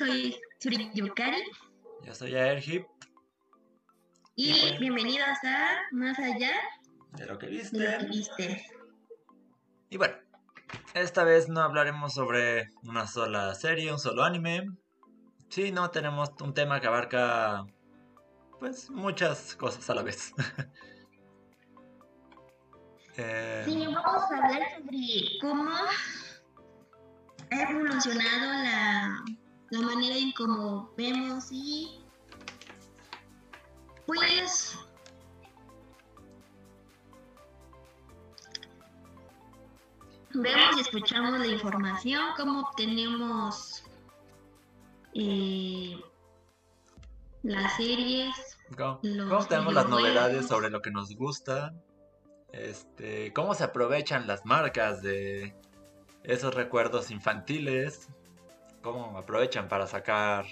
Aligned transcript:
soy 0.00 0.40
Suri 0.58 0.90
Yukari. 0.94 1.42
Yo 2.06 2.14
soy 2.14 2.34
Airhip. 2.34 2.86
Y, 4.34 4.50
Y 4.50 4.60
bueno. 4.62 4.80
bienvenidos 4.80 5.38
a 5.44 5.78
Más 5.92 6.18
Allá 6.18 6.52
De 7.12 7.26
lo 7.26 7.38
que 7.38 7.48
de 7.48 7.52
lo 7.52 7.58
viste. 7.58 7.78
que 7.98 8.06
viste. 8.06 8.66
Y 9.90 9.98
bueno, 9.98 10.14
esta 10.94 11.22
vez 11.24 11.50
no 11.50 11.60
hablaremos 11.60 12.14
sobre 12.14 12.70
una 12.84 13.06
sola 13.06 13.54
serie, 13.54 13.92
un 13.92 13.98
solo 13.98 14.24
anime. 14.24 14.70
Sí, 15.50 15.70
no 15.70 15.90
tenemos 15.90 16.30
un 16.40 16.54
tema 16.54 16.80
que 16.80 16.86
abarca 16.86 17.66
pues 18.58 18.88
muchas 18.88 19.54
cosas 19.56 19.90
a 19.90 19.94
la 19.96 20.02
vez. 20.02 20.32
Eh, 23.16 23.62
Sí, 23.66 23.76
vamos 23.86 24.22
a 24.22 24.36
hablar 24.36 24.62
sobre 24.78 25.38
cómo 25.42 25.68
ha 27.50 27.62
evolucionado 27.70 28.52
la, 28.62 29.24
la 29.70 29.80
manera 29.80 30.16
en 30.16 30.32
cómo 30.32 30.92
vemos 30.96 31.46
y 31.50 32.00
pues 34.06 34.78
vemos 40.34 40.76
y 40.76 40.80
escuchamos 40.80 41.38
la 41.38 41.46
información, 41.46 42.22
cómo 42.36 42.60
obtenemos 42.60 43.84
eh, 45.14 46.00
las 47.42 47.76
series, 47.76 48.34
¿Cómo, 48.76 49.00
cómo 49.00 49.46
tenemos 49.46 49.74
las 49.74 49.88
novedades 49.88 50.46
sobre 50.46 50.70
lo 50.70 50.80
que 50.82 50.90
nos 50.90 51.14
gusta? 51.16 51.74
Este, 52.52 53.32
¿Cómo 53.32 53.54
se 53.54 53.64
aprovechan 53.64 54.26
las 54.26 54.44
marcas 54.44 55.02
de 55.02 55.54
esos 56.22 56.54
recuerdos 56.54 57.10
infantiles? 57.10 58.08
¿Cómo 58.82 59.16
aprovechan 59.18 59.68
para 59.68 59.86
sacar 59.86 60.46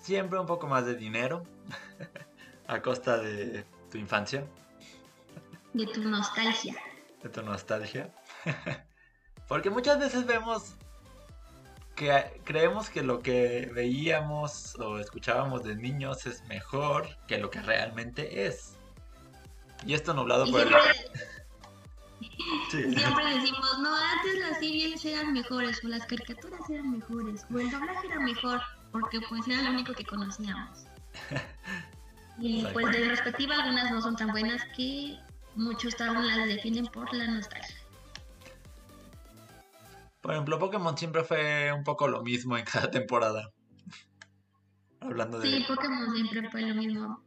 siempre 0.00 0.38
un 0.38 0.46
poco 0.46 0.66
más 0.66 0.86
de 0.86 0.94
dinero 0.94 1.42
a 2.66 2.80
costa 2.80 3.18
de 3.18 3.64
tu 3.90 3.98
infancia, 3.98 4.44
de 5.74 5.86
tu 5.86 6.02
nostalgia. 6.02 6.76
de 7.22 7.28
tu 7.28 7.42
nostalgia? 7.42 8.14
Porque 9.48 9.68
muchas 9.68 9.98
veces 9.98 10.26
vemos 10.26 10.74
que 11.96 12.40
creemos 12.44 12.88
que 12.88 13.02
lo 13.02 13.20
que 13.20 13.70
veíamos 13.74 14.74
o 14.76 14.98
escuchábamos 14.98 15.64
de 15.64 15.74
niños 15.74 16.24
es 16.26 16.42
mejor 16.44 17.08
que 17.26 17.36
lo 17.36 17.50
que 17.50 17.60
realmente 17.60 18.46
es. 18.46 18.76
Y 19.84 19.94
esto 19.94 20.14
nublado 20.14 20.46
Y 20.46 20.52
por 20.52 20.62
siempre, 20.62 20.78
Sí. 22.70 22.82
siempre 22.82 23.24
decimos, 23.34 23.78
no, 23.80 23.94
antes 23.94 24.38
las 24.38 24.58
series 24.58 25.04
eran 25.04 25.32
mejores, 25.32 25.82
o 25.84 25.88
las 25.88 26.06
caricaturas 26.06 26.60
eran 26.68 26.98
mejores, 26.98 27.44
o 27.52 27.58
el 27.58 27.70
doblaje 27.70 28.06
era 28.06 28.20
mejor, 28.20 28.60
porque 28.92 29.20
pues 29.28 29.46
era 29.48 29.62
lo 29.62 29.70
único 29.70 29.92
que 29.92 30.04
conocíamos. 30.04 30.86
Y 32.38 32.64
pues 32.72 32.90
de 32.90 33.08
respectiva 33.08 33.56
algunas 33.56 33.90
no 33.90 34.00
son 34.00 34.16
tan 34.16 34.30
buenas 34.30 34.62
que 34.76 35.18
muchos 35.56 36.00
aún 36.00 36.26
las 36.26 36.46
defienden 36.46 36.86
por 36.86 37.12
la 37.14 37.26
nostalgia. 37.26 37.76
Por 40.20 40.32
ejemplo, 40.32 40.58
Pokémon 40.58 40.96
siempre 40.96 41.24
fue 41.24 41.72
un 41.72 41.84
poco 41.84 42.08
lo 42.08 42.22
mismo 42.22 42.56
en 42.56 42.64
cada 42.64 42.90
temporada. 42.90 43.50
Hablando 45.00 45.38
de... 45.38 45.48
Sí, 45.48 45.64
Pokémon 45.66 46.14
siempre 46.14 46.50
fue 46.50 46.62
lo 46.62 46.74
mismo. 46.74 47.22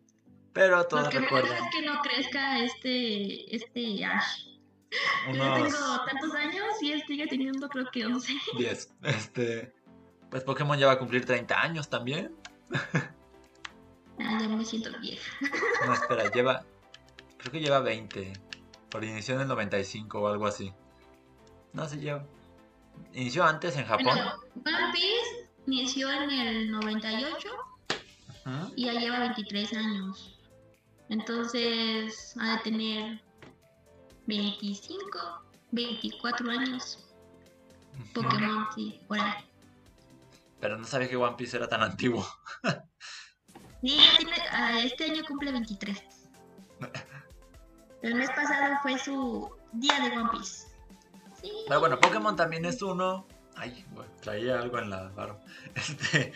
Pero 0.53 0.85
todos 0.85 1.05
Lo 1.05 1.09
que 1.09 1.19
recuerdan 1.19 1.57
es 1.57 1.75
que 1.75 1.85
no 1.85 1.99
crezca 2.01 2.59
este, 2.59 3.55
este 3.55 4.05
Ash. 4.05 4.52
Yo 5.27 5.33
unos 5.33 5.55
tengo 5.55 6.05
tantos 6.05 6.35
años 6.35 6.65
y 6.81 6.91
él 6.91 7.03
sigue 7.07 7.27
teniendo 7.27 7.69
creo 7.69 7.89
que 7.91 8.05
11. 8.05 8.33
10. 8.57 8.95
Este... 9.03 9.73
Pues 10.29 10.43
Pokémon 10.43 10.79
ya 10.79 10.87
va 10.87 10.93
a 10.93 10.99
cumplir 10.99 11.25
30 11.25 11.61
años 11.61 11.89
también. 11.89 12.35
Ah, 14.19 14.39
ya 14.41 14.47
me 14.47 14.65
siento 14.65 14.89
vieja. 14.99 15.31
No, 15.85 15.93
espera, 15.93 16.31
lleva... 16.31 16.65
Creo 17.37 17.51
que 17.51 17.59
lleva 17.59 17.81
20. 17.81 18.33
Por 18.89 19.03
inició 19.03 19.35
en 19.35 19.41
el 19.41 19.47
95 19.47 20.19
o 20.19 20.27
algo 20.27 20.47
así. 20.47 20.73
No 21.73 21.87
se 21.87 21.97
lleva. 21.97 22.25
Inició 23.13 23.43
antes 23.43 23.77
en 23.77 23.85
Japón. 23.85 24.05
Bueno, 24.05 24.33
One 24.55 24.91
Piece 24.91 25.49
inició 25.67 26.11
en 26.11 26.29
el 26.31 26.71
98 26.71 27.49
Ujú. 28.45 28.73
y 28.75 28.85
ya 28.85 28.93
lleva 28.93 29.19
23 29.19 29.73
años. 29.73 30.39
Entonces 31.09 32.35
ha 32.39 32.57
de 32.57 32.63
tener 32.63 33.21
25, 34.27 35.19
24 35.71 36.51
años. 36.51 36.99
Pokémon, 38.13 38.67
sí, 38.75 38.99
por 39.07 39.19
ahí. 39.19 39.45
Pero 40.59 40.77
no 40.77 40.85
sabía 40.85 41.09
que 41.09 41.17
One 41.17 41.35
Piece 41.35 41.57
era 41.57 41.67
tan 41.67 41.83
antiguo. 41.83 42.25
Sí, 43.83 43.99
ah, 44.51 44.79
este 44.81 45.03
año 45.11 45.25
cumple 45.27 45.51
23. 45.51 46.01
El 48.01 48.15
mes 48.15 48.29
pasado 48.29 48.75
fue 48.81 48.97
su 48.97 49.51
día 49.73 49.99
de 49.99 50.17
One 50.17 50.29
Piece. 50.31 50.67
Sí. 51.41 51.51
Pero 51.67 51.81
bueno, 51.81 51.99
Pokémon 51.99 52.33
también 52.37 52.63
es 52.63 52.81
uno. 52.81 53.27
Ay, 53.57 53.85
güey, 53.91 54.07
traía 54.21 54.59
algo 54.59 54.79
en 54.79 54.89
la 54.89 55.09
barba. 55.09 55.37
Este, 55.75 56.31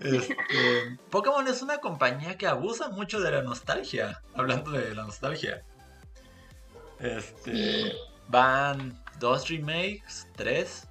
este, 0.00 0.98
Pokémon 1.10 1.46
es 1.48 1.60
una 1.60 1.78
compañía 1.78 2.38
que 2.38 2.46
abusa 2.46 2.88
mucho 2.88 3.20
de 3.20 3.30
la 3.30 3.42
nostalgia. 3.42 4.22
Hablando 4.34 4.70
de 4.70 4.94
la 4.94 5.02
nostalgia. 5.02 5.66
Este, 7.00 7.52
Sí. 7.52 7.92
van 8.28 9.02
dos 9.18 9.48
remakes, 9.48 10.26
tres, 10.36 10.86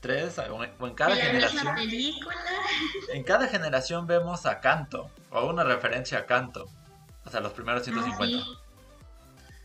tres, 0.00 0.38
o 0.38 0.64
en 0.86 0.94
cada 0.94 1.16
generación. 1.16 1.74
película. 1.74 2.34
En 3.12 3.22
cada 3.24 3.46
generación 3.48 4.06
vemos 4.06 4.46
a 4.46 4.60
Kanto 4.60 5.10
o 5.30 5.46
una 5.46 5.64
referencia 5.64 6.18
a 6.18 6.26
Kanto. 6.26 6.66
O 7.24 7.30
sea, 7.30 7.40
los 7.40 7.52
primeros 7.52 7.82
Ah, 7.82 7.84
150. 7.84 8.44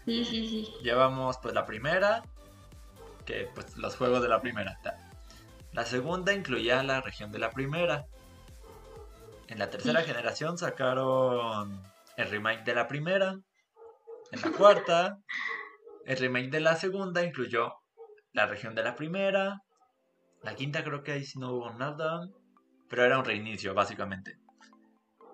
sí. 0.05 0.25
sí, 0.25 0.47
sí. 0.47 0.73
Llevamos 0.81 1.37
pues 1.39 1.53
la 1.53 1.65
primera, 1.65 2.23
que 3.25 3.49
pues 3.53 3.75
los 3.77 3.95
juegos 3.95 4.21
de 4.21 4.29
la 4.29 4.39
primera. 4.41 4.79
La 5.73 5.85
segunda 5.85 6.33
incluía 6.33 6.81
la 6.83 7.01
región 7.01 7.31
de 7.31 7.39
la 7.39 7.51
primera. 7.51 8.05
En 9.47 9.59
la 9.59 9.69
tercera 9.69 10.01
generación 10.03 10.57
sacaron 10.57 11.81
el 12.17 12.29
remake 12.29 12.63
de 12.63 12.75
la 12.75 12.87
primera. 12.87 13.37
En 14.31 14.41
la 14.41 14.51
cuarta, 14.51 15.17
el 16.09 16.17
remake 16.17 16.49
de 16.49 16.59
la 16.59 16.75
segunda 16.75 17.23
incluyó 17.23 17.71
la 18.33 18.47
región 18.47 18.73
de 18.73 18.81
la 18.81 18.95
primera. 18.95 19.61
La 20.41 20.55
quinta 20.55 20.83
creo 20.83 21.03
que 21.03 21.11
ahí 21.11 21.23
sí 21.23 21.37
no 21.37 21.51
hubo 21.51 21.69
nada. 21.69 22.27
Pero 22.89 23.05
era 23.05 23.19
un 23.19 23.25
reinicio, 23.25 23.75
básicamente. 23.75 24.39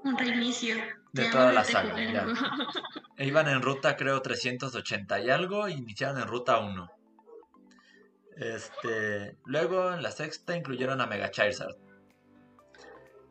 Un 0.03 0.17
reinicio. 0.17 0.75
De 1.13 1.23
Ya 1.23 1.31
toda 1.31 1.53
la 1.53 1.63
saga, 1.63 1.95
ya. 1.97 2.27
E 3.17 3.25
iban 3.25 3.47
en 3.47 3.61
ruta, 3.61 3.95
creo, 3.95 4.21
380 4.21 5.21
y 5.21 5.29
algo, 5.29 5.69
y 5.69 5.75
iniciaron 5.75 6.21
en 6.21 6.27
ruta 6.27 6.59
1. 6.59 6.91
Este, 8.35 9.37
luego 9.45 9.93
en 9.93 10.03
la 10.03 10.11
sexta 10.11 10.57
incluyeron 10.57 10.99
a 10.99 11.07
Mega 11.07 11.31
Charizard. 11.31 11.77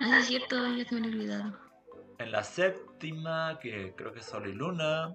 Ah, 0.00 0.20
es 0.20 0.28
cierto, 0.28 0.56
ya 0.74 0.88
se 0.88 0.94
me 0.94 1.06
había 1.06 1.18
olvidado. 1.18 1.58
En 2.16 2.32
la 2.32 2.42
séptima, 2.42 3.58
que 3.60 3.92
creo 3.94 4.14
que 4.14 4.20
es 4.20 4.24
Sol 4.24 4.48
y 4.48 4.54
Luna, 4.54 5.12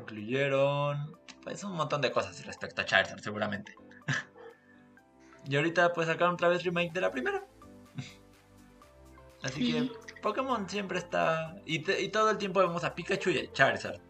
incluyeron 0.00 1.16
pues 1.42 1.62
un 1.64 1.72
montón 1.72 2.00
de 2.00 2.10
cosas 2.12 2.44
respecto 2.46 2.80
a 2.82 2.84
Charizard, 2.84 3.20
seguramente. 3.20 3.74
y 5.48 5.56
ahorita 5.56 5.92
pues 5.92 6.06
sacaron 6.08 6.34
otra 6.34 6.48
vez 6.48 6.62
remake 6.64 6.92
de 6.92 7.00
la 7.00 7.10
primera. 7.10 7.44
Así 9.42 9.60
Sí. 9.72 9.72
que 9.72 10.20
Pokémon 10.20 10.68
siempre 10.68 10.98
está... 10.98 11.56
Y, 11.66 11.80
te- 11.80 12.00
y 12.00 12.08
todo 12.10 12.30
el 12.30 12.38
tiempo 12.38 12.60
vemos 12.60 12.84
a 12.84 12.94
Pikachu 12.94 13.30
y 13.30 13.38
a 13.38 13.52
Charizard. 13.52 14.00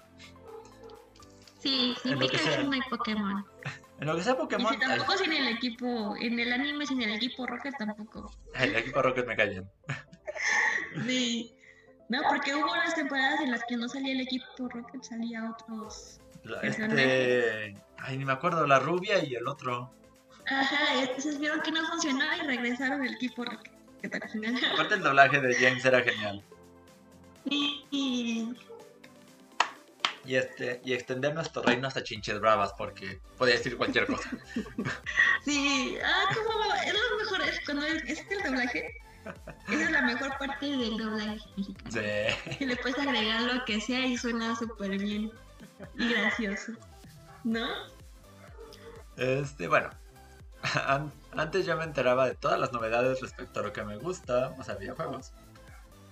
Sí, 1.58 1.94
sea. 2.04 2.18
Pikachu 2.18 2.62
no 2.64 2.72
hay 2.72 2.80
Pokémon. 2.90 3.44
En 4.00 4.08
lo 4.08 4.16
que 4.16 4.22
sea 4.24 4.32
Y 4.32 4.36
Pokémon, 4.36 4.72
si 4.72 4.80
tampoco 4.80 5.16
sin 5.16 5.32
el 5.32 5.46
equipo, 5.46 6.16
en 6.20 6.40
el 6.40 6.52
anime 6.52 6.84
sin 6.86 7.00
el 7.02 7.12
equipo 7.12 7.46
Rocket 7.46 7.72
tampoco. 7.78 8.32
el 8.54 8.74
equipo 8.74 9.00
Rocket 9.00 9.24
me 9.28 9.36
bien. 9.36 9.70
Sí. 11.06 11.54
No, 12.08 12.18
porque 12.28 12.52
hubo 12.56 12.64
unas 12.72 12.96
temporadas 12.96 13.40
en 13.42 13.52
las 13.52 13.62
que 13.68 13.76
no 13.76 13.88
salía 13.88 14.12
el 14.14 14.20
equipo 14.22 14.44
Rocket, 14.68 15.04
salía 15.04 15.48
otros. 15.52 16.20
Este. 16.62 17.74
Ay, 17.98 18.18
ni 18.18 18.24
me 18.24 18.32
acuerdo, 18.32 18.66
la 18.66 18.78
rubia 18.80 19.24
y 19.24 19.34
el 19.34 19.46
otro. 19.46 19.92
Ajá, 20.46 20.96
y 20.96 20.98
entonces 21.02 21.38
vieron 21.38 21.60
que 21.60 21.70
no 21.70 21.86
funcionaba 21.86 22.36
y 22.36 22.40
regresaron 22.46 23.04
el 23.04 23.14
equipo. 23.14 23.44
Que. 24.00 24.08
Aparte, 24.08 24.94
el 24.96 25.02
doblaje 25.02 25.40
de 25.40 25.54
James 25.54 25.84
era 25.84 26.02
genial. 26.02 26.42
Y, 27.44 27.84
y- 27.90 28.56
Y 30.24 30.34
este 30.36 30.80
y 30.84 30.92
extender 30.92 31.34
nuestro 31.34 31.62
reino 31.62 31.86
hasta 31.88 32.02
chinches 32.02 32.40
bravas, 32.40 32.72
porque 32.78 33.20
podía 33.38 33.54
decir 33.54 33.76
cualquier 33.76 34.06
cosa. 34.06 34.30
sí, 35.44 35.96
ah, 36.04 36.34
como 36.34 36.74
es 36.74 36.92
lo 36.94 37.18
mejor, 37.18 37.42
es 37.42 37.60
cuando 37.64 37.86
es, 37.86 38.02
es 38.04 38.24
el 38.30 38.42
doblaje. 38.42 38.94
Esa 39.68 39.82
es 39.84 39.90
la 39.92 40.02
mejor 40.02 40.36
parte 40.38 40.66
del 40.66 40.96
doblaje 40.96 41.38
mexicano. 41.56 41.90
Sí. 41.90 42.56
Que 42.58 42.66
le 42.66 42.76
puedes 42.76 42.98
agregar 42.98 43.42
lo 43.42 43.64
que 43.64 43.80
sea 43.80 44.04
y 44.06 44.16
suena 44.16 44.56
súper 44.56 44.98
bien 44.98 45.30
y 45.98 46.08
gracioso. 46.14 46.72
¿No? 47.44 47.66
Este, 49.16 49.68
bueno. 49.68 49.90
Antes 51.32 51.66
yo 51.66 51.76
me 51.76 51.84
enteraba 51.84 52.26
de 52.26 52.34
todas 52.34 52.58
las 52.58 52.72
novedades 52.72 53.20
respecto 53.20 53.60
a 53.60 53.62
lo 53.64 53.72
que 53.72 53.82
me 53.84 53.96
gusta, 53.96 54.54
o 54.58 54.62
sea, 54.62 54.76
videojuegos, 54.76 55.32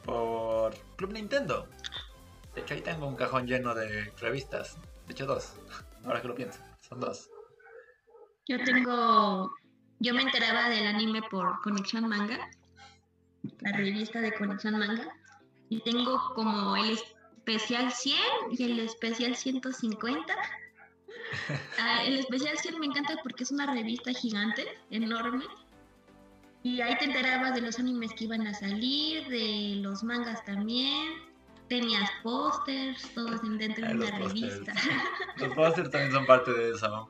por 0.05 0.75
Club 0.97 1.13
Nintendo. 1.13 1.69
De 2.55 2.63
hecho, 2.63 2.75
ahí 2.75 2.81
tengo 2.81 3.07
un 3.07 3.17
cajón 3.17 3.47
lleno 3.47 3.75
de 3.75 4.13
revistas. 4.21 4.77
De 5.07 5.13
hecho, 5.13 5.27
dos. 5.27 5.55
Ahora 6.05 6.21
que 6.21 6.29
lo 6.29 6.35
pienso, 6.35 6.61
son 6.81 7.01
dos. 7.01 7.31
Yo 8.47 8.63
tengo. 8.65 9.53
Yo 10.01 10.15
me 10.15 10.23
enteraba 10.23 10.71
del 10.71 10.87
anime 10.87 11.21
por 11.31 11.61
Conexión 11.61 12.09
Manga, 12.09 12.39
la 13.61 13.77
revista 13.77 14.21
de 14.21 14.33
Conexión 14.33 14.79
Manga, 14.79 15.15
y 15.69 15.81
tengo 15.83 16.33
como 16.35 16.75
el 16.75 16.99
especial 17.51 17.93
100 17.93 18.17
y 18.51 18.65
el 18.65 18.81
especial 18.81 19.37
150 19.37 20.35
Ah, 21.79 22.03
el 22.05 22.19
especial 22.19 22.57
100 22.57 22.79
me 22.79 22.87
encanta 22.87 23.15
porque 23.23 23.45
es 23.45 23.51
una 23.51 23.73
revista 23.73 24.13
gigante, 24.13 24.67
enorme. 24.91 25.45
Y 26.63 26.81
ahí 26.81 26.97
te 26.99 27.07
enterabas 27.07 27.55
de 27.55 27.63
los 27.63 27.79
animes 27.79 28.13
que 28.15 28.25
iban 28.25 28.47
a 28.47 28.55
salir, 28.55 29.27
de 29.29 29.77
los 29.77 30.03
mangas 30.03 30.45
también. 30.45 31.15
Tenías 31.69 32.11
pósters, 32.23 33.15
todos 33.15 33.41
dentro 33.43 33.87
de 33.87 33.95
una 33.95 34.19
revista. 34.19 34.73
Los 35.37 35.55
pósters 35.55 35.91
también 35.91 36.13
son 36.13 36.27
parte 36.27 36.53
de 36.53 36.71
eso. 36.73 37.09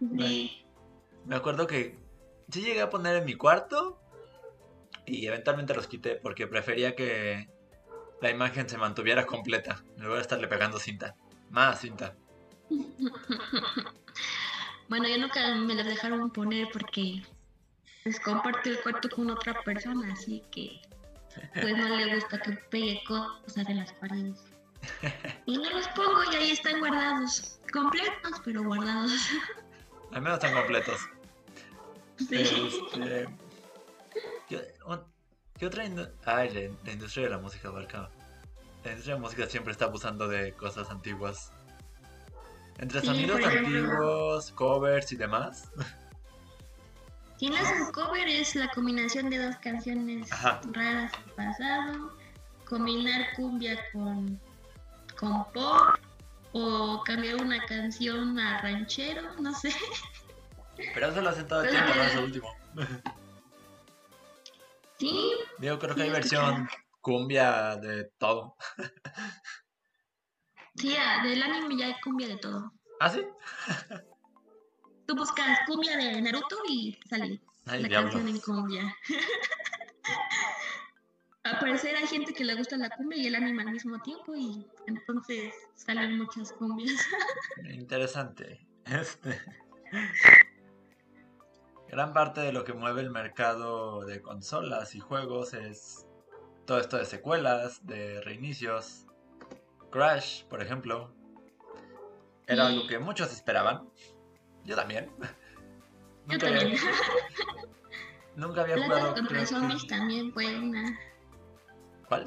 Sí. 0.00 0.66
Me 1.26 1.36
acuerdo 1.36 1.66
que 1.68 1.96
sí 2.50 2.60
llegué 2.60 2.80
a 2.80 2.90
poner 2.90 3.16
en 3.16 3.24
mi 3.24 3.34
cuarto 3.34 4.00
y 5.06 5.26
eventualmente 5.26 5.74
los 5.74 5.86
quité 5.86 6.16
porque 6.16 6.48
prefería 6.48 6.96
que 6.96 7.48
la 8.20 8.30
imagen 8.30 8.68
se 8.68 8.78
mantuviera 8.78 9.26
completa 9.26 9.82
en 9.96 10.02
lugar 10.02 10.16
de 10.16 10.22
estarle 10.22 10.48
pegando 10.48 10.78
cinta. 10.78 11.14
Más 11.50 11.80
cinta. 11.80 12.14
bueno, 14.88 15.08
yo 15.08 15.18
nunca 15.18 15.54
me 15.54 15.74
las 15.74 15.86
dejaron 15.86 16.30
poner 16.30 16.68
porque 16.72 17.22
pues 18.02 18.20
comparto 18.20 18.70
el 18.70 18.80
cuarto 18.80 19.08
con 19.08 19.30
otra 19.30 19.60
persona, 19.62 20.12
así 20.12 20.42
que 20.50 20.80
pues 21.54 21.76
no 21.76 21.96
le 21.96 22.14
gusta 22.14 22.40
que 22.40 22.52
pegue 22.70 23.02
cosas 23.06 23.68
en 23.68 23.78
las 23.78 23.92
paredes. 23.94 24.44
Y 25.46 25.58
no 25.58 25.70
los 25.70 25.86
pongo 25.88 26.22
y 26.32 26.36
ahí 26.36 26.50
están 26.52 26.80
guardados. 26.80 27.60
Completos, 27.72 28.40
pero 28.44 28.64
guardados. 28.64 29.12
Al 30.12 30.22
menos 30.22 30.42
están 30.42 30.54
completos. 30.54 31.00
Este, 32.30 33.26
¿qué, 35.60 35.66
otra 35.66 35.84
industria? 35.84 36.16
Ay, 36.24 36.72
la, 36.84 36.92
industria 36.92 37.24
de 37.24 37.30
la 37.30 37.38
música 37.38 37.68
abarca. 37.68 38.10
La 38.82 38.90
industria 38.90 39.14
de 39.14 39.20
la 39.20 39.26
música 39.26 39.46
siempre 39.46 39.72
está 39.72 39.84
abusando 39.84 40.26
de 40.26 40.54
cosas 40.54 40.90
antiguas. 40.90 41.52
Entre 42.78 43.02
sonidos 43.02 43.44
antiguos, 43.44 44.50
covers 44.52 45.12
y 45.12 45.16
demás. 45.16 45.70
Si 47.36 47.48
no 47.48 47.56
es 47.56 47.70
un 47.70 47.92
cover, 47.92 48.26
es 48.26 48.54
la 48.54 48.68
combinación 48.68 49.28
de 49.28 49.38
dos 49.38 49.56
canciones 49.56 50.28
raras 50.72 51.12
del 51.12 51.34
pasado. 51.36 52.10
Combinar 52.66 53.34
cumbia 53.36 53.78
con, 53.92 54.40
con 55.18 55.44
pop. 55.52 55.98
O 56.52 57.02
cambiar 57.04 57.36
una 57.36 57.64
canción 57.66 58.38
a 58.38 58.60
ranchero, 58.60 59.22
no 59.38 59.54
sé. 59.54 59.72
Pero 60.94 61.08
eso 61.08 61.20
lo 61.20 61.30
hacen 61.30 61.46
todo 61.46 61.62
el 61.62 61.70
tiempo, 61.70 61.94
no 61.94 62.02
es 62.02 62.16
último. 62.16 62.48
Sí. 65.00 65.32
Digo, 65.58 65.78
creo 65.78 65.94
que 65.94 66.02
hay 66.02 66.10
versión 66.10 66.68
cumbia 67.00 67.76
de 67.76 68.04
todo. 68.18 68.56
Sí, 70.76 70.94
del 71.24 71.42
anime 71.42 71.76
ya 71.76 71.86
hay 71.86 71.94
cumbia 72.02 72.28
de 72.28 72.36
todo. 72.36 72.72
¿Ah, 73.00 73.08
sí? 73.08 73.22
Tú 75.06 75.16
buscas 75.16 75.60
cumbia 75.66 75.96
de 75.96 76.20
Naruto 76.20 76.58
y 76.68 76.98
sale 77.08 77.40
la 77.64 77.88
canción 77.88 78.28
en 78.28 78.38
cumbia. 78.40 78.94
Al 81.44 81.58
parecer 81.58 81.96
hay 81.96 82.06
gente 82.06 82.34
que 82.34 82.44
le 82.44 82.54
gusta 82.54 82.76
la 82.76 82.90
cumbia 82.90 83.18
y 83.18 83.26
el 83.26 83.34
anime 83.34 83.62
al 83.62 83.72
mismo 83.72 83.98
tiempo 84.02 84.36
y 84.36 84.66
entonces 84.86 85.54
salen 85.74 86.18
muchas 86.18 86.52
cumbias. 86.52 86.92
Interesante. 87.72 88.68
Este. 88.84 89.40
Gran 91.90 92.12
parte 92.12 92.40
de 92.40 92.52
lo 92.52 92.64
que 92.64 92.72
mueve 92.72 93.00
el 93.00 93.10
mercado 93.10 94.04
de 94.04 94.22
consolas 94.22 94.94
y 94.94 95.00
juegos 95.00 95.54
es 95.54 96.06
todo 96.64 96.78
esto 96.78 96.96
de 96.96 97.04
secuelas, 97.04 97.84
de 97.84 98.20
reinicios, 98.20 99.06
Crash, 99.90 100.44
por 100.44 100.62
ejemplo, 100.62 101.12
era 102.46 102.68
algo 102.68 102.86
que 102.86 102.98
muchos 103.00 103.32
esperaban. 103.32 103.88
Yo 104.64 104.76
también. 104.76 105.10
Yo 106.26 106.38
nunca 106.38 106.46
también. 106.46 106.66
Había, 106.78 106.80
nunca 108.36 108.60
había 108.60 108.74
Plantas 108.76 108.98
jugado. 108.98 109.14
contra 109.14 109.46
zombies 109.46 109.86
también 109.88 110.32
fue 110.32 110.58
una. 110.58 110.98
¿Cuál? 112.06 112.24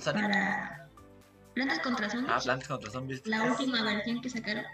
Plantas 1.53 1.79
contra 1.79 2.09
zombies. 2.09 2.33
Ah, 2.35 2.39
Plantas 2.43 2.67
contra 2.67 2.91
zombies. 2.91 3.27
La 3.27 3.43
última 3.43 3.81
versión 3.83 4.21
que 4.21 4.29
sacaron. 4.29 4.65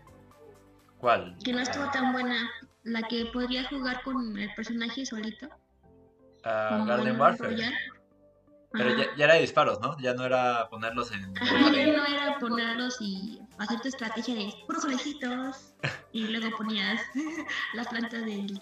¿Cuál? 0.98 1.38
Que 1.44 1.54
no 1.54 1.60
estuvo 1.60 1.90
tan 1.92 2.12
buena. 2.12 2.50
La 2.90 3.04
que 3.04 3.26
podría 3.28 3.66
jugar 3.66 4.02
con 4.02 4.38
el 4.38 4.52
personaje 4.56 5.06
solito. 5.06 5.48
Uh, 6.44 6.86
Garden 6.86 7.20
Warfare. 7.20 7.56
Pero 8.72 8.98
ya, 8.98 9.16
ya, 9.16 9.26
era 9.26 9.34
de 9.36 9.42
disparos, 9.42 9.80
¿no? 9.80 9.96
Ya 10.00 10.14
no 10.14 10.26
era 10.26 10.68
ponerlos 10.70 11.12
en. 11.12 11.38
Ajá, 11.38 11.72
ya 11.72 11.88
no 11.88 12.06
era 12.06 12.40
ponerlos 12.40 12.98
y 13.00 13.40
hacer 13.60 13.80
tu 13.82 13.90
estrategia 13.90 14.36
de 14.36 14.54
puros 14.66 14.84
conejitos. 14.84 15.74
y 16.14 16.28
luego 16.28 16.56
ponías 16.58 17.02
las 17.74 17.88
plantas 17.88 18.26
del. 18.26 18.60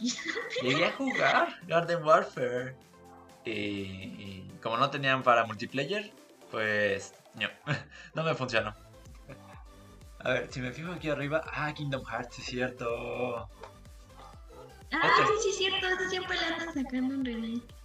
Llegué 0.61 0.85
a 0.85 0.91
jugar 0.93 1.59
Garden 1.67 2.03
Warfare. 2.03 2.75
Y, 3.45 3.51
y, 3.51 4.51
como 4.61 4.75
no 4.75 4.89
tenían 4.89 5.23
para 5.23 5.45
multiplayer, 5.45 6.11
pues. 6.51 7.13
No, 7.35 7.47
no 8.13 8.23
me 8.23 8.33
funcionó. 8.33 8.73
A 10.19 10.31
ver, 10.31 10.51
si 10.51 10.59
me 10.59 10.71
fijo 10.71 10.91
aquí 10.91 11.09
arriba. 11.09 11.41
Ah, 11.53 11.73
Kingdom 11.73 12.03
Hearts, 12.03 12.39
es 12.39 12.45
cierto. 12.45 13.49
Ah, 14.91 15.11
sí, 15.17 15.33
sí, 15.43 15.49
es 15.49 15.57
cierto. 15.57 15.87
Eso 15.87 16.09
siempre 16.09 16.37
le 16.37 16.45
andan 16.45 16.73
sacando 16.73 17.15
un 17.15 17.25
remake 17.25 17.77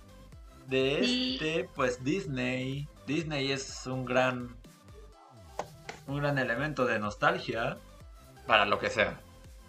de 0.73 1.35
este, 1.35 1.69
pues 1.75 2.03
Disney. 2.03 2.89
Disney 3.07 3.53
es 3.53 3.87
un 3.87 4.05
gran 4.05 4.57
un 6.07 6.19
gran 6.19 6.39
elemento 6.39 6.85
de 6.87 6.99
nostalgia 6.99 7.79
para 8.47 8.65
lo 8.65 8.79
que 8.79 8.91
sea. 8.91 9.21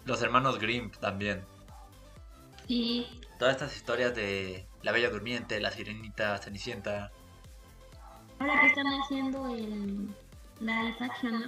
Los 0.04 0.22
hermanos 0.22 0.58
Grimm 0.58 0.90
también. 0.90 1.44
Sí. 2.66 3.20
Todas 3.38 3.54
estas 3.54 3.76
historias 3.76 4.14
de 4.14 4.66
La 4.82 4.92
Bella 4.92 5.10
Durmiente, 5.10 5.60
La 5.60 5.70
Sirenita, 5.70 6.38
Cenicienta. 6.38 7.10
Ahora 8.38 8.60
que 8.60 8.66
están 8.66 8.86
haciendo 8.86 9.54
el 9.54 10.08
live 10.60 10.96
action, 11.00 11.40
¿no? 11.40 11.46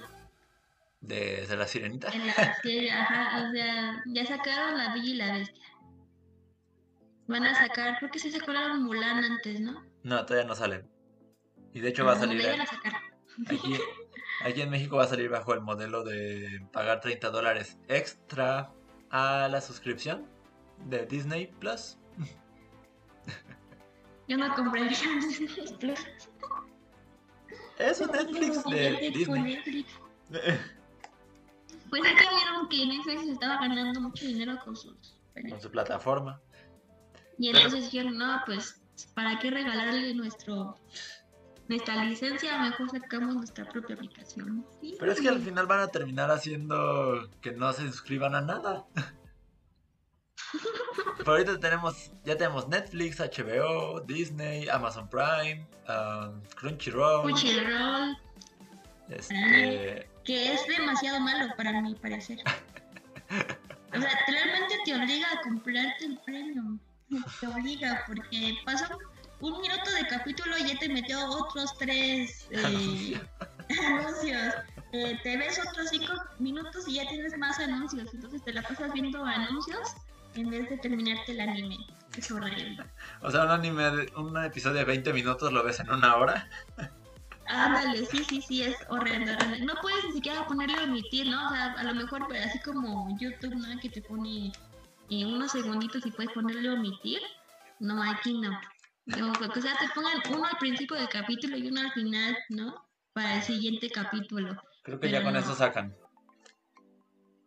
De, 1.00 1.46
de 1.46 1.56
La 1.56 1.66
Sirenita. 1.66 2.08
En 2.12 2.26
la 2.26 2.54
serie, 2.62 2.90
ajá, 2.90 3.48
o 3.48 3.52
sea, 3.52 4.02
ya 4.06 4.26
sacaron 4.26 4.78
La 4.78 4.92
Bella 4.94 5.08
y 5.08 5.14
la 5.14 5.32
Bestia. 5.32 5.64
Van 7.28 7.44
a 7.44 7.54
sacar, 7.54 7.98
creo 7.98 8.10
que 8.10 8.18
se 8.18 8.30
sacaron 8.30 8.84
Mulan 8.84 9.24
antes, 9.24 9.60
¿no? 9.60 9.84
No, 10.02 10.24
todavía 10.24 10.46
no 10.46 10.54
salen. 10.54 10.88
Y 11.72 11.80
de 11.80 11.88
hecho 11.88 12.04
va 12.04 12.12
a 12.12 12.18
salir. 12.18 12.46
Aquí, 13.46 13.74
aquí 14.44 14.60
en 14.62 14.70
México 14.70 14.96
va 14.96 15.04
a 15.04 15.08
salir 15.08 15.28
bajo 15.28 15.52
el 15.52 15.60
modelo 15.60 16.04
de 16.04 16.66
pagar 16.72 17.00
30 17.00 17.30
dólares 17.30 17.76
extra 17.88 18.72
a 19.10 19.48
la 19.48 19.60
suscripción 19.60 20.26
de 20.86 21.04
Disney 21.06 21.48
Plus. 21.58 21.98
Yo 24.28 24.36
no 24.36 24.54
compraría 24.54 24.88
Disney 24.88 25.76
Plus. 25.78 26.06
Es 27.78 28.00
un 28.00 28.10
Netflix 28.10 28.64
de 28.64 29.10
Disney. 29.12 29.86
Pues 31.90 32.02
es 32.04 32.12
que 32.14 32.34
vieron 32.34 32.68
que 32.68 32.86
Netflix 32.86 33.28
estaba 33.28 33.58
ganando 33.60 34.00
mucho 34.00 34.24
dinero 34.24 34.58
con 34.64 34.74
sus 34.74 35.16
con 35.50 35.60
su 35.60 35.70
plataforma. 35.70 36.40
Y 37.38 37.48
entonces 37.48 37.84
dijeron, 37.84 38.16
no, 38.16 38.40
pues, 38.46 38.80
¿para 39.14 39.38
qué 39.38 39.50
regalarle 39.50 40.14
nuestro 40.14 40.76
nuestra 41.68 42.04
licencia? 42.04 42.58
Mejor 42.58 42.90
sacamos 42.90 43.34
nuestra 43.34 43.68
propia 43.68 43.96
aplicación. 43.96 44.66
Pero 44.98 45.12
es 45.12 45.20
que 45.20 45.28
al 45.28 45.40
final 45.40 45.66
van 45.66 45.80
a 45.80 45.88
terminar 45.88 46.30
haciendo 46.30 47.28
que 47.40 47.52
no 47.52 47.72
se 47.72 47.86
suscriban 47.88 48.34
a 48.34 48.40
nada. 48.40 48.86
Por 51.18 51.30
ahorita 51.30 51.58
tenemos, 51.58 52.12
ya 52.24 52.36
tenemos 52.36 52.68
Netflix, 52.68 53.18
HBO, 53.18 54.00
Disney, 54.00 54.68
Amazon 54.68 55.08
Prime, 55.08 55.66
um, 55.88 56.40
Crunchyroll. 56.54 57.22
Crunchyroll. 57.22 58.16
Este... 59.08 60.08
que 60.24 60.52
es 60.52 60.66
demasiado 60.66 61.20
malo 61.20 61.54
para 61.56 61.80
mi 61.80 61.94
parecer. 61.94 62.38
o 63.28 64.00
sea, 64.00 64.10
realmente 64.28 64.74
te 64.84 64.94
obliga 64.94 65.26
a 65.32 65.40
comprarte 65.42 66.06
el 66.06 66.18
premium 66.24 66.78
te 67.40 67.46
obliga 67.46 68.04
porque 68.06 68.54
pasa 68.64 68.96
un 69.40 69.60
minuto 69.60 69.90
de 69.92 70.06
capítulo 70.08 70.56
y 70.58 70.68
ya 70.68 70.78
te 70.78 70.88
metió 70.88 71.24
otros 71.28 71.76
tres 71.78 72.48
eh, 72.50 73.20
anuncios. 73.86 74.54
Eh, 74.92 75.18
te 75.22 75.36
ves 75.36 75.58
otros 75.58 75.88
cinco 75.90 76.12
minutos 76.38 76.88
y 76.88 76.94
ya 76.94 77.08
tienes 77.08 77.36
más 77.38 77.58
anuncios. 77.58 78.12
Entonces 78.14 78.42
te 78.42 78.52
la 78.52 78.62
pasas 78.62 78.92
viendo 78.92 79.24
anuncios 79.24 79.94
en 80.34 80.50
vez 80.50 80.68
de 80.70 80.78
terminarte 80.78 81.32
el 81.32 81.40
anime. 81.40 81.76
Es 82.16 82.30
horrible. 82.30 82.78
O 83.20 83.30
sea, 83.30 83.44
un 83.44 83.50
anime, 83.50 84.06
un 84.16 84.42
episodio 84.42 84.78
de 84.78 84.84
20 84.84 85.12
minutos 85.12 85.52
lo 85.52 85.62
ves 85.62 85.80
en 85.80 85.90
una 85.90 86.16
hora. 86.16 86.48
Ándale, 87.48 88.04
sí, 88.06 88.24
sí, 88.24 88.42
sí, 88.42 88.62
es 88.62 88.76
horrendo, 88.88 89.32
horrendo. 89.32 89.72
No 89.72 89.80
puedes 89.80 90.04
ni 90.06 90.12
siquiera 90.12 90.46
ponerlo 90.46 90.78
a 90.78 90.84
emitir, 90.84 91.28
¿no? 91.28 91.46
O 91.46 91.50
sea, 91.50 91.72
a 91.72 91.82
lo 91.84 91.94
mejor 91.94 92.26
pues, 92.26 92.44
así 92.44 92.58
como 92.60 93.16
YouTube, 93.18 93.54
¿no? 93.54 93.80
Que 93.80 93.90
te 93.90 94.02
pone 94.02 94.52
eh, 95.10 95.24
unos 95.24 95.52
segunditos 95.52 96.04
y 96.06 96.10
puedes 96.10 96.32
ponerlo 96.32 96.70
a 96.70 96.74
emitir. 96.74 97.20
No, 97.78 98.02
aquí 98.02 98.38
no. 98.38 98.58
O 99.08 99.60
sea, 99.60 99.76
te 99.78 99.88
pongan 99.94 100.20
uno 100.30 100.44
al 100.44 100.58
principio 100.58 100.96
del 100.96 101.08
capítulo 101.08 101.56
y 101.56 101.68
uno 101.68 101.80
al 101.80 101.92
final, 101.92 102.36
¿no? 102.48 102.86
Para 103.12 103.36
el 103.36 103.42
siguiente 103.42 103.88
capítulo. 103.88 104.60
Creo 104.82 104.98
que 104.98 105.10
ya 105.10 105.22
con 105.22 105.36
eso 105.36 105.54
sacan. 105.54 105.94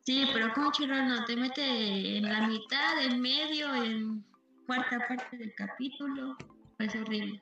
Sí, 0.05 0.27
pero 0.33 0.53
Crunchyroll 0.53 1.07
no, 1.07 1.25
te 1.25 1.35
mete 1.35 2.17
en 2.17 2.23
la 2.23 2.47
mitad, 2.47 3.03
en 3.03 3.21
medio, 3.21 3.73
en 3.75 4.25
cuarta 4.65 5.05
parte 5.07 5.37
del 5.37 5.53
capítulo. 5.53 6.37
Pues 6.77 6.95
horrible. 6.95 7.41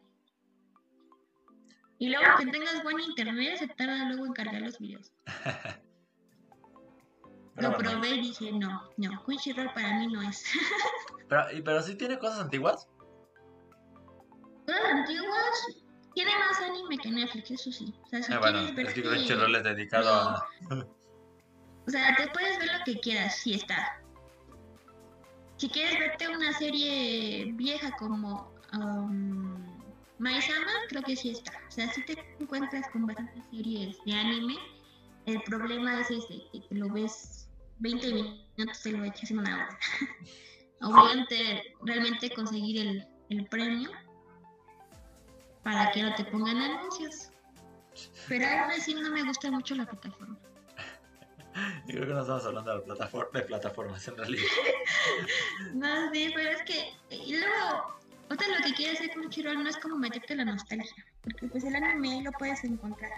Y 1.99 2.09
luego 2.09 2.25
que 2.37 2.47
tengas 2.47 2.83
buen 2.83 2.99
internet, 2.99 3.57
se 3.57 3.67
tarda 3.67 4.09
luego 4.09 4.25
en 4.25 4.33
cargar 4.33 4.61
los 4.61 4.77
videos. 4.79 5.11
Lo 7.57 7.75
probé 7.75 8.09
y 8.09 8.21
dije, 8.21 8.51
no, 8.51 8.89
no, 8.97 9.23
Crunchyroll 9.23 9.73
para 9.73 9.97
mí 9.97 10.07
no 10.07 10.21
es. 10.21 10.43
pero, 11.29 11.43
pero 11.65 11.81
sí 11.81 11.95
tiene 11.95 12.19
cosas 12.19 12.39
antiguas. 12.39 12.87
Cosas 14.65 14.83
antiguas, 14.91 15.67
tiene 16.13 16.31
más 16.37 16.61
anime 16.61 16.97
que 16.99 17.09
Netflix, 17.09 17.51
eso 17.51 17.71
sí. 17.71 17.93
O 18.03 18.07
sea, 18.09 18.21
si 18.21 18.31
ah, 18.33 18.39
bueno, 18.39 18.59
es 18.59 18.93
que 18.93 19.01
Crunchyroll 19.01 19.55
es 19.55 19.63
dedicado 19.63 20.13
a... 20.13 20.47
O 21.87 21.89
sea, 21.89 22.15
te 22.15 22.27
puedes 22.27 22.59
ver 22.59 22.69
lo 22.77 22.83
que 22.85 22.99
quieras, 22.99 23.37
sí 23.37 23.53
está. 23.55 24.01
Si 25.55 25.69
quieres 25.69 25.97
verte 25.97 26.27
una 26.27 26.53
serie 26.53 27.51
vieja 27.53 27.89
como 27.97 28.53
um, 28.73 29.65
Maizama, 30.19 30.71
creo 30.89 31.01
que 31.01 31.15
sí 31.15 31.29
está. 31.31 31.53
O 31.67 31.71
sea, 31.71 31.91
si 31.91 32.03
te 32.05 32.17
encuentras 32.39 32.87
con 32.89 33.07
bastantes 33.07 33.43
series 33.51 33.97
de 34.05 34.13
anime, 34.13 34.57
el 35.25 35.41
problema 35.43 36.01
es 36.01 36.11
ese, 36.11 36.43
que 36.51 36.63
lo 36.71 36.89
ves 36.89 37.46
20 37.79 38.13
minutos 38.13 38.81
te 38.81 38.91
lo 38.91 39.03
echas 39.03 39.31
en 39.31 39.39
una 39.39 39.55
hora. 39.55 39.79
Obviamente, 40.81 41.75
realmente 41.83 42.29
conseguir 42.31 42.87
el, 42.87 43.07
el 43.29 43.45
premio 43.47 43.89
para 45.63 45.91
que 45.91 46.03
no 46.03 46.15
te 46.15 46.23
pongan 46.25 46.57
anuncios. 46.57 47.29
Pero 48.27 48.45
aún 48.45 48.71
así 48.71 48.93
no 48.93 49.09
me 49.09 49.23
gusta 49.23 49.49
mucho 49.51 49.75
la 49.75 49.85
plataforma. 49.85 50.37
Yo 51.87 51.95
creo 51.95 52.07
que 52.07 52.13
no 52.13 52.21
estamos 52.21 52.45
hablando 52.45 52.75
de, 52.75 52.81
plataforma, 52.81 53.39
de 53.39 53.45
plataformas 53.45 54.07
en 54.07 54.17
realidad. 54.17 54.43
no, 55.73 56.13
sí, 56.13 56.31
pero 56.35 56.49
es 56.51 56.61
que. 56.63 56.93
Y 57.09 57.37
luego, 57.37 57.97
otra 58.29 58.47
lo 58.47 58.63
que 58.63 58.73
quiere 58.75 58.93
hacer 58.93 59.11
con 59.13 59.29
Chirol 59.29 59.63
no 59.63 59.69
es 59.69 59.77
como 59.77 59.97
meterte 59.97 60.35
la 60.35 60.45
nostalgia. 60.45 61.05
Porque 61.21 61.47
pues 61.47 61.63
el 61.63 61.75
anime 61.75 62.21
lo 62.23 62.31
puedes 62.33 62.63
encontrar. 62.63 63.11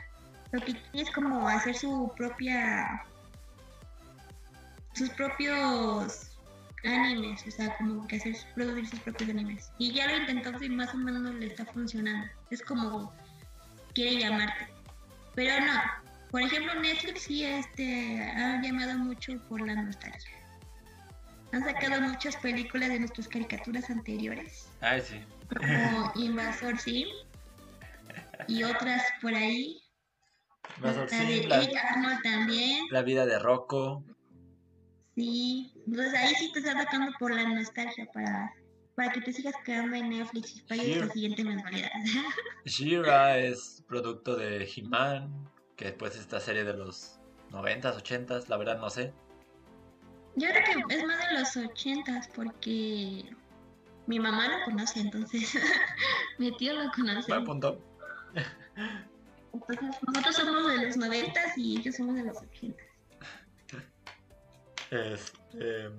Lo 0.52 0.62
que 0.62 0.74
quiere 0.74 1.10
es 1.10 1.12
como 1.12 1.48
hacer 1.48 1.76
su 1.76 2.12
propia. 2.16 3.06
Sus 4.94 5.10
propios 5.12 6.30
animes, 6.84 7.46
o 7.48 7.52
sea, 7.52 7.76
como 7.78 8.08
que 8.08 8.18
hacer 8.18 8.36
producir 8.56 8.88
sus 8.88 9.00
propios 9.00 9.30
animes. 9.30 9.72
Y 9.78 9.94
ya 9.94 10.08
lo 10.08 10.18
intentó 10.18 10.64
y 10.64 10.70
más 10.70 10.94
o 10.94 10.98
menos 10.98 11.22
no 11.22 11.34
le 11.34 11.48
está 11.48 11.66
funcionando. 11.66 12.28
Es 12.50 12.62
como 12.62 13.14
quiere 13.94 14.20
llamarte. 14.20 14.68
Pero 15.36 15.66
no, 15.66 15.82
por 16.32 16.42
ejemplo, 16.42 16.74
Netflix 16.76 17.24
sí 17.24 17.44
este, 17.46 18.22
ha 18.22 18.62
llamado 18.62 18.98
mucho 19.00 19.34
por 19.48 19.66
la 19.66 19.76
nostalgia. 19.76 20.30
Han 21.52 21.64
sacado 21.64 22.02
muchas 22.02 22.36
películas 22.38 22.90
de 22.90 23.00
nuestras 23.00 23.28
caricaturas 23.28 23.90
anteriores. 23.90 24.70
Ay, 24.82 25.02
sí. 25.02 25.20
Como 25.56 26.12
Invasor 26.16 26.78
Sim. 26.78 27.08
Y 28.48 28.64
otras 28.64 29.02
por 29.22 29.34
ahí. 29.34 29.82
Invasor 30.78 31.10
Sim. 31.10 31.48
La, 31.48 31.58
Arnold 31.58 32.22
también. 32.22 32.86
La 32.92 33.02
vida 33.02 33.26
de 33.26 33.40
Rocco. 33.40 34.04
Sí. 35.20 35.74
Pues 35.94 36.14
ahí 36.14 36.34
sí 36.36 36.50
te 36.54 36.60
está 36.60 36.72
sacando 36.72 37.12
por 37.20 37.34
la 37.34 37.44
nostalgia 37.44 38.08
para, 38.14 38.54
para 38.96 39.12
que 39.12 39.20
te 39.20 39.34
sigas 39.34 39.54
quedando 39.66 39.98
en 39.98 40.10
Netflix 40.10 40.56
y 40.56 40.62
pagues 40.62 40.98
la 40.98 41.10
siguiente 41.10 41.44
mensualidad. 41.44 41.90
Shira 42.66 43.38
es 43.38 43.84
producto 43.86 44.38
de 44.38 44.64
He-Man 44.64 45.30
que 45.76 45.86
después 45.86 46.16
esta 46.16 46.40
serie 46.40 46.64
de 46.64 46.74
los 46.74 47.20
90s, 47.52 48.02
80s, 48.02 48.48
la 48.48 48.56
verdad 48.56 48.80
no 48.80 48.90
sé. 48.90 49.12
Yo 50.36 50.48
creo 50.48 50.88
que 50.88 50.96
es 50.96 51.04
más 51.06 51.20
de 51.28 51.40
los 51.40 51.58
80s 51.58 52.30
porque 52.34 53.26
mi 54.08 54.20
mamá 54.20 54.48
lo 54.48 54.66
conoce, 54.66 55.02
entonces 55.02 55.54
mi 56.38 56.56
tío 56.56 56.82
lo 56.82 56.90
conoce. 56.92 57.30
Buen 57.30 57.44
punto. 57.44 57.78
Entonces 59.52 59.90
nosotros 60.08 60.36
somos 60.36 60.72
de 60.72 60.86
los 60.86 60.98
90s 60.98 61.58
y 61.58 61.80
ellos 61.80 61.96
somos 61.98 62.16
de 62.16 62.24
los 62.24 62.38
80s. 62.38 62.89
Este, 64.92 65.92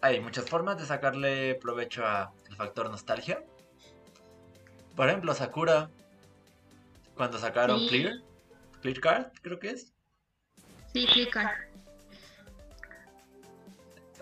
hay 0.00 0.20
muchas 0.20 0.48
formas 0.48 0.78
de 0.78 0.86
sacarle 0.86 1.54
provecho 1.56 2.04
al 2.06 2.56
factor 2.56 2.90
nostalgia. 2.90 3.44
Por 4.96 5.08
ejemplo, 5.08 5.32
Sakura 5.34 5.90
cuando 7.14 7.38
sacaron 7.38 7.86
Clear. 7.88 8.14
Clear 8.80 9.00
Card, 9.00 9.26
creo 9.42 9.58
que 9.58 9.70
es. 9.70 9.92
Sí, 10.92 11.06
Clear 11.06 11.30
Card. 11.30 11.58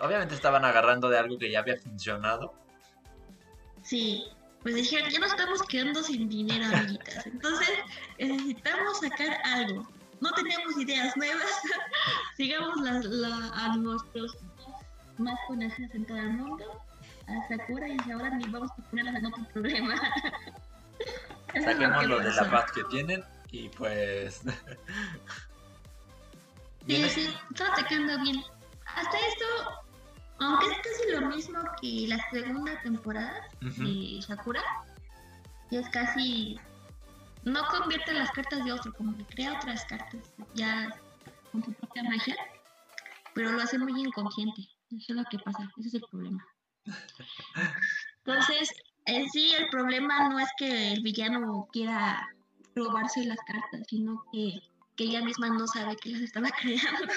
Obviamente 0.00 0.34
estaban 0.34 0.64
agarrando 0.64 1.08
de 1.08 1.18
algo 1.18 1.38
que 1.38 1.50
ya 1.50 1.60
había 1.60 1.76
funcionado. 1.76 2.54
Sí, 3.82 4.24
pues 4.62 4.74
dijeron, 4.74 5.10
ya 5.10 5.18
nos 5.18 5.30
estamos 5.30 5.62
quedando 5.62 6.02
sin 6.02 6.28
dinero, 6.28 6.66
amiguitas. 6.66 7.26
Entonces, 7.26 7.70
necesitamos 8.18 9.00
sacar 9.00 9.38
algo. 9.44 9.88
No 10.20 10.32
tenemos 10.32 10.76
ideas 10.78 11.16
nuevas. 11.16 11.62
Sigamos 12.36 12.78
a 12.86 13.76
nuestros 13.76 14.36
más 15.18 15.38
conocidos 15.46 15.94
en 15.94 16.06
todo 16.06 16.18
el 16.18 16.30
mundo. 16.30 16.64
A 17.26 17.48
Sakura 17.48 17.88
y 17.88 18.10
ahora 18.10 18.30
ni 18.30 18.48
vamos 18.48 18.70
a 18.72 18.76
poner 18.90 19.08
a 19.08 19.28
otro 19.28 19.44
problema. 19.52 19.94
Saquemos 21.54 22.06
lo 22.06 22.20
de 22.20 22.32
la 22.32 22.50
paz 22.50 22.72
que 22.72 22.84
tienen 22.84 23.22
y 23.50 23.68
pues. 23.70 24.42
sí, 26.86 27.08
sí, 27.08 27.34
todo 27.56 27.68
te 27.74 27.84
quedando 27.84 28.22
bien. 28.22 28.44
Hasta 28.86 29.18
esto, 29.18 29.44
aunque 30.40 30.66
es 30.66 30.78
casi 30.78 31.12
lo 31.12 31.20
mismo 31.28 31.60
que 31.80 32.06
la 32.08 32.18
segunda 32.30 32.80
temporada 32.82 33.48
de 33.60 34.20
Sakura, 34.22 34.62
y 35.70 35.76
es 35.76 35.88
casi. 35.90 36.58
No 37.44 37.64
convierte 37.66 38.12
las 38.12 38.30
cartas 38.32 38.64
de 38.64 38.72
otro, 38.72 38.92
como 38.92 39.16
que 39.16 39.24
crea 39.24 39.54
otras 39.54 39.84
cartas, 39.86 40.34
ya 40.54 40.94
con 41.50 41.64
su 41.64 41.72
propia 41.72 42.02
magia, 42.04 42.36
pero 43.34 43.52
lo 43.52 43.62
hace 43.62 43.78
muy 43.78 43.98
inconsciente. 43.98 44.62
Eso 44.90 45.12
es 45.12 45.16
lo 45.16 45.24
que 45.24 45.38
pasa, 45.38 45.70
ese 45.78 45.88
es 45.88 45.94
el 45.94 46.04
problema. 46.10 46.44
Entonces, 48.24 48.70
en 49.06 49.28
sí 49.30 49.52
el 49.54 49.68
problema 49.68 50.28
no 50.28 50.38
es 50.38 50.48
que 50.58 50.92
el 50.92 51.02
villano 51.02 51.68
quiera 51.72 52.28
robarse 52.74 53.24
las 53.24 53.38
cartas, 53.46 53.86
sino 53.88 54.24
que, 54.32 54.60
ella 54.98 55.22
misma 55.22 55.48
no 55.48 55.66
sabe 55.66 55.96
que 55.96 56.10
las 56.10 56.20
estaba 56.20 56.50
creando. 56.60 57.14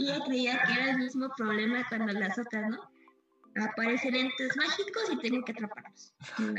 y 0.00 0.10
ella 0.10 0.24
creía 0.24 0.62
que 0.64 0.72
era 0.72 0.90
el 0.90 0.98
mismo 0.98 1.28
problema 1.36 1.86
cuando 1.88 2.12
las 2.12 2.36
otras, 2.36 2.70
¿no? 2.70 2.90
Aparecen 3.64 4.16
entes 4.16 4.56
mágicos 4.56 5.04
y 5.12 5.16
tienen 5.18 5.44
que 5.44 5.52
atraparlos. 5.52 6.12
No, 6.38 6.54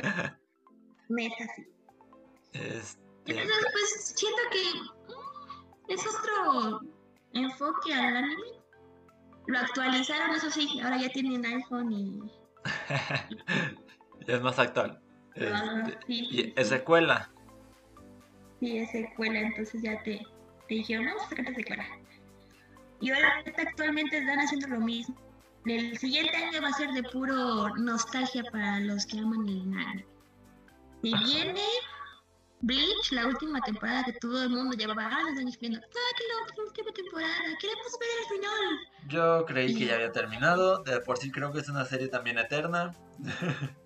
no 1.09 1.17
es 1.17 1.33
así. 1.41 1.67
Este... 2.53 3.01
Entonces, 3.25 3.65
pues 3.71 4.13
siento 4.15 4.41
que 4.51 5.13
mm, 5.13 5.91
es 5.91 6.07
otro 6.07 6.81
enfoque 7.33 7.93
al 7.93 8.17
anime. 8.17 8.41
Lo 9.47 9.59
actualizaron, 9.59 10.35
eso 10.35 10.49
sí, 10.49 10.79
ahora 10.83 10.97
ya 10.97 11.09
tienen 11.09 11.45
iPhone 11.45 11.91
y 11.91 12.19
es 14.27 14.41
más 14.41 14.59
actual. 14.59 14.99
Ah, 15.39 15.89
y 16.07 16.53
es 16.55 16.69
secuela. 16.69 17.31
Sí, 18.59 18.77
es 18.77 18.91
secuela, 18.91 19.39
entonces 19.39 19.81
ya 19.81 20.01
te, 20.03 20.19
te 20.67 20.75
dijeron, 20.75 21.05
vamos 21.05 21.23
a 21.23 21.29
sacar 21.29 21.55
secuela. 21.55 21.85
Y 22.99 23.11
ahora 23.11 23.43
actualmente 23.57 24.17
están 24.17 24.39
haciendo 24.39 24.67
lo 24.67 24.79
mismo. 24.79 25.15
El 25.65 25.97
siguiente 25.97 26.35
año 26.35 26.61
va 26.61 26.69
a 26.69 26.73
ser 26.73 26.89
de 26.91 27.03
puro 27.03 27.69
nostalgia 27.75 28.43
para 28.51 28.79
los 28.79 29.05
que 29.05 29.19
aman 29.19 29.47
el 29.47 29.61
anime. 29.61 30.05
Y 31.03 31.17
viene 31.23 31.61
Bleach, 32.61 33.11
la 33.11 33.27
última 33.27 33.61
temporada 33.61 34.03
que 34.03 34.13
todo 34.13 34.43
el 34.43 34.49
mundo 34.49 34.75
llevaba 34.75 35.05
años 35.05 35.59
viendo. 35.59 35.79
¡Ah, 35.79 36.53
la 36.57 36.63
última 36.63 36.91
temporada! 36.91 37.33
¡Queremos 37.59 37.99
ver 37.99 38.09
el 38.19 38.25
final! 38.35 38.79
Yo 39.07 39.45
creí 39.45 39.75
que 39.75 39.85
ya 39.85 39.95
había 39.95 40.11
terminado. 40.11 40.83
De 40.83 40.99
por 41.01 41.17
sí 41.17 41.31
creo 41.31 41.51
que 41.51 41.59
es 41.59 41.69
una 41.69 41.85
serie 41.85 42.07
también 42.07 42.37
eterna. 42.39 42.93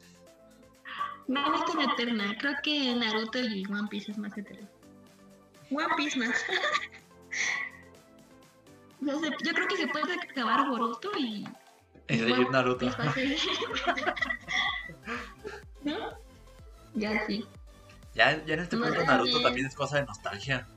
No, 1.28 1.48
no 1.50 1.56
es 1.56 1.66
tan 1.66 1.80
eterna. 1.90 2.36
Creo 2.40 2.56
que 2.62 2.96
Naruto 2.96 3.40
y 3.40 3.66
One 3.68 3.88
Piece 3.90 4.12
es 4.12 4.18
más 4.18 4.38
eterna. 4.38 4.68
One 5.70 5.88
Piece 5.96 6.20
más. 6.20 6.36
Yo 9.00 9.20
creo 9.54 9.68
que 9.68 9.78
se 9.78 9.88
puede 9.88 10.14
acabar 10.16 10.68
Boruto 10.68 11.10
y. 11.18 11.48
Y 12.10 12.18
seguir 12.18 12.50
Naruto. 12.52 12.86
¿No? 15.84 15.98
Ya 16.96 17.26
sí. 17.28 17.48
Ya, 18.14 18.44
ya 18.46 18.56
en 18.56 18.60
este 18.60 18.78
punto 18.78 19.04
Naruto 19.06 19.42
también 19.42 19.68
es 19.68 19.76
cosa 19.76 19.98
de 19.98 20.06
nostalgia. 20.06 20.68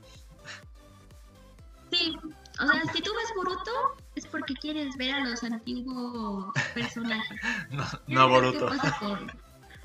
Sí. 1.91 2.17
O 2.61 2.67
sea, 2.67 2.81
si 2.93 3.01
tú 3.01 3.11
ves 3.13 3.33
Boruto, 3.35 3.97
es 4.15 4.25
porque 4.27 4.53
quieres 4.53 4.95
ver 4.95 5.13
a 5.15 5.19
los 5.19 5.43
antiguos 5.43 6.53
personajes. 6.73 7.39
No, 7.69 7.83
¿Quieres 7.83 8.01
no 8.07 8.29
Boruto. 8.29 8.67
con- 8.99 9.31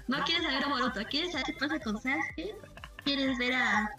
No 0.07 0.25
quieres 0.25 0.45
saber 0.45 0.65
a 0.65 0.69
Boruto, 0.69 1.01
quieres 1.11 1.33
saber 1.33 1.47
qué 1.47 1.53
pasa 1.55 1.81
con 1.81 2.01
Sasuke. 2.01 2.55
Quieres 3.05 3.37
ver 3.39 3.55
a, 3.55 3.91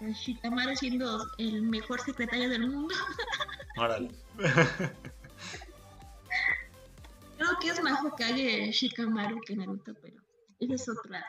Shikamaru 0.00 0.74
siendo 0.76 1.24
el 1.38 1.62
mejor 1.62 2.00
secretario 2.00 2.48
del 2.50 2.68
mundo. 2.68 2.94
Órale. 3.76 4.10
Creo 7.38 7.58
que 7.60 7.68
es 7.68 7.82
más 7.82 8.02
Hokage 8.04 8.72
Shikamaru 8.72 9.40
que 9.42 9.56
Naruto, 9.56 9.92
pero 10.02 10.16
ese 10.58 10.74
es 10.74 10.88
otra. 10.88 11.24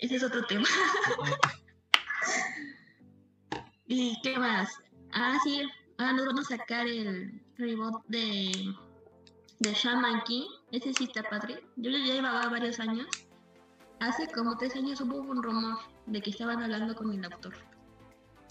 Ese 0.00 0.16
es 0.16 0.22
otro 0.22 0.44
tema. 0.46 0.66
¿Y 3.86 4.20
qué 4.22 4.38
más? 4.38 4.70
Ah, 5.12 5.38
sí, 5.44 5.62
ahora 5.98 6.12
nos 6.14 6.26
vamos 6.26 6.50
a 6.50 6.56
sacar 6.56 6.86
el 6.86 7.42
reboot 7.58 8.02
de, 8.08 8.74
de 9.58 9.72
Shaman 9.72 10.22
King. 10.22 10.48
Ese 10.72 10.94
sí 10.94 11.04
está 11.04 11.22
padre. 11.28 11.62
Yo 11.76 11.90
ya 11.90 11.98
llevaba 11.98 12.48
varios 12.48 12.80
años. 12.80 13.06
Hace 14.00 14.26
como 14.28 14.56
tres 14.56 14.74
años 14.76 15.00
hubo 15.02 15.18
un 15.18 15.42
rumor 15.42 15.78
de 16.06 16.22
que 16.22 16.30
estaban 16.30 16.62
hablando 16.62 16.94
con 16.94 17.12
el 17.12 17.24
autor. 17.24 17.54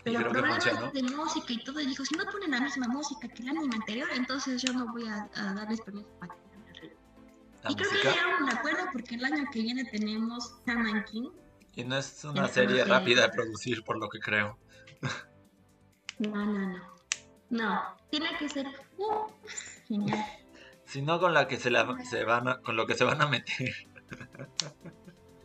Pero 0.03 0.19
problemas 0.19 0.63
funcionó. 0.63 0.91
de 0.91 1.03
música 1.03 1.53
y 1.53 1.63
todo, 1.63 1.81
y 1.81 1.87
dijo, 1.87 2.05
si 2.05 2.15
no 2.15 2.25
ponen 2.25 2.51
la 2.51 2.61
misma 2.61 2.87
música 2.87 3.27
que 3.27 3.41
el 3.41 3.49
anime 3.49 3.75
anterior, 3.75 4.07
entonces 4.13 4.61
yo 4.61 4.71
no 4.73 4.91
voy 4.93 5.07
a, 5.07 5.27
a 5.35 5.53
darles 5.55 5.81
permiso 5.81 6.07
para 6.19 6.35
La 7.63 7.71
Y 7.71 7.75
creo 7.75 7.89
que 7.89 7.95
música. 7.97 8.11
llegaron 8.13 8.43
un 8.43 8.49
acuerdo 8.49 8.79
porque 8.93 9.15
el 9.15 9.25
año 9.25 9.43
que 9.51 9.61
viene 9.61 9.85
tenemos 9.85 10.53
Shaman 10.65 11.03
King. 11.05 11.29
Y 11.75 11.83
no 11.83 11.97
es 11.97 12.23
una 12.23 12.31
Entonces- 12.33 12.55
serie 12.55 12.83
rápida 12.85 13.23
de 13.23 13.29
producir, 13.29 13.83
por 13.83 13.97
lo 13.99 14.09
que 14.09 14.19
creo. 14.19 14.57
No, 16.19 16.45
no, 16.45 16.67
no. 16.67 16.79
No, 17.49 17.81
tiene 18.11 18.27
que 18.37 18.47
ser 18.49 18.67
uh, 18.97 19.25
genial. 19.87 20.23
Sino 20.85 21.19
con 21.19 21.33
la 21.33 21.47
que 21.47 21.57
se, 21.57 21.69
la, 21.71 21.97
se 22.03 22.23
van 22.23 22.47
a- 22.47 22.61
con 22.61 22.75
lo 22.75 22.85
que 22.85 22.93
se 22.95 23.03
van 23.03 23.21
a 23.21 23.27
meter. 23.27 23.73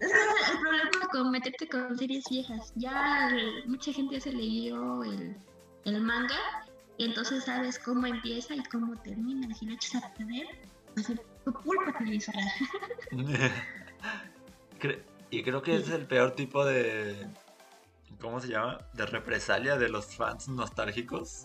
El 0.00 0.59
problema 0.61 1.09
con 1.11 1.30
meterte 1.30 1.68
con 1.68 1.97
series 1.97 2.25
viejas. 2.28 2.73
Ya 2.76 3.28
el- 3.30 3.66
mucha 3.68 3.92
gente 3.92 4.14
ya 4.16 4.21
se 4.21 4.33
leyó 4.33 5.02
el, 5.04 5.37
el 5.85 6.00
manga 6.00 6.37
y 6.99 7.06
entonces 7.06 7.44
sabes 7.44 7.78
cómo 7.78 8.06
empieza 8.06 8.54
y 8.54 8.62
cómo 8.64 9.00
termina. 9.02 9.54
Si 9.54 9.66
lo 9.66 9.75
echas 9.75 10.02
a 10.02 10.12
perder, 10.14 10.47
va 10.97 11.00
a 11.00 11.04
ser 11.04 11.23
tu 11.44 11.52
culpa 11.52 11.92
televisora. 11.98 12.40
Cre- 14.80 15.02
y 15.30 15.42
creo 15.42 15.62
que 15.62 15.76
es 15.76 15.88
el 15.90 16.06
peor 16.06 16.32
tipo 16.32 16.64
de. 16.64 17.26
¿Cómo 18.20 18.40
se 18.40 18.48
llama? 18.48 18.78
De 18.92 19.06
represalia 19.06 19.76
de 19.76 19.88
los 19.88 20.14
fans 20.14 20.48
nostálgicos. 20.48 21.44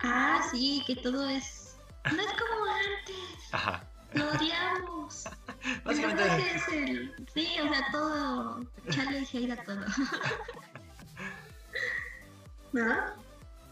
Ah, 0.00 0.40
sí, 0.50 0.84
que 0.86 0.94
todo 0.96 1.28
es... 1.28 1.76
No 2.04 2.20
es 2.22 2.28
como 2.28 2.64
antes. 2.64 3.52
Ajá. 3.52 3.82
Lo 4.12 4.30
odiamos. 4.30 5.24
Básicamente. 5.84 6.54
es 6.54 6.68
el... 6.68 7.14
Sí, 7.34 7.48
o 7.60 7.68
sea, 7.72 7.86
todo... 7.90 8.64
Charlie 8.90 9.26
hate 9.32 9.50
a 9.50 9.64
todo. 9.64 9.84
¿No? 12.72 12.96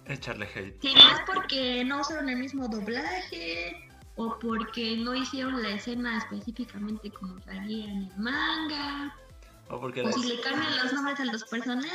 Echarle 0.07 0.47
hate. 0.47 0.83
No 0.83 0.91
es 0.91 1.21
porque 1.27 1.85
no 1.85 2.01
usaron 2.01 2.29
el 2.29 2.37
mismo 2.37 2.67
doblaje 2.69 3.86
o 4.17 4.39
porque 4.39 4.97
no 4.97 5.15
hicieron 5.15 5.63
la 5.63 5.71
escena 5.71 6.19
específicamente 6.19 7.11
como 7.13 7.39
salía 7.43 7.85
en 7.85 8.03
el 8.05 8.17
manga 8.19 9.15
O 9.69 9.79
porque 9.81 10.01
o 10.03 10.07
las- 10.07 10.15
si 10.15 10.27
le 10.29 10.41
cambian 10.41 10.77
los 10.77 10.93
nombres 10.93 11.21
a 11.21 11.25
los 11.27 11.45
personajes. 11.45 11.93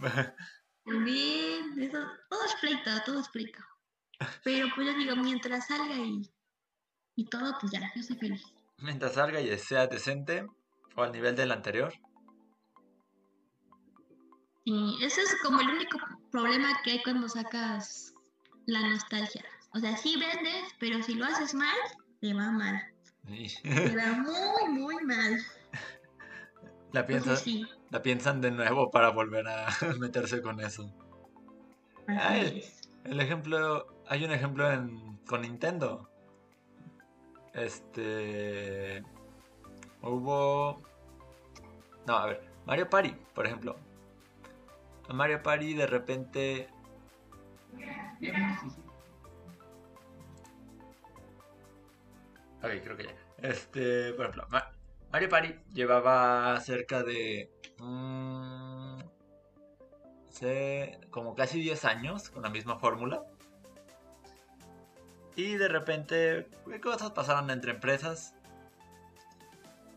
También, 0.84 1.78
eso, 1.82 1.98
todo 2.30 2.44
es 2.44 2.54
pleito, 2.60 2.90
todo 3.04 3.20
es 3.20 3.28
pleito. 3.28 3.58
Pero 4.42 4.68
pues 4.74 4.86
yo 4.86 4.94
digo, 4.94 5.16
mientras 5.16 5.66
salga 5.66 5.94
y, 5.96 6.28
y 7.14 7.24
todo, 7.26 7.56
pues 7.60 7.72
ya, 7.72 7.92
yo 7.94 8.02
soy 8.02 8.16
feliz. 8.16 8.42
Mientras 8.78 9.14
salga 9.14 9.40
y 9.40 9.56
sea 9.58 9.86
decente 9.86 10.46
o 10.96 11.02
al 11.02 11.12
nivel 11.12 11.36
del 11.36 11.52
anterior. 11.52 11.92
Y 14.64 15.02
ese 15.04 15.22
es 15.22 15.36
como 15.42 15.60
el 15.60 15.68
único 15.68 15.98
problema 16.30 16.68
que 16.82 16.92
hay 16.92 17.02
cuando 17.02 17.28
sacas 17.28 18.14
la 18.66 18.80
nostalgia. 18.88 19.44
O 19.74 19.78
sea, 19.78 19.96
sí 19.96 20.16
vendes, 20.16 20.74
pero 20.78 21.02
si 21.02 21.14
lo 21.14 21.26
haces 21.26 21.54
mal, 21.54 21.76
te 22.20 22.32
va 22.34 22.50
mal. 22.50 22.82
Te 23.62 23.96
va 23.96 24.12
muy, 24.22 24.80
muy 24.80 25.04
mal. 25.04 25.38
la, 26.92 27.06
piensan, 27.06 27.36
sí. 27.36 27.66
la 27.90 28.02
piensan 28.02 28.40
de 28.40 28.50
nuevo 28.50 28.90
para 28.90 29.10
volver 29.10 29.46
a 29.46 29.68
meterse 29.98 30.40
con 30.40 30.60
eso. 30.60 30.92
es. 32.08 32.80
El 33.04 33.20
ejemplo, 33.20 33.86
hay 34.08 34.24
un 34.24 34.32
ejemplo 34.32 34.70
en, 34.70 35.18
con 35.26 35.42
Nintendo. 35.42 36.08
Este, 37.54 39.02
hubo, 40.02 40.82
no, 42.06 42.16
a 42.16 42.26
ver, 42.26 42.50
Mario 42.66 42.88
Party, 42.88 43.14
por 43.34 43.46
ejemplo. 43.46 43.76
Mario 45.08 45.42
Party 45.42 45.74
de 45.74 45.86
repente, 45.86 46.68
ok, 52.76 52.82
creo 52.82 52.96
que 52.96 53.04
ya. 53.04 53.14
Este, 53.38 54.12
por 54.14 54.26
ejemplo, 54.26 54.46
Ma- 54.50 54.70
Mario 55.12 55.28
Party 55.28 55.54
llevaba 55.72 56.58
cerca 56.60 57.02
de, 57.02 57.50
mm, 57.78 58.98
sé, 60.30 61.00
como 61.10 61.34
casi 61.34 61.60
10 61.60 61.84
años 61.84 62.28
con 62.30 62.42
la 62.42 62.50
misma 62.50 62.78
fórmula. 62.78 63.22
Y 65.36 65.54
de 65.56 65.68
repente 65.68 66.48
¿qué 66.68 66.80
cosas 66.80 67.12
pasaron 67.12 67.50
entre 67.50 67.70
empresas. 67.70 68.34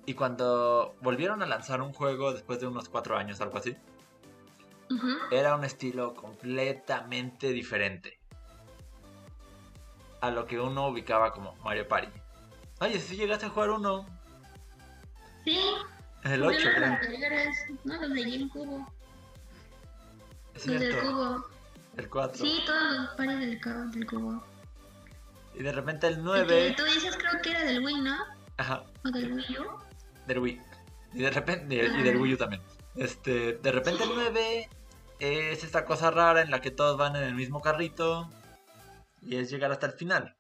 Y 0.05 0.13
cuando 0.13 0.95
volvieron 1.01 1.41
a 1.41 1.45
lanzar 1.45 1.81
un 1.81 1.93
juego 1.93 2.33
después 2.33 2.59
de 2.59 2.67
unos 2.67 2.89
4 2.89 3.17
años, 3.17 3.41
algo 3.41 3.57
así, 3.57 3.75
era 5.31 5.55
un 5.55 5.63
estilo 5.63 6.13
completamente 6.13 7.49
diferente 7.49 8.19
a 10.21 10.29
lo 10.29 10.45
que 10.45 10.59
uno 10.59 10.87
ubicaba 10.89 11.31
como 11.33 11.55
Mario 11.63 11.87
Party. 11.87 12.20
Oye, 12.81 12.99
si 12.99 13.15
llegaste 13.15 13.45
a 13.45 13.49
jugar 13.49 13.69
uno, 13.71 14.05
Sí, 15.43 15.59
el 16.23 16.39
yo 16.41 16.47
8, 16.47 16.59
los 16.59 16.75
creo. 16.75 16.85
anteriores, 16.93 17.57
no 17.83 18.01
los 18.01 18.09
de 18.13 18.21
GameCube, 18.23 18.85
Es 20.55 20.67
los 20.67 20.79
del 20.79 20.99
cubo. 20.99 21.45
el 21.97 22.09
4. 22.09 22.45
Sí, 22.45 22.59
todos 22.65 22.97
los 22.97 23.09
pares 23.15 23.39
del, 23.39 23.91
del 23.91 24.05
cubo. 24.07 24.43
Y 25.55 25.63
de 25.63 25.71
repente 25.71 26.07
el 26.07 26.13
El 26.13 26.19
que 26.19 26.23
9, 26.23 26.73
tú 26.77 26.83
dices 26.85 27.17
creo 27.17 27.41
que 27.41 27.49
era 27.51 27.63
del 27.63 27.83
Wii, 27.83 28.01
¿no? 28.01 28.15
ajá, 28.57 28.83
O 29.05 29.09
del 29.09 29.33
Wii 29.33 29.57
U. 29.59 29.65
del 30.27 30.39
Wii. 30.39 30.61
Y 31.13 31.19
de 31.21 31.29
repente, 31.31 31.75
y 31.75 32.03
del 32.03 32.17
Wii 32.17 32.33
U 32.33 32.37
también. 32.37 32.61
Este, 32.95 33.53
de 33.53 33.71
repente 33.71 34.03
el 34.03 34.11
9 34.13 34.69
es 35.19 35.63
esta 35.63 35.85
cosa 35.85 36.09
rara 36.11 36.41
en 36.41 36.51
la 36.51 36.61
que 36.61 36.71
todos 36.71 36.97
van 36.97 37.15
en 37.15 37.23
el 37.23 37.35
mismo 37.35 37.61
carrito 37.61 38.29
y 39.21 39.35
es 39.37 39.49
llegar 39.49 39.71
hasta 39.71 39.87
el 39.87 39.93
final 39.93 40.35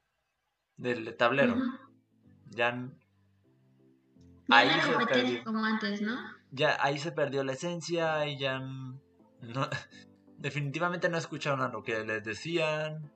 del 0.77 1.15
tablero. 1.17 1.55
Ya 2.51 2.69
Ahí 4.49 4.69
no 4.75 4.99
se 4.99 5.05
perdió. 5.05 5.43
como 5.43 5.63
antes, 5.65 6.01
¿no? 6.01 6.17
ya 6.51 6.77
ahí 6.83 6.99
se 6.99 7.11
perdió 7.13 7.43
la 7.45 7.53
esencia 7.53 8.25
y 8.27 8.37
ya 8.37 8.59
no, 8.59 8.99
definitivamente 10.37 11.07
no 11.09 11.17
escucharon 11.17 11.61
a 11.61 11.69
lo 11.69 11.83
que 11.83 12.03
les 12.03 12.23
decían. 12.23 13.11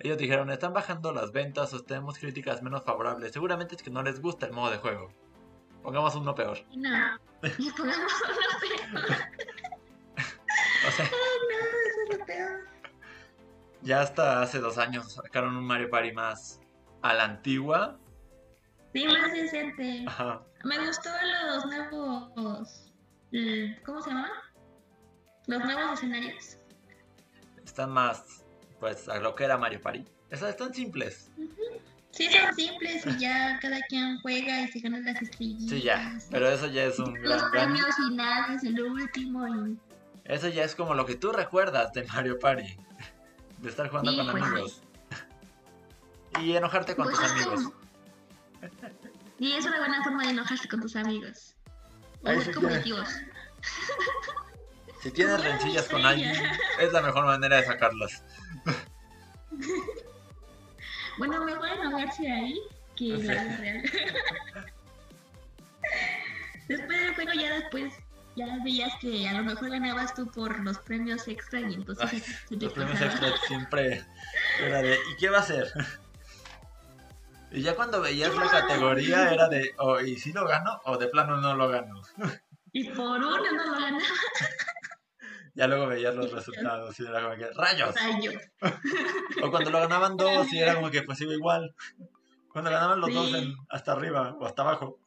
Ellos 0.00 0.18
dijeron, 0.18 0.50
están 0.50 0.72
bajando 0.72 1.12
las 1.12 1.30
ventas 1.32 1.72
o 1.72 1.80
tenemos 1.84 2.18
críticas 2.18 2.62
menos 2.62 2.82
favorables. 2.84 3.32
Seguramente 3.32 3.76
es 3.76 3.82
que 3.82 3.90
no 3.90 4.02
les 4.02 4.20
gusta 4.20 4.46
el 4.46 4.52
modo 4.52 4.72
de 4.72 4.78
juego. 4.78 5.10
Pongamos 5.82 6.14
uno 6.16 6.34
peor. 6.34 6.58
No. 6.76 7.18
Pongamos 7.76 8.12
uno 8.22 8.58
peor. 8.60 9.18
O 10.86 10.90
sea, 10.90 11.06
No, 11.06 11.10
eso 11.88 12.12
es 12.12 12.18
lo 12.18 12.26
peor. 12.26 12.68
ya 13.80 14.02
hasta 14.02 14.42
hace 14.42 14.58
dos 14.58 14.76
años 14.76 15.12
sacaron 15.14 15.56
un 15.56 15.64
Mario 15.64 15.88
Party 15.88 16.12
más 16.12 16.60
a 17.00 17.14
la 17.14 17.24
antigua. 17.24 17.98
Sí, 18.94 19.04
más 19.08 19.32
decente. 19.32 20.04
Ajá. 20.06 20.40
Me 20.62 20.78
gustó 20.86 21.10
los 21.50 21.66
nuevos. 21.66 22.92
¿Cómo 23.84 24.00
se 24.00 24.10
llama? 24.10 24.30
Los 25.48 25.64
nuevos 25.64 25.94
escenarios. 25.94 26.58
Están 27.64 27.90
más, 27.90 28.44
pues, 28.78 29.08
a 29.08 29.18
lo 29.18 29.34
que 29.34 29.44
era 29.44 29.58
Mario 29.58 29.80
Party. 29.82 30.04
Esas 30.30 30.50
están 30.50 30.72
simples. 30.72 31.28
Sí, 32.12 32.28
son 32.30 32.54
simples 32.54 33.04
y 33.06 33.18
ya 33.18 33.58
cada 33.60 33.80
quien 33.88 34.20
juega 34.20 34.60
y 34.62 34.68
se 34.68 34.78
gana 34.78 35.00
las 35.00 35.20
estrellitas. 35.20 35.68
Sí, 35.70 35.82
ya. 35.82 36.16
Pero 36.30 36.48
eso 36.48 36.68
ya 36.68 36.84
es 36.84 36.98
un 37.00 37.20
Los 37.20 37.42
premios 37.50 37.86
finales, 37.96 38.62
el 38.62 38.80
último 38.80 39.48
y. 39.66 39.76
Eso 40.24 40.48
ya 40.48 40.62
es 40.62 40.76
como 40.76 40.94
lo 40.94 41.04
que 41.04 41.16
tú 41.16 41.32
recuerdas 41.32 41.92
de 41.92 42.04
Mario 42.04 42.38
Party. 42.38 42.76
de 43.58 43.68
estar 43.70 43.88
jugando 43.88 44.12
Sí, 44.12 44.16
con 44.18 44.30
pues, 44.30 44.42
amigos. 44.44 44.82
Y 46.40 46.54
enojarte 46.56 46.94
con 46.94 47.06
Pues 47.06 47.18
tus 47.18 47.30
amigos. 47.32 47.54
como- 47.64 47.83
Y 49.38 49.52
es 49.52 49.64
una 49.64 49.78
buena 49.78 50.02
forma 50.04 50.24
de 50.24 50.30
enojarse 50.30 50.68
con 50.68 50.80
tus 50.80 50.96
amigos. 50.96 51.54
O 52.22 52.28
ser 52.28 52.40
sí, 52.42 52.46
ya. 52.48 52.54
competitivos. 52.54 53.08
Si 55.02 55.10
tienes 55.10 55.34
Como 55.36 55.44
una 55.46 55.58
rencillas 55.58 55.88
con 55.90 56.06
alguien, 56.06 56.32
es 56.80 56.92
la 56.92 57.02
mejor 57.02 57.26
manera 57.26 57.56
de 57.58 57.64
sacarlas. 57.66 58.22
Bueno, 61.18 61.44
mejor 61.44 61.68
enojarse 61.68 62.28
ahí 62.30 62.58
que 62.96 63.14
en 63.14 63.26
la 63.26 63.34
Sí. 63.34 63.44
vida 63.44 63.56
real. 63.58 63.82
después 66.68 67.00
del 67.00 67.14
juego 67.14 67.32
ya 67.34 67.54
después 67.54 67.94
ya 68.36 68.46
veías 68.64 68.92
que 69.00 69.28
a 69.28 69.34
lo 69.34 69.44
mejor 69.44 69.70
ganabas 69.70 70.14
tú 70.14 70.26
por 70.30 70.58
los 70.64 70.78
premios 70.78 71.28
extra 71.28 71.60
y 71.60 71.74
entonces 71.74 72.10
Ay, 72.12 72.20
se 72.48 72.56
te 72.56 72.64
Los 72.64 72.72
premios 72.72 73.00
extra 73.00 73.32
siempre 73.46 74.04
era 74.60 74.82
de 74.82 74.94
¿y 75.12 75.16
qué 75.20 75.28
va 75.28 75.38
a 75.38 75.40
hacer? 75.42 75.70
Y 77.54 77.62
ya 77.62 77.76
cuando 77.76 78.00
veías 78.00 78.34
la 78.34 78.50
categoría 78.50 79.32
era 79.32 79.48
de 79.48 79.74
o 79.78 80.00
y 80.00 80.16
si 80.16 80.32
lo 80.32 80.46
gano 80.46 80.80
o 80.84 80.98
de 80.98 81.06
plano 81.06 81.36
no 81.40 81.54
lo 81.54 81.68
gano. 81.68 82.02
Y 82.72 82.88
por 82.90 83.06
uno 83.18 83.30
no 83.30 83.64
lo 83.64 83.72
ganaba 83.72 83.98
Ya 85.54 85.68
luego 85.68 85.86
veías 85.86 86.12
los 86.16 86.32
resultados 86.32 86.98
y 86.98 87.04
era 87.06 87.22
como 87.22 87.36
que 87.36 87.48
¡rayos! 87.54 87.94
rayos. 87.94 88.34
O 89.40 89.50
cuando 89.52 89.70
lo 89.70 89.78
ganaban 89.78 90.16
dos 90.16 90.52
y 90.52 90.58
era 90.58 90.74
como 90.74 90.90
que 90.90 91.02
pues 91.02 91.20
iba 91.20 91.32
igual. 91.32 91.74
Cuando 92.48 92.70
ganaban 92.72 93.00
los 93.00 93.14
dos 93.14 93.32
en- 93.34 93.54
hasta 93.68 93.92
arriba 93.92 94.36
o 94.40 94.46
hasta 94.46 94.62
abajo. 94.62 94.98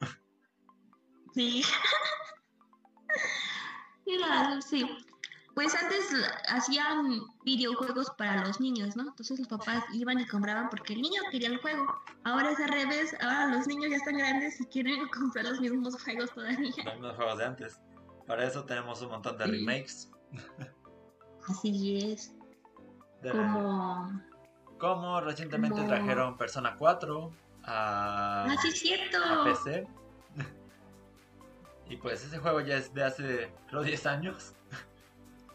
Sí. 1.34 1.62
Sí. 4.62 4.88
Pues 5.58 5.74
antes 5.74 6.08
hacían 6.50 7.20
videojuegos 7.44 8.10
para 8.10 8.46
los 8.46 8.60
niños, 8.60 8.94
¿no? 8.94 9.02
Entonces 9.08 9.40
los 9.40 9.48
papás 9.48 9.82
iban 9.92 10.20
y 10.20 10.24
compraban 10.28 10.70
porque 10.70 10.92
el 10.92 11.02
niño 11.02 11.20
quería 11.32 11.48
el 11.48 11.58
juego. 11.60 11.84
Ahora 12.22 12.52
es 12.52 12.60
al 12.60 12.68
revés, 12.68 13.12
ahora 13.20 13.46
los 13.46 13.66
niños 13.66 13.90
ya 13.90 13.96
están 13.96 14.18
grandes 14.18 14.60
y 14.60 14.66
quieren 14.66 15.08
comprar 15.18 15.46
los 15.46 15.60
mismos 15.60 16.00
juegos 16.00 16.30
todavía. 16.32 16.70
Los 16.84 16.94
mismos 16.94 17.16
juegos 17.16 17.38
de 17.38 17.44
antes. 17.44 17.80
Para 18.28 18.44
eso 18.46 18.64
tenemos 18.66 19.02
un 19.02 19.08
montón 19.08 19.36
de 19.36 19.46
Sí. 19.46 19.50
remakes. 19.50 20.10
Así 21.48 22.12
es. 22.12 22.32
de- 23.22 23.32
Como... 23.32 24.22
como 24.78 25.20
recientemente 25.22 25.74
como- 25.74 25.88
trajeron 25.88 26.38
Persona 26.38 26.76
4 26.76 27.32
a, 27.64 28.44
Ah, 28.44 28.56
sí, 28.62 28.68
es 28.68 28.78
cierto. 28.78 29.18
a 29.24 29.42
PC. 29.42 29.88
Y 31.90 31.96
pues 31.96 32.24
ese 32.24 32.38
juego 32.38 32.60
ya 32.60 32.76
es 32.76 32.94
de 32.94 33.02
hace, 33.02 33.52
creo, 33.68 33.82
10 33.82 34.06
años. 34.06 34.54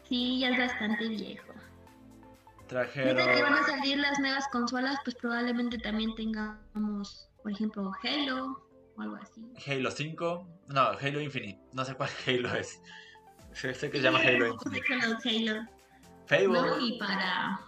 Sí, 0.08 0.40
ya 0.40 0.50
es 0.50 0.58
bastante 0.58 1.08
viejo. 1.08 1.52
Ahorita 2.70 2.90
que 2.92 3.02
van 3.04 3.16
Trajeron 3.16 3.54
a 3.54 3.62
salir 3.66 3.98
las 3.98 4.18
nuevas 4.18 4.48
consolas, 4.48 4.98
pues 5.04 5.14
probablemente 5.16 5.78
también 5.78 6.14
tengamos, 6.14 7.28
por 7.42 7.52
ejemplo, 7.52 7.92
Halo 8.02 8.66
o 8.96 9.02
algo 9.02 9.16
así. 9.16 9.42
Halo 9.66 9.90
5. 9.90 10.48
No, 10.68 10.80
Halo 11.00 11.20
Infinite. 11.20 11.60
No 11.72 11.84
sé 11.84 11.94
cuál 11.94 12.10
Halo 12.26 12.54
es. 12.54 12.80
Sé, 13.52 13.74
sé 13.74 13.90
que 13.90 13.98
se 13.98 14.04
llama 14.04 14.18
Halo 14.20 14.48
Infinite. 14.48 14.82
Halo. 14.92 15.68
Fable 16.26 16.48
No, 16.48 16.80
y 16.80 16.98
para... 16.98 17.60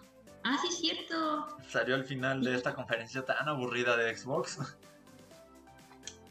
Ah, 0.45 0.57
sí, 0.63 0.69
es 0.69 0.79
cierto. 0.79 1.59
salió 1.69 1.95
al 1.95 2.05
final 2.05 2.43
de 2.43 2.55
esta 2.55 2.75
conferencia 2.75 3.25
tan 3.25 3.49
aburrida 3.49 3.97
de 3.97 4.17
Xbox. 4.17 4.59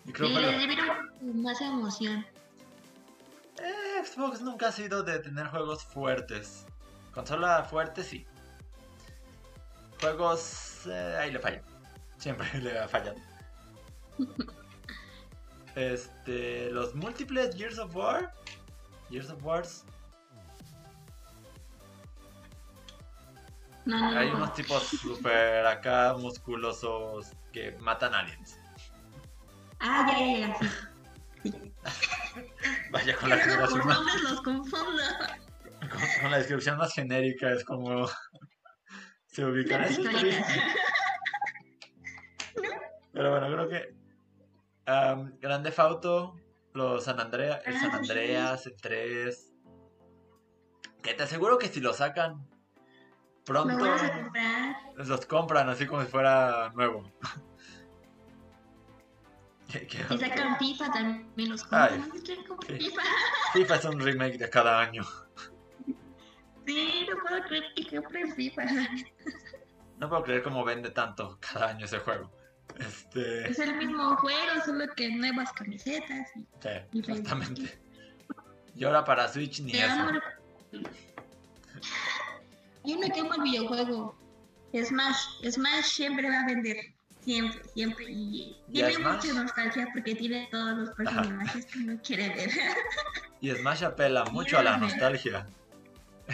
Y 0.08 0.12
creo 0.12 0.28
Sí, 0.28 0.36
que 0.36 0.40
le 0.42 0.68
dieron 0.68 1.42
más 1.42 1.60
emoción. 1.62 2.24
Eh, 3.60 4.04
Xbox 4.06 4.42
nunca 4.42 4.68
ha 4.68 4.72
sido 4.72 5.04
de 5.04 5.20
tener 5.20 5.48
juegos 5.48 5.84
fuertes. 5.84 6.66
Consola 7.14 7.64
fuerte, 7.64 8.04
sí. 8.04 8.26
Juegos, 10.02 10.86
eh, 10.88 11.18
ahí 11.20 11.32
le 11.32 11.40
falla. 11.40 11.62
Siempre 12.18 12.48
le 12.62 12.78
ha 12.80 12.88
fallado. 12.88 13.18
Este, 15.76 16.70
los 16.72 16.96
múltiples 16.96 17.56
Gears 17.56 17.80
of 17.80 17.96
War. 17.96 18.34
Gears 19.10 19.30
of 19.30 19.44
Wars. 19.44 19.86
No, 23.86 24.18
Hay 24.18 24.30
no. 24.32 24.38
unos 24.38 24.54
tipos 24.56 24.84
super 24.88 25.66
acá 25.68 26.16
musculosos 26.18 27.28
que 27.54 27.72
matan 27.80 28.16
aliens. 28.16 28.58
Ah, 29.80 30.08
ya, 30.12 30.20
ya, 30.20 30.60
ya. 30.60 30.92
Vaya 33.06 33.18
con 33.20 33.30
la 33.30 33.38
generación 33.38 33.88
más, 33.88 34.22
los 34.24 34.42
confundo. 34.42 35.02
con, 35.80 36.02
con 36.22 36.32
la 36.32 36.38
descripción 36.38 36.78
más 36.78 36.92
genérica 36.92 37.52
es 37.52 37.64
como 37.64 38.08
se 39.28 39.46
ubican. 39.46 39.86
Pero 43.14 43.30
bueno, 43.30 43.48
creo 43.48 43.70
que 43.70 43.96
am, 44.88 45.38
Grande 45.40 45.72
Fauto, 45.72 46.36
los 46.74 47.04
San 47.04 47.20
Andrea, 47.20 47.62
el 47.66 47.76
Ah, 47.76 47.80
San. 47.80 47.92
Andreas, 47.92 48.66
el 48.66 48.76
3. 48.82 49.54
Que 51.04 51.14
te 51.14 51.24
aseguro 51.24 51.60
que 51.60 51.68
si 51.68 51.82
lo 51.82 51.94
sacan 51.94 52.50
pronto 53.46 53.86
los 54.96 55.26
compran 55.28 55.70
así 55.70 55.86
como 55.86 56.02
si 56.02 56.08
fuera 56.08 56.72
nuevo. 56.74 57.04
Que- 59.80 59.88
que- 59.88 60.08
Si 60.08 60.18
sacan 60.18 60.58
FIFA 60.58 60.92
también 60.92 61.50
los 61.50 61.62
compran. 61.64 62.08
¿No 62.08 62.16
quieren 62.24 62.46
comprar 62.46 62.78
sí. 62.78 62.86
FIFA? 62.90 63.02
FIFA 63.54 63.76
es 63.76 63.86
un 63.86 64.00
remake 64.00 64.38
de 64.38 64.50
cada 64.50 64.80
año. 64.80 65.04
Sí, 66.66 67.06
no 67.10 67.18
puedo 67.22 67.44
creer 67.44 67.64
que 67.76 67.96
compren 67.98 68.36
FIFA. 68.36 68.64
No 69.98 70.10
puedo 70.10 70.24
creer 70.24 70.44
cómo 70.44 70.64
vende 70.66 70.90
tanto 70.92 71.38
cada 71.40 71.70
año 71.70 71.86
ese 71.86 72.00
juego. 72.00 72.32
Este. 72.80 73.50
Es 73.50 73.60
el 73.60 73.76
mismo 73.78 74.16
juego, 74.18 74.40
solo 74.66 74.86
que 74.96 75.10
nuevas 75.16 75.52
camisetas. 75.54 76.28
y 76.36 76.40
Sí, 76.62 76.70
Y 76.94 77.00
exactamente. 77.00 77.80
Y 78.76 78.84
ahora 78.84 79.04
para 79.06 79.28
Switch 79.30 79.62
ni 79.62 79.72
Te 79.74 79.86
eso. 79.86 79.94
amo. 79.94 80.20
Yo 82.84 82.98
no 82.98 83.08
quemo 83.14 83.34
el 83.36 83.42
videojuego. 83.44 84.18
Smash. 84.74 85.50
Smash 85.50 85.86
siempre 85.86 86.30
va 86.30 86.42
a 86.42 86.46
vender. 86.46 86.78
Siempre, 87.26 87.62
siempre. 87.74 88.06
Y 88.12 88.56
¿Y 88.70 88.74
tiene 88.74 88.94
Smash? 88.94 89.16
mucha 89.26 89.34
nostalgia 89.42 89.88
porque 89.94 90.16
tiene 90.16 90.48
todos 90.52 90.78
los 90.78 90.90
personajes 90.92 91.66
que 91.66 91.80
uno 91.80 92.00
quiere 92.04 92.30
ver. 92.30 92.50
Y 93.42 93.52
Smash 93.52 93.84
apela 93.84 94.24
mucho 94.26 94.58
a 94.58 94.64
la 94.64 94.78
nostalgia. 94.78 95.46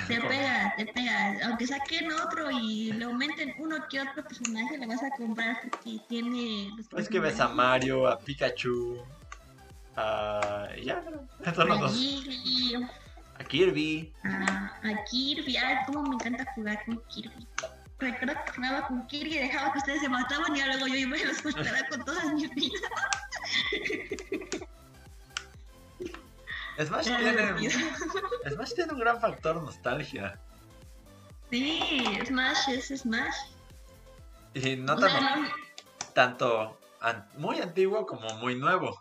te 0.07 0.19
pega, 0.21 0.73
te 0.77 0.85
pega. 0.85 1.37
Aunque 1.47 1.67
saquen 1.67 2.11
otro 2.11 2.49
y 2.51 2.91
le 2.93 3.05
aumenten 3.05 3.53
uno 3.57 3.77
que 3.89 4.01
otro 4.01 4.23
personaje, 4.23 4.77
le 4.77 4.85
vas 4.87 5.01
a 5.03 5.09
comprar 5.11 5.57
porque 5.61 5.99
tiene. 6.07 6.69
los 6.77 6.87
Es 7.01 7.09
que 7.09 7.19
ves 7.19 7.39
a. 7.39 7.47
Mario, 7.49 8.07
a 8.07 8.19
Pikachu, 8.19 9.01
a. 9.95 10.69
ya, 10.83 11.03
esos 11.45 11.67
los 11.67 11.79
dos. 11.79 11.97
A 13.39 13.43
Kirby. 13.43 14.13
a, 14.23 14.65
a 14.83 15.03
Kirby. 15.09 15.57
Ay, 15.57 15.77
cómo 15.87 16.03
me 16.03 16.15
encanta 16.15 16.45
jugar 16.55 16.83
con 16.85 17.01
Kirby. 17.07 17.47
Recuerdo 18.01 18.33
que 18.45 18.51
jugaba 18.53 18.87
con 18.87 19.07
Kirby 19.07 19.35
y 19.35 19.39
dejaba 19.39 19.71
que 19.71 19.77
ustedes 19.79 20.01
se 20.01 20.09
mataban 20.09 20.55
y 20.55 20.61
luego 20.63 20.87
yo 20.87 20.95
iba 20.95 21.17
y 21.17 21.23
los 21.23 21.45
mataba 21.45 21.77
con 21.89 22.03
todas 22.03 22.33
mis 22.33 22.49
vidas. 22.55 22.81
Smash 26.83 27.05
tiene. 27.05 27.69
Smash 28.49 28.73
tiene 28.73 28.93
un 28.93 28.99
gran 28.99 29.19
factor 29.21 29.61
nostalgia. 29.61 30.39
Sí, 31.51 32.03
Smash 32.25 32.69
es 32.69 32.87
Smash. 33.01 33.35
Y 34.53 34.77
no 34.77 34.97
sea, 34.97 35.07
tan- 35.19 35.43
no- 35.43 35.49
tanto 36.13 36.79
an- 37.01 37.27
muy 37.37 37.59
antiguo 37.61 38.05
como 38.05 38.33
muy 38.37 38.55
nuevo. 38.55 38.99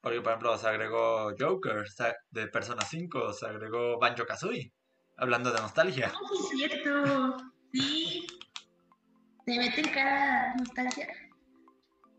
Porque, 0.00 0.20
por 0.22 0.30
ejemplo, 0.32 0.56
se 0.58 0.66
agregó 0.68 1.32
Joker 1.38 1.88
se- 1.88 2.16
de 2.30 2.48
Persona 2.48 2.82
5, 2.84 3.32
se 3.34 3.46
agregó 3.46 3.98
Banjo 3.98 4.24
Kazooie. 4.26 4.72
Hablando 5.18 5.52
de 5.52 5.60
nostalgia. 5.60 6.08
no, 6.10 6.28
sí 6.50 6.64
es 6.64 6.70
cierto. 6.72 7.36
Sí. 7.72 8.26
Se 9.46 9.58
meten 9.58 9.88
cada 9.92 10.54
nostalgia. 10.54 11.08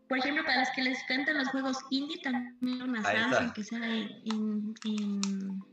Por 0.08 0.18
ejemplo, 0.18 0.44
para 0.44 0.60
los 0.60 0.68
que 0.70 0.82
les 0.82 1.02
encantan 1.02 1.38
los 1.38 1.48
juegos 1.48 1.78
indie, 1.90 2.20
también 2.20 2.82
una 2.82 3.02
Sans, 3.02 3.34
aunque 3.34 3.64
sea 3.64 3.78
en, 3.78 4.74
en, 4.84 5.64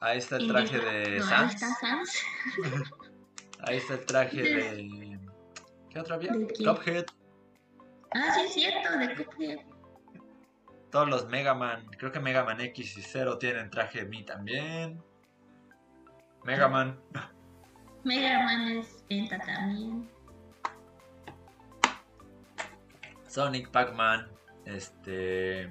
Ahí 0.00 0.18
está 0.18 0.36
el 0.36 0.46
traje 0.46 0.78
de 0.78 1.18
No, 1.18 1.24
ahí 1.24 1.30
Sans. 1.30 1.54
está 1.54 1.74
Sans. 1.74 2.22
Ahí 3.60 3.78
está 3.78 3.94
el 3.94 4.06
traje 4.06 4.42
de. 4.42 5.18
¿Qué 5.90 5.98
otro 5.98 6.14
había? 6.14 6.30
Cuphead. 6.32 7.06
Ah, 8.14 8.32
sí 8.34 8.40
es 8.42 8.52
cierto, 8.52 8.98
de 8.98 9.24
Cuphead. 9.24 9.58
Todos 10.90 11.08
los 11.08 11.26
Mega 11.26 11.54
Man. 11.54 11.86
Creo 11.98 12.12
que 12.12 12.20
Mega 12.20 12.44
Man 12.44 12.60
X 12.60 12.98
y 12.98 13.02
Zero 13.02 13.38
tienen 13.38 13.70
traje 13.70 14.00
de 14.00 14.04
mí 14.06 14.24
también. 14.24 15.02
Mega 16.44 16.68
Man. 16.68 17.00
Mega 18.04 18.44
Man 18.44 18.68
es 18.68 18.95
Penta 19.08 19.38
también. 19.38 20.08
Sonic, 23.28 23.70
Pac-Man. 23.70 24.28
Este. 24.64 25.70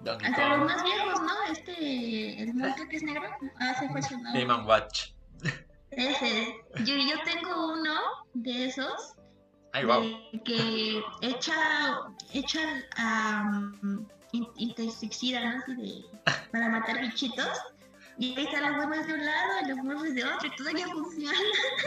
Donkey 0.00 0.30
Hasta 0.30 0.56
los 0.56 0.66
más 0.66 0.82
viejos, 0.84 1.20
¿no? 1.20 1.42
Este, 1.50 2.42
el 2.42 2.54
monstruo 2.54 2.88
que 2.88 2.96
es 2.96 3.02
negro. 3.02 3.28
Ah, 3.58 3.74
se 3.78 3.88
fue 3.88 4.02
su 4.02 4.18
nombre. 4.18 4.44
Game 4.44 4.64
Watch. 4.64 5.12
Ese. 5.90 6.54
Yo, 6.84 6.94
yo 6.94 7.16
tengo 7.24 7.72
uno 7.72 7.94
de 8.34 8.66
esos 8.66 9.14
Ay, 9.72 9.84
wow. 9.84 10.02
de 10.02 10.42
que 10.44 11.02
echa, 11.22 12.00
echa 12.32 12.60
um, 12.98 14.06
in- 14.32 14.48
insecticida, 14.56 15.40
¿no? 15.40 15.58
Así 15.58 15.74
de, 15.74 16.04
para 16.52 16.68
matar 16.68 17.00
bichitos. 17.00 17.48
Y 18.20 18.36
ahí 18.36 18.44
están 18.46 18.62
las 18.62 18.78
huevas 18.78 19.06
de 19.06 19.14
un 19.14 19.24
lado 19.24 19.48
y 19.62 19.68
los 19.68 19.78
huevos 19.84 20.14
de 20.14 20.24
otro 20.24 20.48
y 20.48 20.56
todavía 20.56 20.86
funciona. 20.88 21.38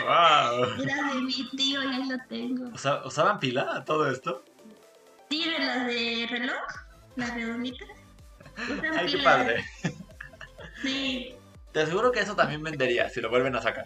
Wow. 0.01 0.81
Era 0.83 0.95
de 1.13 1.21
mi 1.21 1.49
tío 1.51 1.83
y 1.83 1.87
ahí 1.93 2.07
lo 2.09 2.17
tengo. 2.29 2.69
Usa- 2.73 3.05
¿Usaban 3.05 3.39
pila 3.39 3.83
todo 3.85 4.09
esto? 4.09 4.43
Sí, 5.29 5.43
de 5.49 5.59
las 5.59 5.85
de 5.87 6.27
reloj, 6.29 6.61
las 7.17 7.33
redonditas. 7.33 7.87
Usan 8.63 8.97
Ay, 8.97 9.05
qué 9.07 9.17
pilas. 9.17 9.23
padre. 9.23 9.65
Sí, 10.81 11.35
Te 11.73 11.81
aseguro 11.81 12.11
que 12.11 12.21
eso 12.21 12.35
también 12.35 12.63
vendería 12.63 13.09
si 13.09 13.21
lo 13.21 13.29
vuelven 13.29 13.55
a 13.55 13.61
sacar. 13.61 13.85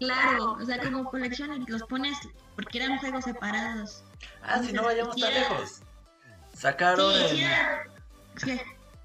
claro. 0.00 0.52
O 0.60 0.64
sea, 0.64 0.78
como 0.80 1.04
colección 1.10 1.62
y 1.62 1.66
los 1.70 1.82
pones 1.84 2.16
porque 2.56 2.78
eran 2.82 2.98
juegos 2.98 3.24
separados. 3.24 4.02
Ah, 4.42 4.60
si 4.62 4.72
no 4.72 4.82
vayamos 4.82 5.16
tan 5.16 5.30
era- 5.32 5.40
lejos. 5.48 5.82
Sacaron 6.54 7.12
Sí, 7.12 7.28
sí, 7.30 7.42
era-. 7.42 7.84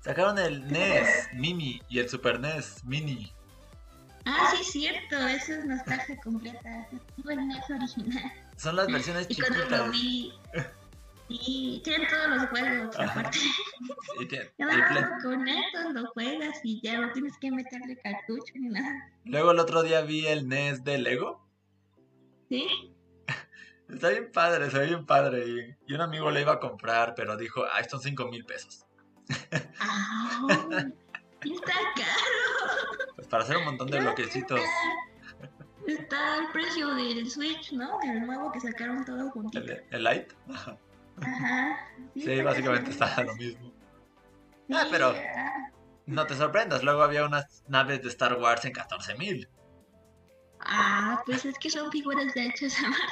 Sacaron 0.01 0.37
el 0.39 0.67
NES 0.71 1.29
Mini 1.33 1.81
y 1.89 1.99
el 1.99 2.09
Super 2.09 2.39
NES 2.39 2.83
Mini. 2.85 3.31
Ah, 4.25 4.51
sí, 4.51 4.61
es 4.61 4.71
cierto. 4.71 5.17
Eso 5.27 5.53
es 5.53 5.65
nostalgia 5.65 6.19
completa. 6.21 6.87
NES 7.25 7.69
original. 7.69 8.31
Son 8.57 8.75
las 8.75 8.87
versiones 8.87 9.27
Y 9.29 9.35
cuando 9.35 9.57
lo 9.59 9.63
chiquitas. 9.65 9.91
vi. 9.91 10.33
Y 11.29 11.81
tienen 11.83 12.07
todos 12.07 12.29
los 12.29 12.49
juegos, 12.49 12.97
Ajá. 12.97 13.19
aparte. 13.19 13.37
Y 14.19 14.27
con 15.23 15.47
estos 15.47 15.93
lo 15.93 16.07
juegas 16.11 16.57
y 16.63 16.79
ya 16.81 17.01
no 17.01 17.11
tienes 17.11 17.37
que 17.37 17.51
meterle 17.51 17.97
cartucho 17.97 18.53
ni 18.55 18.69
nada. 18.69 19.09
Luego 19.25 19.51
el 19.51 19.59
otro 19.59 19.83
día 19.83 20.01
vi 20.01 20.25
el 20.25 20.47
NES 20.47 20.85
de 20.85 20.97
Lego. 20.99 21.45
¿Sí? 22.49 22.65
Está 23.89 24.09
bien 24.09 24.31
padre, 24.31 24.67
ve 24.69 24.85
bien 24.85 25.05
padre. 25.05 25.45
Y, 25.47 25.91
y 25.91 25.95
un 25.95 26.01
amigo 26.01 26.31
le 26.31 26.41
iba 26.41 26.53
a 26.53 26.59
comprar, 26.59 27.13
pero 27.15 27.35
dijo, 27.35 27.63
ah, 27.65 27.83
son 27.83 28.01
5 28.01 28.27
mil 28.27 28.45
pesos. 28.45 28.85
Ah, 29.79 30.85
está 31.41 31.73
caro. 31.95 33.13
Pues 33.15 33.27
para 33.27 33.43
hacer 33.43 33.57
un 33.57 33.65
montón 33.65 33.89
de 33.89 33.99
bloquecitos. 33.99 34.59
Está, 35.85 36.03
está 36.03 36.37
el 36.37 36.47
precio 36.51 36.93
del 36.95 37.29
Switch, 37.29 37.73
¿no? 37.73 37.99
Del 37.99 38.25
nuevo 38.25 38.51
que 38.51 38.59
sacaron 38.59 39.03
todo 39.05 39.29
juntito. 39.31 39.63
El, 39.63 39.83
el 39.89 40.03
Lite. 40.03 40.35
Ajá. 40.53 40.77
Sí, 42.15 42.41
básicamente 42.41 42.91
está 42.91 43.23
lo 43.23 43.31
lo 43.31 43.35
mismo. 43.35 43.73
Ah, 44.71 44.85
pero-. 44.91 45.15
No 46.05 46.25
te 46.25 46.35
sorprendas, 46.35 46.83
luego 46.83 47.01
había 47.03 47.25
unas 47.25 47.63
naves 47.67 48.01
de 48.01 48.07
Star 48.07 48.35
Wars 48.35 48.63
en 48.63 48.71
14 48.71 49.15
mil. 49.15 49.49
Ah, 50.61 51.21
pues 51.25 51.43
es 51.43 51.57
que 51.59 51.69
son 51.69 51.91
figuras 51.91 52.33
de 52.33 52.45
hechas 52.47 52.77
a 52.79 52.83
mano. 52.83 53.03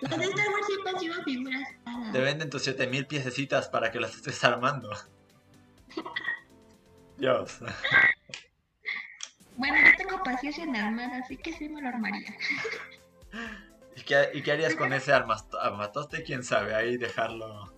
Las 0.00 0.18
de 0.18 0.24
Star 0.24 0.48
Wars 0.48 0.66
siempre 0.66 0.90
han 0.92 1.00
sido 1.00 1.22
figuras 1.24 1.68
caras. 1.84 2.12
Te 2.12 2.20
venden 2.20 2.50
tus 2.50 2.62
7 2.62 2.86
mil 2.86 3.06
piececitas 3.06 3.68
para 3.68 3.90
que 3.90 4.00
las 4.00 4.14
estés 4.14 4.42
armando. 4.44 4.90
Dios. 7.16 7.58
Bueno, 9.56 9.76
yo 9.84 9.96
tengo 9.96 10.22
paciencia 10.22 10.62
en 10.62 10.76
armar, 10.76 11.10
así 11.14 11.36
que 11.36 11.52
sí 11.52 11.68
me 11.68 11.82
lo 11.82 11.88
armaría. 11.88 12.32
¿Y 13.96 14.02
qué, 14.02 14.30
y 14.32 14.42
qué 14.42 14.52
harías 14.52 14.76
con 14.76 14.92
ese 14.92 15.12
armatoste? 15.12 16.22
¿Quién 16.22 16.44
sabe? 16.44 16.76
Ahí 16.76 16.96
dejarlo 16.96 17.72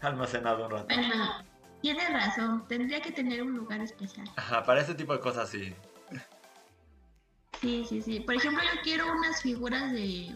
almacenado 0.00 0.64
un 0.64 0.70
rato. 0.70 0.86
Bueno, 0.86 1.44
tienes 1.82 2.10
razón, 2.10 2.66
tendría 2.66 3.02
que 3.02 3.12
tener 3.12 3.42
un 3.42 3.54
lugar 3.54 3.80
especial. 3.82 4.26
Ajá, 4.36 4.62
para 4.62 4.80
ese 4.80 4.94
tipo 4.94 5.12
de 5.12 5.20
cosas 5.20 5.50
sí. 5.50 5.74
Sí, 7.60 7.84
sí, 7.88 8.00
sí. 8.00 8.20
Por 8.20 8.36
ejemplo, 8.36 8.62
yo 8.62 8.80
quiero 8.82 9.12
unas 9.12 9.42
figuras 9.42 9.92
de, 9.92 10.32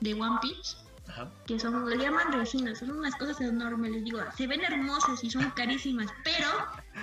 de 0.00 0.14
One 0.14 0.38
Piece, 0.40 0.76
Ajá. 1.08 1.30
que 1.46 1.58
son, 1.58 1.88
le 1.88 1.96
llaman 1.96 2.32
resinas, 2.32 2.78
son 2.78 2.90
unas 2.92 3.14
cosas 3.16 3.40
enormes, 3.40 3.90
les 3.90 4.04
digo, 4.04 4.20
se 4.36 4.46
ven 4.46 4.62
hermosas 4.62 5.22
y 5.22 5.30
son 5.30 5.50
carísimas, 5.50 6.08
pero 6.24 6.48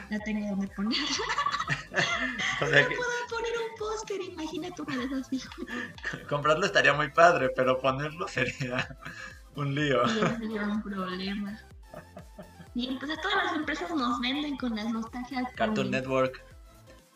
la 0.10 0.20
tengo 0.20 0.48
donde 0.50 0.68
poner. 0.70 0.98
O 2.60 2.66
sea 2.68 2.82
No 2.82 2.90
que 2.90 2.96
puedo 2.96 3.10
poner 3.30 3.52
un 3.58 3.78
póster, 3.78 4.22
imagínate 4.22 4.82
una 4.82 4.98
de 4.98 5.06
esas 5.06 5.30
comprarlo 6.30 6.66
estaría 6.66 6.94
muy 6.94 7.10
padre, 7.10 7.50
pero 7.56 7.80
ponerlo 7.80 8.28
sería 8.28 8.98
un 9.56 9.74
lío. 9.76 10.04
Ese 10.06 10.38
sería 10.38 10.64
un 10.64 10.82
problema. 10.82 11.60
Y 12.76 12.90
entonces 12.90 13.20
todas 13.22 13.46
las 13.46 13.54
empresas 13.56 13.90
nos 13.92 14.20
venden 14.20 14.58
con 14.58 14.76
las 14.76 14.86
nostalgias. 14.92 15.52
Cartoon 15.56 15.92
Network 15.92 16.44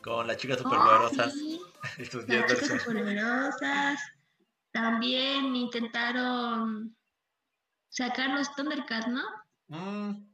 con 0.02 0.26
las 0.26 0.38
chicas 0.38 0.58
Oh, 0.60 0.64
superpoderosas 0.64 1.34
sí, 1.34 1.62
y 2.00 2.06
sus 2.06 2.26
10 2.26 2.42
las 2.42 2.60
chicas 2.60 2.82
superpoderosas. 2.82 4.00
También 4.72 5.56
intentaron 5.56 6.96
sacar 7.90 8.30
los 8.30 8.54
Thundercats, 8.56 9.08
¿no? 9.08 9.24
Mm, 9.68 10.26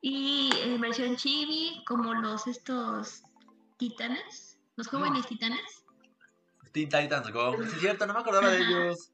Y 0.00 0.50
en 0.62 0.80
versión 0.80 1.16
chibi, 1.16 1.82
como 1.86 2.14
los 2.14 2.46
estos 2.46 3.22
titanes, 3.78 4.58
los 4.76 4.88
jóvenes 4.88 5.26
titanes. 5.26 5.84
Teen 6.72 6.88
Titans 6.88 7.32
Go. 7.32 7.56
Sí, 7.56 7.62
es 7.64 7.80
cierto, 7.80 8.06
no 8.06 8.14
me 8.14 8.20
acordaba 8.20 8.50
de 8.50 8.58
ellos. 8.58 9.10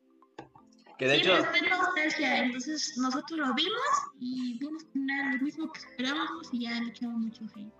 Que 0.99 1.09
de 1.09 1.17
sí, 1.17 1.21
hecho, 1.23 1.37
nostalgia. 1.71 2.45
Entonces 2.45 2.97
nosotros 2.99 3.39
lo 3.39 3.55
vimos 3.55 3.81
y 4.21 4.59
vimos 4.59 4.85
que 4.85 4.99
era 5.03 5.33
lo 5.33 5.43
mismo 5.43 5.73
que 5.73 5.81
esperábamos 5.81 6.49
y 6.53 6.61
ya 6.61 6.81
le 6.81 6.91
echamos 6.91 7.19
mucho 7.21 7.45
hate. 7.55 7.73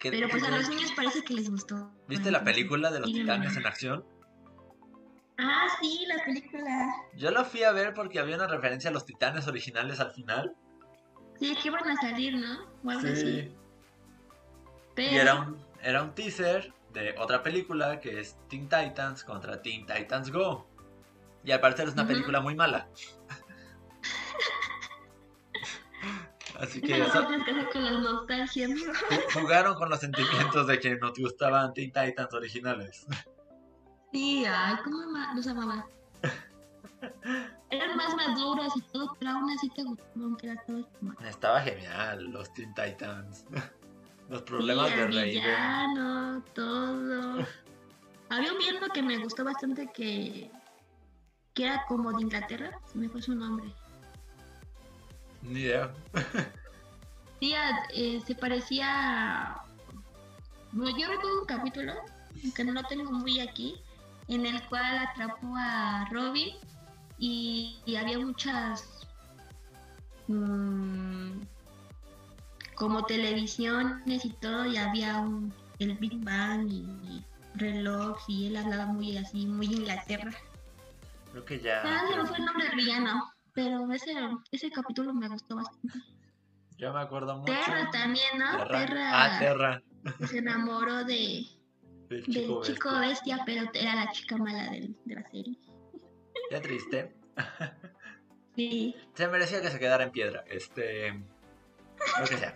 Pero 0.00 0.28
pues 0.28 0.42
a 0.42 0.50
los 0.50 0.68
niños 0.68 0.92
parece 0.96 1.22
que 1.22 1.34
les 1.34 1.50
gustó. 1.50 1.90
¿viste 2.08 2.30
la 2.30 2.44
película 2.44 2.90
de 2.90 3.00
los 3.00 3.12
titanes 3.12 3.56
en 3.56 3.66
acción? 3.66 4.04
Ah, 5.38 5.66
sí, 5.80 6.06
la 6.06 6.24
película. 6.24 6.94
Yo 7.14 7.30
la 7.30 7.44
fui 7.44 7.64
a 7.64 7.72
ver 7.72 7.94
porque 7.94 8.18
había 8.18 8.36
una 8.36 8.46
referencia 8.46 8.90
a 8.90 8.92
los 8.92 9.04
titanes 9.04 9.48
originales 9.48 10.00
al 10.00 10.12
final. 10.12 10.54
Sí, 11.38 11.56
que 11.60 11.68
iban 11.68 11.88
a 11.88 11.96
salir, 11.96 12.36
¿no? 12.36 12.64
O 12.84 12.90
algo 12.90 13.12
así. 13.12 13.42
Sí. 13.42 13.56
Pero, 14.94 15.12
Y 15.12 15.16
era 15.16 15.34
un, 15.34 15.58
era 15.82 16.02
un 16.02 16.14
teaser 16.14 16.72
de 16.92 17.14
otra 17.18 17.42
película 17.42 17.98
que 17.98 18.20
es 18.20 18.36
Teen 18.48 18.68
Titans 18.68 19.24
contra 19.24 19.60
Teen 19.60 19.86
Titans 19.86 20.30
Go. 20.30 20.68
Y 21.42 21.50
al 21.50 21.60
parecer 21.60 21.88
es 21.88 21.94
una 21.94 22.06
película 22.06 22.40
muy 22.40 22.54
mala. 22.54 22.88
Así 26.60 26.80
que 26.80 27.02
eso 27.02 27.26
con 27.72 27.84
la 27.84 27.98
nostalgia, 27.98 28.68
jugaron 29.34 29.74
con 29.74 29.90
los 29.90 29.98
sentimientos 29.98 30.68
de 30.68 30.78
que 30.78 30.94
nos 30.96 31.18
gustaban 31.18 31.74
Teen 31.74 31.92
Titans 31.92 32.32
originales. 32.32 33.04
Sí, 34.14 34.44
ay, 34.46 34.76
cómo 34.84 34.98
los 35.34 35.46
amaba. 35.48 35.84
Eran 37.70 37.96
más 37.96 38.14
maduros 38.14 38.72
y 38.76 38.80
todo, 38.82 39.16
pero 39.18 39.32
aún 39.32 39.50
así 39.50 39.68
te 39.70 39.82
gustaban 39.82 40.36
que 40.36 40.46
era 40.50 40.62
todo 40.64 40.88
como- 41.00 41.12
Estaba 41.20 41.60
genial 41.62 42.24
los 42.30 42.52
Teen 42.54 42.72
Titans. 42.74 43.44
Los 44.30 44.38
Sí, 44.38 44.44
problemas 44.46 44.86
de 44.86 45.02
el 45.02 45.08
Raven. 45.08 45.24
villano, 45.30 46.42
todo. 46.54 47.46
Había 48.30 48.52
un 48.52 48.58
villano 48.58 48.86
que 48.94 49.02
me 49.02 49.18
gustó 49.18 49.44
bastante 49.44 49.90
que, 49.92 50.50
que 51.52 51.64
era 51.64 51.84
como 51.86 52.10
de 52.12 52.22
Inglaterra, 52.22 52.70
se 52.90 52.96
me 52.96 53.08
fue 53.10 53.20
su 53.20 53.34
nombre. 53.34 53.70
Ni 55.42 55.60
idea. 55.60 55.92
Sí, 57.38 57.52
eh, 57.92 58.22
se 58.26 58.34
parecía. 58.34 59.56
Bueno, 60.72 60.96
yo 60.98 61.06
recuerdo 61.06 61.40
un 61.40 61.46
capítulo, 61.46 61.92
que 62.56 62.64
no 62.64 62.72
lo 62.72 62.82
tengo 62.84 63.12
muy 63.12 63.40
aquí, 63.40 63.76
en 64.28 64.46
el 64.46 64.62
cual 64.68 64.98
atrapó 64.98 65.54
a 65.56 66.06
Robin 66.10 66.54
y, 67.18 67.78
y 67.86 67.96
había 67.96 68.18
muchas. 68.18 69.06
mm, 70.28 71.40
como 72.74 73.04
televisiones 73.04 74.24
y 74.24 74.30
todo, 74.30 74.66
y 74.66 74.76
había 74.76 75.18
un, 75.18 75.54
el 75.78 75.94
Big 75.98 76.16
Bang 76.24 76.68
y, 76.68 76.80
y 77.06 77.24
reloj, 77.54 78.18
y 78.26 78.46
él 78.48 78.56
hablaba 78.56 78.86
muy 78.86 79.16
así, 79.16 79.46
muy 79.46 79.66
Inglaterra. 79.66 80.32
Creo 81.30 81.44
que 81.44 81.60
ya. 81.60 81.82
Ah, 81.84 82.02
me 82.16 82.26
fue 82.26 82.36
el 82.38 82.44
nombre 82.44 82.66
del 82.66 82.76
villano, 82.76 83.32
pero 83.52 83.92
ese, 83.92 84.12
ese 84.50 84.70
capítulo 84.70 85.14
me 85.14 85.28
gustó 85.28 85.56
bastante. 85.56 85.98
Yo 86.76 86.92
me 86.92 87.00
acuerdo 87.00 87.36
mucho. 87.38 87.52
Terra 87.52 87.88
también, 87.92 88.38
¿no? 88.38 88.50
Terra. 88.66 88.78
Terra, 88.86 89.10
Ah, 89.12 89.38
Terra. 89.38 89.82
se 90.28 90.38
enamoró 90.38 91.04
de, 91.04 91.46
del 92.22 92.24
chico 92.26 92.62
chico 92.62 92.90
bestia. 92.98 93.36
bestia, 93.36 93.42
pero 93.46 93.70
era 93.74 93.94
la 93.94 94.10
chica 94.12 94.36
mala 94.36 94.70
del- 94.70 94.96
de, 95.04 95.14
la 95.14 95.30
serie. 95.30 95.58
Qué 96.50 96.60
triste. 96.60 97.14
Sí, 98.56 98.94
Se 99.14 99.26
merecía 99.28 99.60
que 99.60 99.68
se 99.70 99.78
quedara 99.80 100.04
en 100.04 100.10
piedra. 100.12 100.44
Este. 100.46 101.10
Lo 101.10 102.26
que 102.28 102.36
sea. 102.36 102.54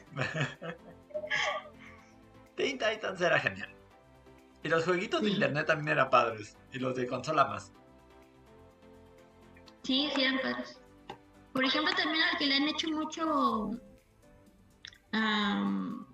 Teen 2.57 2.79
Titans 2.79 3.21
era 3.21 3.39
genial. 3.39 3.75
Y 4.63 4.69
los 4.69 4.85
jueguitos 4.85 5.23
de 5.23 5.31
internet 5.31 5.67
también 5.67 5.89
eran 5.89 6.11
padres. 6.11 6.57
Y 6.73 6.79
los 6.79 6.95
de 6.97 7.07
consola 7.07 7.45
más. 7.47 7.73
sí, 9.83 10.11
sí 10.15 10.23
eran 10.23 10.39
padres. 10.41 10.81
Por 11.53 11.65
ejemplo, 11.65 11.93
también 11.97 12.23
al 12.25 12.39
que 12.39 12.47
le 12.47 12.55
han 12.57 12.69
hecho 12.69 12.89
mucho 12.91 13.71
am, 15.13 16.07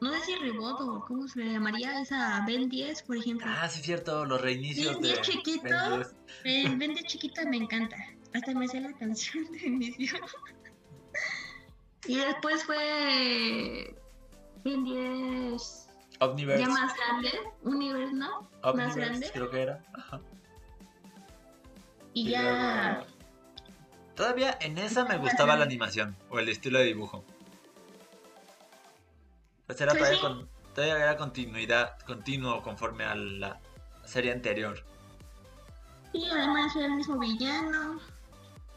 no 0.00 0.12
sé 0.14 0.20
si 0.24 0.34
reboot 0.36 0.80
o 0.80 1.04
cómo 1.06 1.28
se 1.28 1.40
le 1.40 1.52
llamaría 1.52 2.00
esa 2.00 2.42
Ben 2.46 2.68
10, 2.68 3.02
por 3.02 3.16
ejemplo. 3.16 3.46
Ah, 3.48 3.68
sí, 3.68 3.82
cierto, 3.82 4.24
los 4.24 4.40
reinicios 4.40 4.94
Ben 4.94 5.02
de 5.02 5.08
10 5.08 5.20
chiquito, 5.22 5.62
Ben 5.62 5.96
10. 5.98 6.14
Ben, 6.44 6.78
Ben 6.78 6.94
10 6.94 7.04
chiquita 7.06 7.44
me 7.44 7.56
encanta. 7.58 7.96
Hasta 8.34 8.52
me 8.54 8.68
sé 8.68 8.80
la 8.80 8.92
canción 8.94 9.50
de 9.52 9.66
inicio. 9.66 10.18
y 12.06 12.16
después 12.16 12.64
fue 12.64 13.94
Ben 14.64 14.84
10 14.84 15.86
Omniverse. 16.20 16.62
ya 16.62 16.68
más 16.68 16.92
grande, 16.96 17.30
Universe, 17.62 18.12
¿no? 18.14 18.42
más 18.42 18.74
Omniverse, 18.74 19.00
grande. 19.00 19.30
creo 19.32 19.50
que 19.50 19.62
era. 19.62 19.84
Ajá. 19.94 20.20
Y 22.12 22.28
Y 22.28 22.30
ya... 22.30 22.42
luego- 22.42 23.06
Todavía 24.16 24.58
en 24.60 24.76
esa 24.76 25.06
me 25.06 25.16
gustaba 25.16 25.56
la 25.56 25.64
animación 25.64 26.14
o 26.28 26.38
el 26.38 26.50
estilo 26.50 26.78
de 26.78 26.84
dibujo. 26.86 27.24
Pues 29.70 29.80
era 29.82 29.92
todavía, 29.94 30.16
sí. 30.16 30.20
con- 30.20 30.48
todavía 30.74 30.96
era 30.96 31.16
continuidad, 31.16 31.96
continuo 32.04 32.60
conforme 32.60 33.04
a 33.04 33.14
la 33.14 33.60
serie 34.04 34.32
anterior. 34.32 34.84
Y 36.12 36.28
además 36.28 36.74
era 36.74 36.86
el 36.86 36.94
mismo 36.96 37.16
villano. 37.20 38.00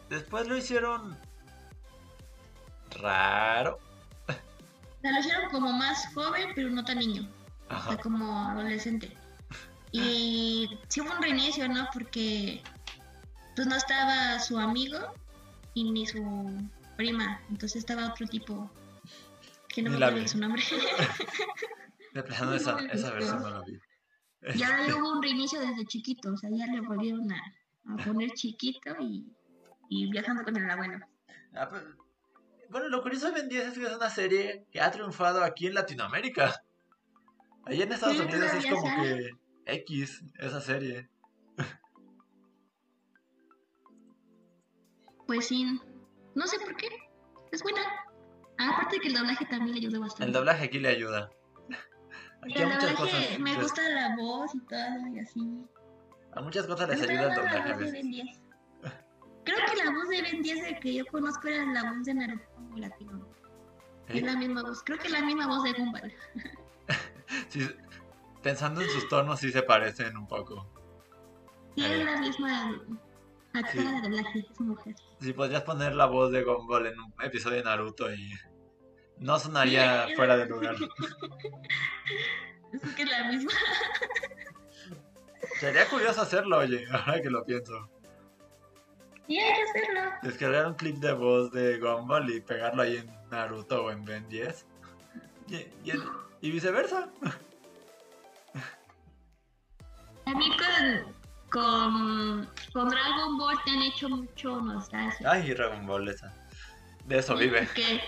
Después 0.07 0.47
lo 0.47 0.55
hicieron 0.55 1.17
raro. 3.01 3.79
O 4.27 4.31
lo 5.09 5.19
hicieron 5.19 5.49
como 5.49 5.73
más 5.73 6.13
joven, 6.13 6.49
pero 6.53 6.69
no 6.69 6.85
tan 6.85 6.99
niño. 6.99 7.27
O 7.71 7.73
Ajá. 7.73 7.89
sea, 7.93 7.97
como 7.97 8.49
adolescente. 8.49 9.17
Y 9.91 10.77
sí 10.89 11.01
hubo 11.01 11.11
un 11.11 11.23
reinicio, 11.23 11.67
¿no? 11.67 11.87
Porque 11.91 12.61
pues 13.55 13.65
no 13.65 13.75
estaba 13.75 14.37
su 14.37 14.59
amigo 14.59 14.99
y 15.73 15.89
ni 15.89 16.05
su 16.05 16.21
prima. 16.97 17.41
Entonces 17.49 17.77
estaba 17.77 18.09
otro 18.09 18.27
tipo 18.27 18.69
que 19.73 19.81
no 19.81 19.89
Ni 19.91 19.97
me 19.97 20.05
acuerdo 20.05 20.27
su 20.27 20.37
nombre. 20.39 20.61
De 22.13 22.23
plano 22.23 22.53
esa, 22.53 22.77
esa 22.91 23.11
versión 23.11 23.41
no 23.41 23.49
la 23.49 23.61
vi. 23.63 23.79
ya 24.55 24.77
ahí 24.77 24.91
hubo 24.91 25.13
un 25.13 25.23
reinicio 25.23 25.59
desde 25.59 25.85
chiquito. 25.85 26.31
O 26.31 26.37
sea, 26.37 26.49
ya 26.53 26.67
le 26.67 26.81
volvieron 26.81 27.31
a, 27.31 27.41
a 27.93 27.97
poner 28.05 28.31
chiquito 28.31 28.95
y, 28.99 29.25
y 29.89 30.11
viajando 30.11 30.43
con 30.43 30.55
el 30.55 30.69
abuelo. 30.69 30.99
Ah, 31.55 31.67
pues, 31.69 31.81
bueno, 32.69 32.87
lo 32.89 33.01
curioso 33.01 33.27
de 33.31 33.33
Ben 33.41 33.49
10 33.49 33.65
es 33.69 33.73
que 33.79 33.85
es 33.85 33.95
una 33.95 34.09
serie 34.09 34.65
que 34.71 34.79
ha 34.81 34.91
triunfado 34.91 35.43
aquí 35.43 35.67
en 35.67 35.73
Latinoamérica. 35.73 36.61
Allá 37.65 37.83
en 37.83 37.91
Estados 37.93 38.17
Sí, 38.17 38.23
Unidos 38.23 38.53
es 38.53 38.65
como 38.67 38.85
sale. 38.87 39.31
que 39.65 39.73
X 39.77 40.23
esa 40.39 40.61
serie. 40.61 41.09
Pues 45.25 45.47
sí, 45.47 45.79
no 46.35 46.45
sé 46.47 46.59
por 46.59 46.75
qué. 46.75 46.89
Es 47.51 47.63
buena. 47.63 47.81
Ah, 48.63 48.69
Aparte 48.73 48.99
que 48.99 49.07
el 49.09 49.13
doblaje 49.13 49.45
también 49.45 49.71
le 49.73 49.79
ayudó 49.79 50.01
bastante. 50.01 50.25
El 50.25 50.31
doblaje 50.33 50.65
aquí 50.65 50.79
le 50.79 50.89
ayuda. 50.89 51.29
Aquí 52.41 52.53
el 52.61 52.65
muchas 52.67 52.81
doblaje 52.81 52.95
cosas, 52.97 53.39
me 53.39 53.55
gusta 53.61 53.81
la 53.89 54.15
voz 54.17 54.55
y 54.55 54.59
todo 54.65 55.07
y 55.15 55.19
así. 55.19 55.65
a 56.33 56.41
muchas 56.41 56.67
cosas 56.67 56.89
les 56.89 57.01
ayuda 57.01 57.29
el 57.29 57.35
doblaje 57.35 57.57
a 57.57 57.65
la 57.67 57.73
voz 57.73 57.77
de 57.79 57.85
veces. 57.85 57.93
Ben 57.93 58.11
10. 58.11 58.41
Creo 59.45 59.57
que 59.65 59.83
la 59.83 59.91
voz 59.91 60.09
de 60.09 60.21
Ben 60.21 60.41
10 60.41 60.65
el 60.67 60.79
que 60.79 60.93
yo 60.93 61.05
conozco 61.07 61.47
era 61.47 61.65
la 61.65 61.91
voz 61.91 62.03
de 62.05 62.13
Naruto 62.13 62.43
latino. 62.75 63.27
¿Eh? 64.09 64.17
Es 64.17 64.23
la 64.23 64.35
misma 64.35 64.61
voz, 64.63 64.83
creo 64.83 64.97
que 64.97 65.07
es 65.07 65.13
la 65.13 65.21
misma 65.21 65.47
voz 65.47 65.63
de 65.63 65.73
Gumball. 65.73 66.13
Sí, 67.49 67.67
pensando 68.43 68.81
en 68.81 68.89
sus 68.89 69.07
tonos 69.09 69.39
sí 69.39 69.51
se 69.51 69.63
parecen 69.63 70.15
un 70.17 70.27
poco. 70.27 70.67
Sí, 71.75 71.83
es 71.85 72.05
la 72.05 72.17
misma 72.19 72.69
actora 73.53 73.71
Sí. 73.71 73.77
de 73.95 74.01
doblaje, 74.01 74.39
es 74.51 74.59
mujer. 74.59 74.95
Si 75.21 75.33
podrías 75.33 75.63
poner 75.63 75.95
la 75.95 76.05
voz 76.05 76.31
de 76.31 76.43
Gumball 76.43 76.87
en 76.87 76.99
un 76.99 77.13
episodio 77.23 77.57
de 77.57 77.63
Naruto 77.63 78.13
y 78.13 78.31
no 79.19 79.39
sonaría 79.39 80.07
Sí. 80.07 80.15
fuera 80.15 80.37
de 80.37 80.45
lugar. 80.47 80.75
Es 82.71 82.95
que 82.95 83.03
es 83.03 83.09
la 83.09 83.23
misma. 83.31 83.51
Sería 85.59 85.87
curioso 85.87 86.21
hacerlo, 86.21 86.57
oye, 86.57 86.85
ahora 86.91 87.21
que 87.21 87.29
lo 87.29 87.43
pienso. 87.45 87.89
Y 89.27 89.37
hay 89.39 89.53
que 89.55 89.63
hacerlo. 89.69 90.11
Descargar 90.23 90.65
un 90.67 90.73
clip 90.73 90.97
de 90.97 91.13
voz 91.13 91.51
de 91.51 91.79
Gumball 91.79 92.29
y 92.29 92.41
pegarlo 92.41 92.81
ahí 92.81 92.97
en 92.97 93.29
Naruto 93.29 93.85
o 93.85 93.91
en 93.91 94.03
Ben 94.03 94.27
10. 94.27 94.65
Y, 95.47 95.55
y 95.85 95.91
en- 95.91 96.03
y 96.41 96.51
viceversa. 96.51 97.09
A 100.25 100.29
mí 100.35 100.49
con, 100.57 101.13
con, 101.51 102.49
con 102.73 102.89
Dragon 102.89 103.37
Ball 103.37 103.57
te 103.63 103.71
han 103.71 103.81
hecho 103.83 104.09
mucho 104.09 104.59
nostalgia. 104.61 105.31
Ay, 105.31 105.53
Dragon 105.53 105.85
Ball 105.85 106.07
esa. 106.09 106.33
De 107.05 107.19
eso 107.19 107.35
vive. 107.35 107.67
Que 107.75 108.01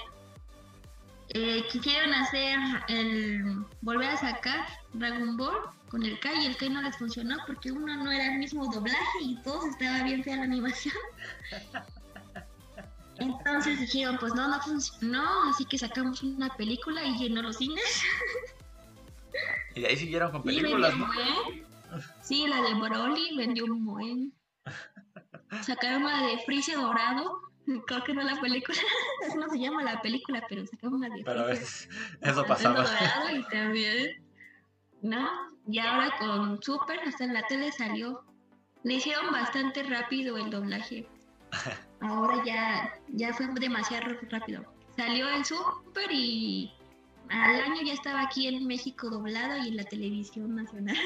eh, 1.37 1.65
quisieron 1.69 2.13
hacer 2.13 2.57
el 2.87 3.65
volver 3.81 4.09
a 4.11 4.15
sacar 4.17 4.65
Dragon 4.93 5.35
Ball 5.35 5.53
con 5.89 6.01
el 6.03 6.17
Kai 6.21 6.43
y 6.43 6.45
el 6.45 6.55
Kai 6.55 6.69
no 6.69 6.81
les 6.81 6.95
funcionó 6.95 7.35
porque 7.45 7.73
uno 7.73 7.93
no 8.01 8.09
era 8.09 8.31
el 8.31 8.39
mismo 8.39 8.65
doblaje 8.71 9.19
y 9.21 9.35
todos 9.43 9.65
estaba 9.65 10.03
bien 10.03 10.23
fea 10.23 10.37
la 10.37 10.43
animación. 10.43 10.95
Entonces 13.17 13.81
dijeron, 13.81 14.17
pues 14.17 14.33
no, 14.33 14.47
no 14.47 14.61
funcionó, 14.61 15.49
así 15.49 15.65
que 15.65 15.77
sacamos 15.77 16.23
una 16.23 16.47
película 16.55 17.03
y 17.03 17.17
llenó 17.17 17.41
los 17.41 17.57
cines. 17.57 18.01
Y 19.75 19.81
de 19.81 19.87
ahí 19.87 19.97
siguieron 19.97 20.31
con 20.31 20.41
Sí, 20.43 20.47
películas, 20.47 20.91
vendió 20.91 21.07
¿no? 21.07 21.13
buen. 21.13 21.65
Sí, 22.21 22.47
la 22.47 22.61
de 22.61 22.73
Broly 22.75 23.35
vendió 23.35 23.65
un 23.65 23.85
buen. 23.85 24.33
Sacaron 25.63 26.03
una 26.03 26.27
de 26.27 26.37
Freezer 26.45 26.75
Dorado. 26.77 27.41
Creo 27.87 28.03
que 28.03 28.13
no 28.13 28.21
la 28.21 28.39
película. 28.39 28.77
Eso 29.27 29.37
no 29.37 29.49
se 29.49 29.59
llama 29.59 29.83
la 29.83 30.01
película, 30.01 30.45
pero 30.47 30.65
sacaron 30.65 30.95
una 30.95 31.09
de 31.09 31.23
Pero 31.23 31.49
eso 31.49 32.45
pasaba. 32.45 32.85
Y 33.33 33.43
también. 33.49 34.23
¿No? 35.01 35.27
Y 35.67 35.79
ahora 35.79 36.13
con 36.19 36.61
Super, 36.61 36.99
hasta 36.99 37.23
en 37.23 37.33
la 37.33 37.41
tele 37.43 37.71
salió. 37.71 38.23
Le 38.83 38.95
hicieron 38.95 39.31
bastante 39.31 39.83
rápido 39.83 40.37
el 40.37 40.49
doblaje. 40.51 41.07
Ahora 42.01 42.43
ya, 42.45 42.93
ya 43.07 43.33
fue 43.33 43.47
demasiado 43.59 44.15
rápido. 44.29 44.63
Salió 44.95 45.27
el 45.29 45.43
Super 45.43 46.11
y 46.11 46.71
al 47.29 47.61
año 47.61 47.81
ya 47.83 47.93
estaba 47.93 48.21
aquí 48.21 48.47
en 48.47 48.67
México 48.67 49.09
doblado 49.09 49.57
y 49.57 49.69
en 49.69 49.77
la 49.77 49.85
televisión 49.85 50.55
nacional. 50.55 50.97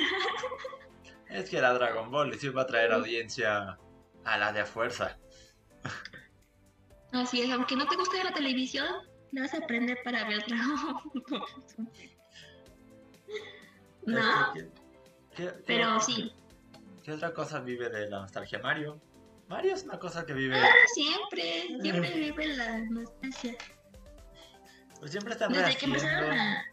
Es 1.29 1.49
que 1.49 1.57
era 1.57 1.73
Dragon 1.73 2.11
Ball, 2.11 2.31
les 2.31 2.43
iba 2.43 2.63
a 2.63 2.67
traer 2.67 2.91
audiencia 2.91 3.77
a 4.25 4.37
la 4.37 4.51
de 4.51 4.61
a 4.61 4.65
fuerza. 4.65 5.17
Así 7.11 7.41
es, 7.41 7.49
aunque 7.51 7.75
no 7.75 7.87
te 7.87 7.95
guste 7.95 8.23
la 8.23 8.33
televisión, 8.33 8.87
le 9.31 9.41
vas 9.41 9.53
a 9.53 9.57
aprender 9.57 9.97
para 10.03 10.27
ver 10.27 10.43
Dragon 10.47 11.11
Ball. 11.29 11.89
¿No? 14.05 14.53
¿qué- 14.53 14.69
qué- 15.35 15.51
Pero 15.65 15.99
sí, 15.99 16.31
¿Qué 17.03 17.13
otra 17.13 17.33
cosa 17.33 17.59
vive 17.61 17.89
de 17.89 18.09
la 18.09 18.19
nostalgia? 18.21 18.59
Mario. 18.59 18.99
Mario 19.47 19.73
es 19.73 19.83
una 19.83 19.97
cosa 19.97 20.25
que 20.25 20.33
vive. 20.33 20.55
Ah, 20.59 20.69
siempre, 20.93 21.67
siempre 21.81 22.13
vive 22.19 22.47
la 22.55 22.77
nostalgia. 22.79 23.55
Pues 24.99 25.11
siempre 25.11 25.33
están 25.33 25.51
Desde 25.51 25.75
que 25.77 25.85
empezaron 25.85 26.31
a 26.37 26.63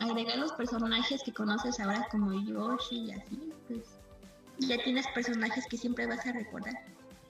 agregar 0.00 0.38
los 0.38 0.52
personajes 0.52 1.22
que 1.22 1.32
conoces 1.32 1.78
ahora 1.78 2.08
como 2.10 2.32
Yoshi 2.32 2.96
y 3.06 3.12
así, 3.12 3.52
pues 3.68 4.00
ya 4.58 4.82
tienes 4.82 5.06
personajes 5.08 5.64
que 5.68 5.76
siempre 5.76 6.06
vas 6.06 6.26
a 6.26 6.32
recordar. 6.32 6.74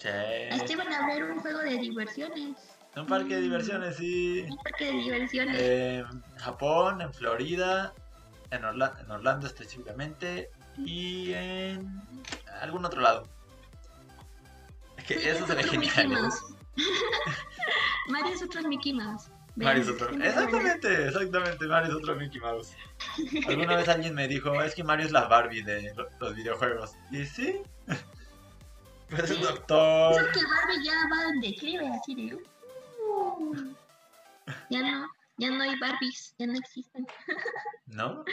Sí. 0.05 0.11
Este 0.11 0.77
van 0.77 0.93
a 0.93 1.07
ver 1.07 1.25
un 1.25 1.41
juego 1.41 1.61
de 1.61 1.79
diversiones, 1.79 2.59
Un 2.95 3.07
parque 3.07 3.37
de 3.37 3.41
diversiones, 3.41 3.97
sí. 3.97 4.45
un 4.51 4.57
parque 4.59 4.85
de 4.85 4.93
diversiones. 4.93 5.59
En 5.61 6.23
Japón, 6.37 7.01
en 7.01 7.11
Florida, 7.15 7.95
en, 8.51 8.65
Orla- 8.67 8.95
en 9.01 9.11
Orlando 9.11 9.47
específicamente 9.47 10.51
y 10.77 11.33
en 11.33 12.03
algún 12.61 12.85
otro 12.85 13.01
lado. 13.01 13.27
Es 14.99 15.05
que 15.05 15.15
Sí, 15.19 15.29
eso 15.29 15.45
es 15.45 15.47
se 15.47 15.55
ve 15.55 15.63
otro 15.65 15.81
Mickey. 15.81 16.05
¿eh? 16.05 16.09
Mouse. 16.09 16.41
Mario 18.09 18.35
es 18.35 18.43
otro 18.43 18.63
Mickey 18.69 18.93
Mouse. 18.93 19.31
Mario 19.57 19.83
es 19.83 19.87
Ven, 19.87 19.95
otro. 19.97 20.09
siempre 20.09 20.29
Exactamente, 20.29 21.09
exactamente. 21.09 21.67
Mario 21.67 21.89
es 21.93 21.95
otro 21.97 22.17
Mickey 22.17 22.41
Mouse. 22.43 22.73
Alguna 23.49 23.77
vez 23.77 23.89
alguien 23.89 24.15
me 24.15 24.29
dijo, 24.29 24.61
es 24.63 24.75
que 24.75 24.85
Mario 24.85 25.07
es 25.07 25.13
la 25.13 25.25
Barbie 25.29 25.63
de 25.63 25.95
lo- 25.95 26.11
los 26.21 26.35
videojuegos. 26.35 26.93
Y 27.11 27.25
sí. 27.25 27.63
Es 29.11 29.29
Sí. 29.29 29.37
doctor. 29.41 30.13
Eso 30.13 30.33
que 30.33 30.41
Barbie 30.47 30.85
ya 30.85 30.93
va 31.11 31.29
en 31.31 31.41
declive, 31.41 31.89
así 31.89 32.15
de. 32.15 32.35
"Uh". 32.35 33.75
Ya 34.71 34.81
no, 34.81 35.09
ya 35.39 35.51
no 35.51 35.63
hay 35.63 35.79
Barbies, 35.79 36.35
ya 36.39 36.47
no 36.47 36.55
existen. 36.55 37.07
¿No? 37.87 38.25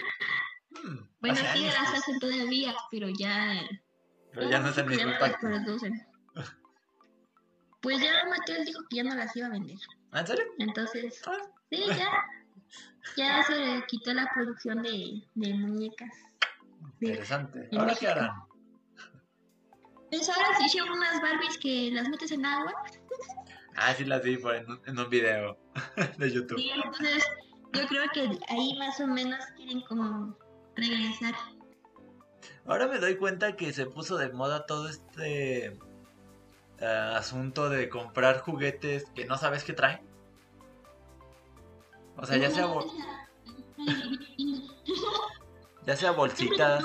Hmm, 0.72 0.98
Bueno, 1.20 1.36
sí 1.36 1.46
años, 1.46 1.74
las 1.76 1.90
pues, 1.90 2.02
hacen 2.02 2.20
todavía, 2.20 2.74
pero 2.90 3.10
ya. 3.10 3.62
Pero 4.34 4.50
ya 4.50 4.60
no 4.60 4.70
es 4.70 4.78
las 4.78 4.90
impacto. 4.90 5.40
producen. 5.48 6.08
Pues 7.82 8.00
ya 8.02 8.12
Mattel 8.30 8.64
dijo 8.66 8.80
que 8.90 8.98
ya 8.98 9.04
no 9.04 9.16
las 9.16 9.36
iba 9.36 9.48
a 9.48 9.52
vender. 9.52 9.78
¿En 10.14 10.28
serio? 10.28 10.46
Entonces, 10.60 11.22
Ah, 11.28 11.38
sí, 11.70 11.84
ya. 11.88 12.10
Ya 13.18 13.44
se 13.44 13.84
quitó 13.88 14.14
la 14.14 14.32
producción 14.34 14.82
de, 14.84 15.24
de 15.36 15.54
muñecas. 15.54 16.14
Interesante. 17.00 17.68
¿Ahora 17.78 17.96
qué 17.96 18.08
harán? 18.08 18.32
Pues 20.12 20.30
ahora 20.30 20.56
se 20.58 20.66
hicieron 20.66 20.92
unas 20.92 21.22
Barbies 21.22 21.58
que 21.58 21.90
las 21.92 22.08
metes 22.10 22.32
en 22.32 22.46
agua 22.46 22.74
Ah, 23.76 23.94
sí 23.96 24.06
las 24.06 24.22
vi 24.22 24.38
por 24.38 24.56
en, 24.56 24.70
un- 24.70 24.82
en 24.86 25.00
un 25.00 25.10
video 25.10 25.58
de 26.18 26.32
YouTube. 26.32 26.60
Y 26.60 26.70
entonces 26.70 27.24
Yo 27.74 27.88
creo 27.88 28.04
que 28.14 28.38
ahí 28.50 28.78
más 28.78 29.00
o 29.00 29.08
menos 29.08 29.44
quieren 29.56 29.82
como 29.82 30.36
regresar. 30.76 31.34
Ahora 32.66 32.88
me 32.88 33.00
doy 33.00 33.16
cuenta 33.16 33.56
que 33.56 33.72
se 33.74 33.86
puso 33.86 34.18
de 34.18 34.32
moda 34.34 34.66
todo 34.66 34.90
este 34.90 35.78
eh, 36.80 37.14
asunto 37.16 37.70
de 37.70 37.88
comprar 37.90 38.42
juguetes 38.42 39.06
que 39.16 39.26
no 39.26 39.38
sabes 39.38 39.64
qué 39.64 39.72
traen. 39.74 40.02
O 42.18 42.26
sea, 42.26 42.38
ya 42.38 42.52
sea, 42.52 42.68
ya 45.86 45.96
sea 45.96 46.12
bolsitas, 46.12 46.84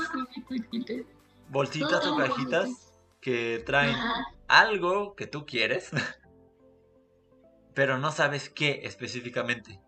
bolsitas 1.51 2.07
o 2.07 2.17
cajitas 2.17 2.86
que 3.27 3.61
traen 3.67 3.97
Ajá. 3.97 4.25
algo 4.47 5.17
que 5.17 5.27
tú 5.27 5.47
quieres, 5.47 5.91
pero 7.75 7.99
no 7.99 8.13
sabes 8.13 8.49
qué 8.49 8.83
específicamente. 8.85 9.81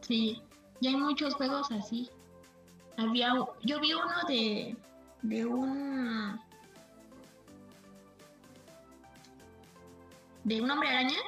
Sí, 0.00 0.42
y 0.80 0.88
hay 0.88 0.96
muchos 0.96 1.34
juegos 1.34 1.70
así. 1.70 2.10
Había, 2.96 3.34
yo 3.62 3.78
vi 3.78 3.92
uno 3.92 4.26
de, 4.26 4.76
de 5.22 5.46
un 5.46 6.40
de 10.42 10.60
un 10.60 10.68
hombre 10.72 10.88
araña 10.88 11.18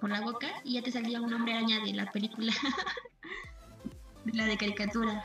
con 0.00 0.10
la 0.10 0.20
boca 0.20 0.46
y 0.62 0.74
ya 0.74 0.82
te 0.82 0.92
salía 0.92 1.20
un 1.20 1.34
hombre 1.34 1.54
araña 1.54 1.80
de 1.84 1.94
la 1.94 2.12
película, 2.12 2.52
de 4.24 4.32
la 4.34 4.44
de 4.44 4.56
caricatura. 4.56 5.24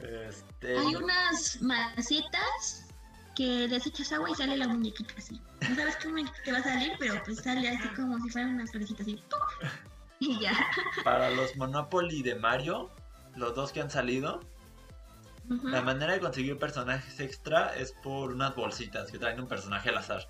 Este, 0.00 0.78
Hay 0.78 0.94
unas 0.94 1.60
macetas 1.62 2.86
que 3.34 3.68
les 3.68 3.86
echas 3.86 4.12
agua 4.12 4.30
y 4.30 4.34
sale 4.34 4.56
la 4.56 4.68
muñequita 4.68 5.14
así. 5.16 5.40
No 5.68 5.76
sabes 5.76 5.96
muñequita 6.06 6.42
te 6.44 6.52
va 6.52 6.58
a 6.58 6.62
salir, 6.62 6.92
pero 6.98 7.22
pues 7.24 7.38
sale 7.38 7.68
así 7.68 7.88
como 7.90 8.18
si 8.20 8.30
fuera 8.30 8.48
una 8.48 8.66
florecita 8.66 9.02
así. 9.02 9.22
¡pum! 9.30 9.68
Y 10.18 10.40
ya. 10.40 10.56
para 11.04 11.28
los 11.28 11.54
Monopoly 11.56 12.22
de 12.22 12.36
Mario, 12.36 12.90
los 13.34 13.54
dos 13.54 13.70
que 13.70 13.82
han 13.82 13.90
salido, 13.90 14.40
la 15.62 15.82
manera 15.82 16.14
de 16.14 16.20
conseguir 16.20 16.58
personajes 16.58 17.20
extra 17.20 17.76
es 17.76 17.92
por 17.92 18.32
unas 18.32 18.56
bolsitas 18.56 19.10
que 19.10 19.18
traen 19.18 19.38
un 19.38 19.46
personaje 19.46 19.90
al 19.90 19.98
azar. 19.98 20.26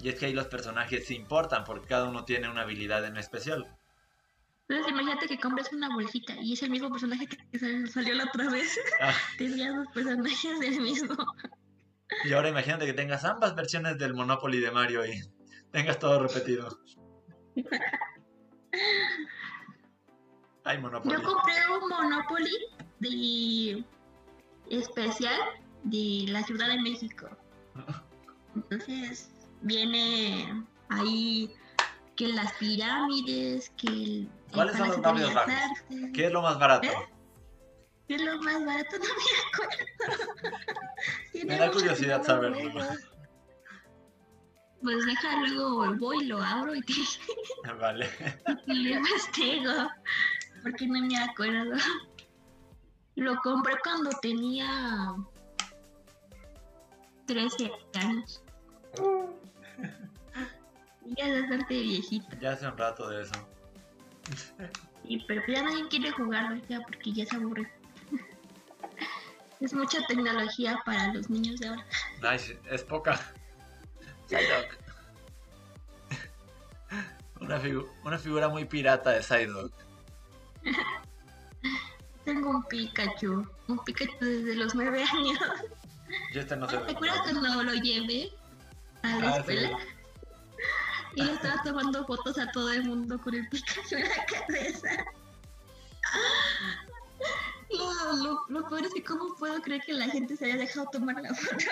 Y 0.00 0.08
es 0.08 0.14
que 0.18 0.26
ahí 0.26 0.32
los 0.32 0.46
personajes 0.46 1.06
se 1.06 1.14
importan 1.14 1.64
porque 1.64 1.88
cada 1.88 2.08
uno 2.08 2.24
tiene 2.24 2.48
una 2.48 2.62
habilidad 2.62 3.04
en 3.04 3.16
especial. 3.16 3.66
Entonces 4.70 4.92
imagínate 4.92 5.26
que 5.26 5.36
compras 5.40 5.72
una 5.72 5.88
bolsita 5.92 6.34
y 6.40 6.52
es 6.52 6.62
el 6.62 6.70
mismo 6.70 6.88
personaje 6.90 7.26
que 7.26 7.58
sal- 7.58 7.88
salió 7.90 8.14
la 8.14 8.24
otra 8.24 8.48
vez. 8.50 8.78
Ah, 9.00 9.12
Tendrías 9.38 9.74
dos 9.74 9.88
personajes 9.92 10.60
del 10.60 10.80
mismo. 10.80 11.16
y 12.24 12.32
ahora 12.32 12.50
imagínate 12.50 12.86
que 12.86 12.92
tengas 12.92 13.24
ambas 13.24 13.56
versiones 13.56 13.98
del 13.98 14.14
Monopoly 14.14 14.60
de 14.60 14.70
Mario 14.70 15.04
y 15.04 15.20
tengas 15.72 15.98
todo 15.98 16.22
repetido. 16.22 16.68
Ay, 20.64 20.78
Monopoly. 20.78 21.14
Yo 21.14 21.22
compré 21.22 21.54
un 21.82 21.88
Monopoly 21.88 22.56
de 23.00 23.84
especial 24.70 25.40
de 25.82 26.26
la 26.28 26.42
Ciudad 26.44 26.68
de 26.68 26.80
México. 26.80 27.28
Entonces 28.54 29.32
viene 29.62 30.64
ahí 30.90 31.52
que 32.20 32.28
las 32.28 32.52
pirámides, 32.52 33.72
que 33.78 33.88
el, 33.88 34.28
¿Cuáles 34.52 34.76
son 34.76 34.90
los? 34.90 35.34
Artes. 35.34 35.56
¿Qué 36.12 36.26
es 36.26 36.32
lo 36.32 36.42
más 36.42 36.58
barato? 36.58 36.86
¿Eh? 36.86 36.92
¿Qué 38.06 38.16
es 38.16 38.22
lo 38.22 38.42
más 38.42 38.62
barato? 38.66 38.96
No 41.32 41.46
me 41.46 41.46
acuerdo. 41.46 41.46
Me 41.46 41.56
da 41.56 41.70
curiosidad 41.72 42.18
lo 42.18 42.24
saberlo. 42.24 42.58
Pues 44.82 45.06
deja 45.06 45.46
luego 45.46 45.96
voy, 45.96 46.26
lo 46.26 46.42
abro 46.42 46.74
y 46.74 46.82
te, 46.82 46.92
Vale. 47.80 48.10
y 48.66 48.74
le 48.74 48.90
investigo. 48.90 49.72
Porque 50.62 50.86
no 50.88 51.00
me 51.00 51.16
acuerdo. 51.16 51.76
Lo 53.14 53.34
compré 53.36 53.76
cuando 53.82 54.10
tenía 54.20 55.14
13 57.24 57.72
años. 57.94 58.42
Ya 61.06 61.26
es 61.26 61.40
bastante 61.40 61.74
viejito. 61.80 62.26
Ya 62.40 62.52
hace 62.52 62.66
un 62.68 62.76
rato 62.76 63.08
de 63.08 63.22
eso. 63.22 63.32
Y, 65.04 65.24
pero 65.24 65.42
ya 65.48 65.62
nadie 65.62 65.88
quiere 65.88 66.10
jugarlo 66.12 66.60
ya 66.68 66.80
porque 66.80 67.12
ya 67.12 67.26
se 67.26 67.36
aburre. 67.36 67.70
Es 69.60 69.74
mucha 69.74 69.98
tecnología 70.06 70.78
para 70.86 71.12
los 71.12 71.28
niños 71.28 71.58
de 71.60 71.68
ahora. 71.68 71.84
Nice, 72.32 72.58
es 72.70 72.82
poca. 72.84 73.18
Psyduck. 74.26 74.78
Una, 77.40 77.58
figu- 77.60 77.88
una 78.04 78.18
figura 78.18 78.48
muy 78.48 78.64
pirata 78.66 79.10
de 79.10 79.22
Psyduck. 79.22 79.72
Tengo 82.24 82.50
un 82.50 82.62
Pikachu, 82.64 83.46
un 83.66 83.78
Pikachu 83.84 84.12
desde 84.24 84.54
los 84.54 84.74
9 84.74 85.02
años. 85.02 85.38
Yo 86.32 86.40
este 86.40 86.56
no 86.56 86.68
sé. 86.68 86.76
¿Te 86.78 86.92
acuerdas 86.92 87.20
cuando 87.22 87.62
lo 87.62 87.74
llevé 87.74 88.30
a 89.02 89.16
la 89.16 89.34
Ah, 89.36 89.44
sí. 89.46 89.56
Y 91.14 91.22
le 91.22 91.32
estaba 91.32 91.62
tomando 91.62 92.06
fotos 92.06 92.38
a 92.38 92.50
todo 92.52 92.72
el 92.72 92.84
mundo 92.84 93.20
con 93.20 93.34
el 93.34 93.48
Pikachu 93.48 93.96
en 93.96 94.08
la 94.08 94.26
cabeza. 94.26 95.04
Lo, 97.70 98.16
lo, 98.16 98.40
lo 98.48 98.68
peor 98.68 98.84
es 98.86 98.94
que 98.94 99.02
cómo 99.02 99.34
puedo 99.36 99.60
creer 99.62 99.82
que 99.82 99.92
la 99.92 100.06
gente 100.06 100.36
se 100.36 100.46
haya 100.46 100.56
dejado 100.56 100.88
tomar 100.90 101.20
la 101.20 101.34
foto. 101.34 101.64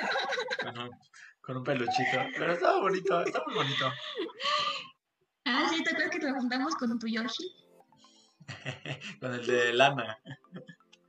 Con 0.63 0.79
un, 0.79 0.91
con 1.41 1.57
un 1.59 1.65
peluchito. 1.65 2.19
Pero 2.37 2.53
estaba 2.53 2.81
bonito, 2.81 3.21
está 3.21 3.43
muy 3.47 3.55
bonito. 3.55 3.93
Ah, 5.45 5.67
sí, 5.71 5.83
¿te 5.83 5.91
acuerdas 5.91 6.11
que 6.11 6.27
lo 6.27 6.35
juntamos 6.35 6.75
con 6.77 6.99
tu 6.99 7.07
Yoshi? 7.07 7.55
Con 9.21 9.35
el 9.35 9.47
de 9.47 9.73
lana. 9.75 10.19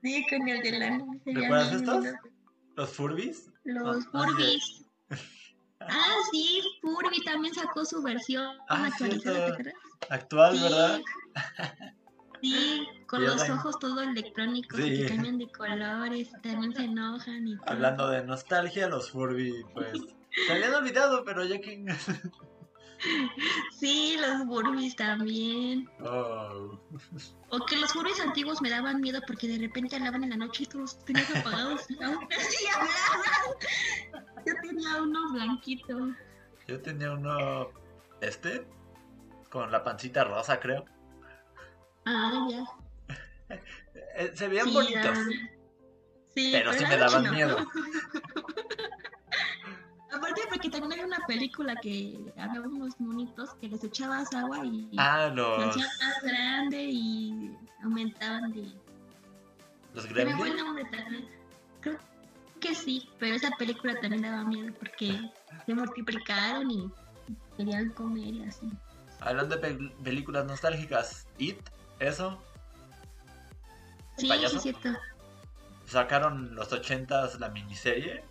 Sí, 0.01 0.25
con 0.29 0.47
el 0.47 0.61
de 0.61 0.79
la... 0.79 1.01
¿Recuerdas 1.25 1.73
estos? 1.73 2.05
Los 2.75 2.89
Furbies. 2.93 3.49
Los 3.63 4.05
ah, 4.05 4.09
Furbies. 4.11 4.85
Ah, 5.81 6.15
sí, 6.31 6.61
Furby 6.81 7.23
también 7.23 7.53
sacó 7.53 7.85
su 7.85 8.01
versión 8.01 8.57
Ah, 8.67 8.85
actualizada. 8.91 9.57
Actual, 10.09 10.55
Sí. 10.57 10.63
¿verdad? 10.63 11.01
Sí, 12.41 12.87
con 13.05 13.21
los 13.25 13.35
también. 13.35 13.57
ojos 13.59 13.79
todo 13.79 13.99
electrónicos 14.01 14.79
Sí. 14.79 14.99
que 14.99 15.07
cambian 15.07 15.37
de 15.39 15.51
colores, 15.51 16.29
también 16.41 16.73
se 16.73 16.83
enojan 16.85 17.45
y 17.45 17.57
todo. 17.57 17.69
Hablando 17.69 18.07
de 18.09 18.23
nostalgia, 18.23 18.87
los 18.87 19.11
Furby, 19.11 19.53
pues. 19.73 19.91
Se 20.47 20.53
habían 20.53 20.73
olvidado, 20.73 21.25
pero 21.25 21.43
ya 21.43 21.59
que. 21.59 21.83
Sí, 23.79 24.17
los 24.19 24.45
Furbies 24.45 24.93
también. 24.97 25.89
Oh. 26.05 26.77
O 27.49 27.65
que 27.65 27.77
los 27.77 27.93
Furbies 27.93 28.19
antiguos 28.19 28.61
me 28.61 28.69
daban 28.69 28.99
miedo 28.99 29.21
porque 29.25 29.47
de 29.47 29.57
repente 29.57 29.95
hablaban 29.95 30.23
en 30.25 30.31
la 30.31 30.35
noche 30.37 30.63
y 30.63 30.65
tú 30.65 30.79
los 30.79 31.03
tenías 31.05 31.33
apagados 31.33 31.89
y 31.89 32.03
aún 32.03 32.19
así 32.37 32.65
hablaban. 32.67 34.28
Yo 34.45 34.53
tenía 34.61 35.01
unos 35.01 35.31
blanquitos. 35.33 36.11
Yo 36.67 36.81
tenía 36.81 37.11
uno. 37.11 37.69
Este. 38.21 38.67
Con 39.49 39.71
la 39.71 39.83
pancita 39.83 40.23
rosa, 40.23 40.59
creo. 40.59 40.85
Ah, 42.05 42.47
ya. 42.49 42.63
Eh, 44.15 44.31
se 44.35 44.47
veían 44.47 44.67
Sí, 44.67 44.73
bonitos. 44.73 45.01
ya. 45.03 45.15
Sí, 46.35 46.49
Pero 46.51 46.71
sí 46.73 46.85
me 46.85 46.97
daban 46.97 47.23
no. 47.23 47.31
miedo. 47.31 47.57
Aparte 50.11 50.41
porque 50.49 50.69
también 50.69 50.99
hay 50.99 51.05
una 51.05 51.19
película 51.27 51.75
que 51.77 52.19
había 52.37 52.61
unos 52.61 52.99
monitos 52.99 53.53
que 53.55 53.69
les 53.69 53.83
echabas 53.83 54.33
agua 54.33 54.63
y 54.65 54.89
Ah, 54.97 55.27
se 55.29 55.35
los. 55.35 55.63
hacían 55.69 55.87
más 55.99 56.21
grande 56.23 56.83
y 56.83 57.57
aumentaban 57.83 58.51
de... 58.51 58.71
Los 59.93 60.03
Se 60.05 60.09
Gremlins. 60.13 60.61
Que 62.59 62.75
sí, 62.75 63.09
pero 63.19 63.35
esa 63.35 63.51
película 63.51 63.99
también 63.99 64.21
daba 64.23 64.43
miedo 64.43 64.73
porque 64.77 65.19
se 65.65 65.73
multiplicaron 65.73 66.69
y 66.71 66.91
querían 67.57 67.89
comer 67.91 68.33
y 68.33 68.43
así. 68.43 68.67
Hablando 69.19 69.57
de 69.57 69.61
pel- 69.61 69.93
películas 70.03 70.45
nostálgicas, 70.45 71.27
It, 71.37 71.59
eso. 71.99 72.41
Sí, 74.17 74.27
payaso? 74.27 74.59
sí, 74.59 74.69
es 74.69 74.77
cierto. 74.81 74.99
Sacaron 75.85 76.55
los 76.55 76.71
80s 76.71 77.39
la 77.39 77.49
miniserie. 77.49 78.23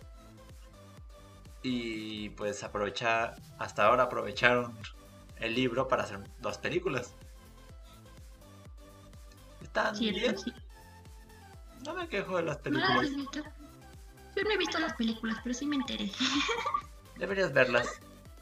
Y 1.61 2.29
pues 2.31 2.63
aprovecha, 2.63 3.35
hasta 3.57 3.85
ahora 3.85 4.03
aprovecharon 4.03 4.77
el 5.37 5.55
libro 5.55 5.87
para 5.87 6.03
hacer 6.03 6.19
dos 6.39 6.57
películas. 6.57 7.13
Están 9.61 9.97
bien, 9.99 10.37
sí. 10.37 10.53
no 11.85 11.93
me 11.93 12.07
quejo 12.07 12.37
de 12.37 12.43
las 12.43 12.57
películas. 12.57 13.09
Yo 14.39 14.45
no 14.45 14.51
he 14.51 14.57
visto 14.57 14.79
las 14.79 14.93
películas, 14.93 15.37
pero 15.43 15.53
sí 15.53 15.65
me 15.65 15.75
enteré. 15.75 16.09
Deberías 17.17 17.51
verlas. 17.51 17.99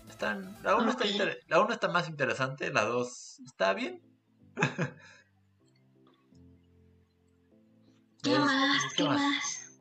Están, 0.07 0.55
la 0.63 0.75
1 0.75 0.91
está, 0.91 1.05
la 1.47 1.59
uno 1.61 1.73
está 1.73 1.87
más 1.89 2.07
interesante, 2.07 2.71
la 2.71 2.85
2 2.85 3.39
está 3.45 3.73
bien. 3.73 4.01
¿Qué 8.23 8.33
Es- 8.33 8.39
más? 8.39 8.83
¿qué 8.95 9.03
¿Qué 9.03 9.09
más? 9.09 9.21
más? 9.21 9.79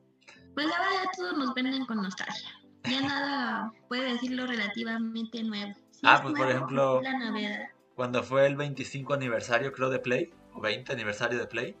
Pues 0.53 0.65
ahora 0.67 0.89
ya 1.03 1.09
todos 1.15 1.37
nos 1.37 1.53
venden 1.53 1.85
con 1.85 1.97
nostalgia. 2.01 2.49
Ya 2.83 3.01
nada 3.07 3.71
puede 3.87 4.13
decirlo 4.13 4.45
relativamente 4.47 5.43
nuevo. 5.43 5.73
Ah, 6.03 6.15
es 6.15 6.21
pues, 6.21 6.33
por 6.35 6.49
ejemplo- 6.49 7.01
La. 7.01 7.71
Cuando 7.95 8.21
fue 8.23 8.45
el 8.45 8.55
25 8.55 9.13
aniversario, 9.15 9.71
creo, 9.71 9.89
de 9.89 9.97
Play, 9.99 10.31
o 10.53 10.61
20 10.61 10.93
aniversario 10.93 11.39
de 11.39 11.47
Play. 11.47 11.75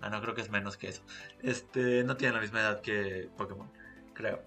Ah, 0.00 0.08
no, 0.10 0.20
creo 0.20 0.34
que 0.34 0.40
es 0.42 0.50
menos 0.50 0.76
que 0.76 0.88
eso. 0.88 1.02
Este, 1.42 2.04
no 2.04 2.16
tiene 2.16 2.34
la 2.34 2.40
misma 2.40 2.60
edad 2.60 2.80
que 2.80 3.28
Pokémon, 3.36 3.70
creo. 4.14 4.42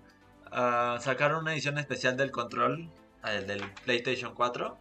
Ah, 0.52 0.98
sacaron 1.02 1.42
una 1.42 1.54
edición 1.54 1.78
especial 1.78 2.18
del 2.18 2.32
control, 2.32 2.90
ah, 3.22 3.34
el 3.34 3.46
del 3.48 3.62
PlayStation 3.86 4.34
4. 4.34 4.78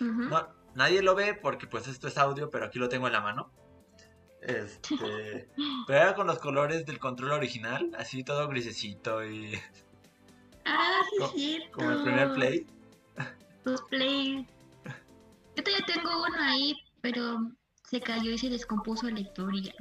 Ujú. 0.00 0.06
No, 0.06 0.48
nadie 0.74 1.02
lo 1.02 1.14
ve 1.14 1.34
porque 1.34 1.66
pues 1.66 1.88
esto 1.88 2.08
es 2.08 2.18
audio, 2.18 2.50
pero 2.50 2.66
aquí 2.66 2.78
lo 2.78 2.88
tengo 2.88 3.06
en 3.06 3.12
la 3.14 3.20
mano. 3.20 3.50
Este, 4.42 5.48
pero 5.86 5.98
era 5.98 6.14
con 6.14 6.26
los 6.26 6.38
colores 6.38 6.86
del 6.86 6.98
control 6.98 7.32
original, 7.32 7.90
así 7.98 8.24
todo 8.24 8.48
grisecito 8.48 9.24
y 9.24 9.58
Ah, 10.64 11.00
sí, 11.10 11.16
Co- 11.18 11.24
es 11.24 11.32
cierto. 11.32 11.70
como 11.72 11.90
el 11.90 12.02
primer 12.02 12.32
Play. 12.32 12.66
Los 13.64 13.82
Play. 13.82 14.46
Yo 15.56 15.64
todavía 15.64 15.86
tengo 15.86 16.10
uno 16.22 16.36
ahí, 16.38 16.74
pero 17.00 17.38
se 17.90 18.00
cayó 18.00 18.30
y 18.30 18.38
se 18.38 18.48
descompuso 18.48 19.08
el 19.08 19.16
lector 19.16 19.52
y 19.54 19.62
ya, 19.62 19.72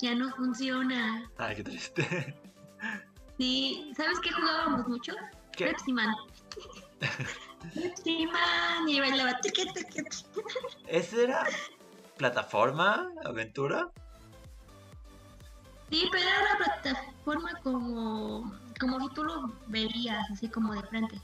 ya 0.00 0.14
no 0.14 0.30
funciona. 0.36 1.28
Ay, 1.36 1.56
qué 1.56 1.64
triste. 1.64 2.40
Sí, 3.38 3.92
¿sabes 3.96 4.20
qué 4.20 4.30
jugábamos 4.30 4.86
mucho? 4.86 5.12
¿Qué? 5.56 5.66
Pepsi 5.66 5.92
Man. 5.92 6.14
Pepsi 7.74 8.26
Man, 8.26 8.88
y 8.88 9.00
bailaba. 9.00 9.40
¿Ese 10.86 11.24
era 11.24 11.44
plataforma, 12.16 13.10
aventura? 13.24 13.90
Sí, 15.90 16.08
pero 16.12 16.24
era 16.24 16.40
una 16.40 16.64
plataforma 16.64 17.50
como, 17.64 18.54
como 18.78 19.00
si 19.00 19.14
tú 19.14 19.24
lo 19.24 19.52
verías, 19.66 20.24
así 20.30 20.48
como 20.48 20.72
de 20.74 20.82
frente. 20.84 21.20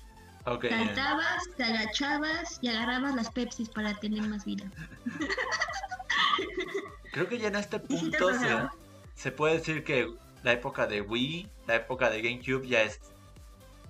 Ok. 0.46 0.66
Saltabas, 0.68 1.44
te 1.56 1.62
agachabas 1.62 2.58
y 2.62 2.68
agarrabas 2.68 3.14
las 3.14 3.30
Pepsis 3.30 3.68
para 3.68 3.94
tener 3.94 4.26
más 4.26 4.44
vida. 4.44 4.64
Creo 7.12 7.28
que 7.28 7.38
ya 7.38 7.48
en 7.48 7.56
este 7.56 7.78
punto 7.78 8.30
se, 9.14 9.32
puede 9.32 9.58
decir 9.58 9.84
que 9.84 10.12
la 10.42 10.52
época 10.52 10.86
de 10.86 11.00
Wii, 11.00 11.50
la 11.66 11.76
época 11.76 12.08
de 12.10 12.22
GameCube 12.22 12.66
ya 12.66 12.82
es 12.82 13.00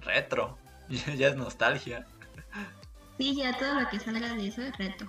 retro, 0.00 0.58
ya 0.88 1.28
es 1.28 1.36
nostalgia. 1.36 2.06
Sí, 3.18 3.34
ya 3.36 3.56
todo 3.58 3.80
lo 3.80 3.88
que 3.88 4.00
salga 4.00 4.34
de 4.34 4.48
eso 4.48 4.62
es 4.62 4.76
reto. 4.78 5.06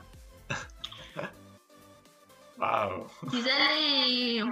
Wow. 2.58 3.08
Si 3.32 3.42
sale. 3.42 4.44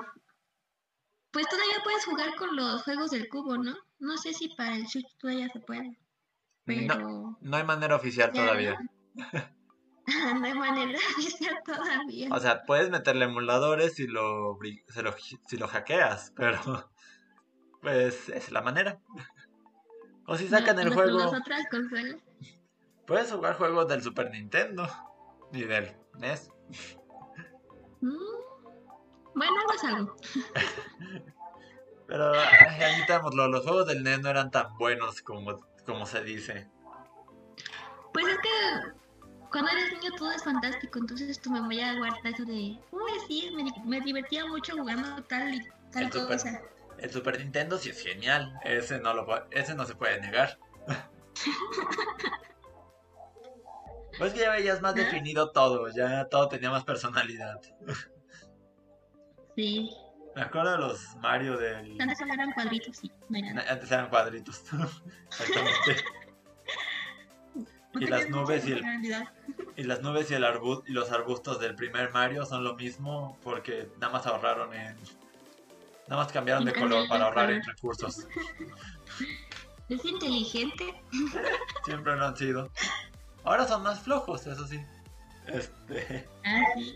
Pues 1.32 1.48
todavía 1.48 1.84
puedes 1.84 2.06
jugar 2.06 2.36
con 2.38 2.56
los 2.56 2.82
juegos 2.82 3.12
del 3.12 3.30
cubo, 3.30 3.56
¿no? 3.58 3.78
No 4.00 4.18
sé 4.18 4.34
si 4.34 4.50
para 4.56 4.76
el 4.76 4.88
Switch 4.88 5.16
todavía 5.20 5.48
se 5.50 5.60
puede. 5.60 6.00
Pero. 6.66 6.98
No, 6.98 7.38
no 7.40 7.58
hay 7.58 7.64
manera 7.64 7.96
oficial 7.96 8.32
ya 8.34 8.42
todavía. 8.42 8.80
No 9.14 9.59
hay 10.44 10.54
manera 10.54 11.00
de 11.18 11.62
todavía. 11.66 12.30
O 12.32 12.40
sea, 12.40 12.64
puedes 12.64 12.90
meterle 12.90 13.26
emuladores 13.26 13.96
si 13.96 14.08
lo, 14.08 14.58
se 14.88 15.02
lo, 15.04 15.14
si 15.48 15.58
lo 15.58 15.68
hackeas, 15.68 16.34
pero 16.36 16.90
pues 17.82 18.30
es 18.30 18.52
la 18.52 18.62
manera. 18.62 19.00
O 20.26 20.36
si 20.38 20.48
sacan 20.48 20.76
No, 20.76 20.82
el 20.84 20.90
no 20.90 20.94
juego, 20.96 21.18
Con 21.18 21.32
las 21.32 21.42
otras 21.42 21.68
consolas. 21.70 22.16
puedes 23.08 23.32
jugar 23.32 23.56
juegos 23.58 23.88
del 23.88 24.04
Super 24.04 24.30
Nintendo 24.32 24.88
y 25.54 25.64
del 25.64 25.96
NES. 26.16 26.52
Mm, 28.02 28.16
Bueno, 29.34 29.54
no 29.68 29.74
es 29.74 29.84
algo. 29.84 30.16
Pero 32.08 32.32
ay, 32.34 32.82
admitámoslo, 32.84 33.48
los 33.50 33.64
juegos 33.64 33.86
del 33.88 34.04
NES 34.04 34.22
no 34.22 34.30
eran 34.30 34.50
tan 34.52 34.76
buenos 34.78 35.22
como, 35.22 35.60
como 35.86 36.06
se 36.06 36.24
dice. 36.24 36.70
Pues 38.14 38.26
es 38.28 38.38
que 38.38 38.99
cuando 39.52 39.72
eres 39.72 39.92
niño 39.94 40.12
todo 40.18 40.32
es 40.32 40.44
fantástico, 40.44 41.00
entonces 41.00 41.40
tu 41.42 41.50
memoria 41.50 41.96
guarda 41.96 42.20
eso 42.30 42.46
de, 42.46 42.78
uy, 42.92 43.12
sí, 43.28 43.52
me, 43.56 43.64
me 43.86 44.02
divertía 44.02 44.46
mucho 44.46 44.74
jugando 44.78 45.24
tal 45.24 45.54
y 45.56 45.62
tal 45.92 46.04
El 46.04 46.12
Super- 46.12 46.28
cosa. 46.38 46.62
El 46.98 47.12
Super 47.12 47.40
Nintendo 47.40 47.78
sí 47.78 47.90
es 47.90 48.02
genial, 48.02 48.60
ese 48.64 49.00
no, 49.00 49.14
lo, 49.14 49.50
ese 49.52 49.74
no 49.76 49.86
se 49.86 49.96
puede 49.96 50.20
negar. 50.22 50.60
Pues 54.18 54.34
que 54.34 54.40
ya 54.42 54.52
veías 54.52 54.82
más 54.82 54.92
¿Ah? 54.96 54.98
definido 54.98 55.52
todo, 55.52 55.88
ya 55.96 56.26
todo 56.26 56.50
tenía 56.50 56.70
más 56.70 56.84
personalidad. 56.84 57.62
Sí, 59.56 59.90
Me 60.36 60.42
acuerdo 60.42 60.72
de 60.72 60.78
los 60.80 61.16
Mario 61.18 61.58
del... 61.58 61.96
antes 62.02 62.18
solo 62.18 62.34
eran 62.34 62.52
cuadritos, 62.52 62.98
sí, 62.98 63.10
no. 63.30 63.62
Antes 63.70 63.90
eran 63.90 64.10
cuadritos. 64.10 64.62
Exactamente. 65.40 66.04
Y 67.96 68.06
las 68.06 68.30
nubes 68.30 68.68
y 68.68 68.74
el-. 68.74 68.84
Y 69.76 69.84
las 69.84 70.02
nubes 70.02 70.30
y, 70.30 70.34
el 70.36 70.44
arbu- 70.44 70.84
y 70.86 70.92
los 70.92 71.12
arbustos 71.12 71.60
del 71.60 71.76
primer 71.76 72.12
Mario 72.12 72.46
son 72.46 72.64
lo 72.64 72.76
mismo 72.76 73.38
porque 73.44 73.90
nada 74.00 74.14
más 74.14 74.28
ahorraron 74.28 74.74
en... 74.74 74.96
Nada 76.08 76.24
más 76.24 76.32
cambiaron 76.32 76.66
de 76.66 76.74
color 76.74 77.08
para 77.08 77.26
ahorrar 77.26 77.52
en 77.52 77.64
recursos. 77.64 78.28
Es 79.90 80.06
inteligente. 80.06 80.94
Siempre 81.84 82.16
lo 82.16 82.28
han 82.28 82.38
sido. 82.38 82.70
Ahora 83.44 83.68
son 83.68 83.82
más 83.82 84.00
flojos, 84.02 84.46
eso 84.46 84.68
sí. 84.68 84.80
Este... 85.48 86.28
Ah, 86.46 86.62
sí. 86.76 86.96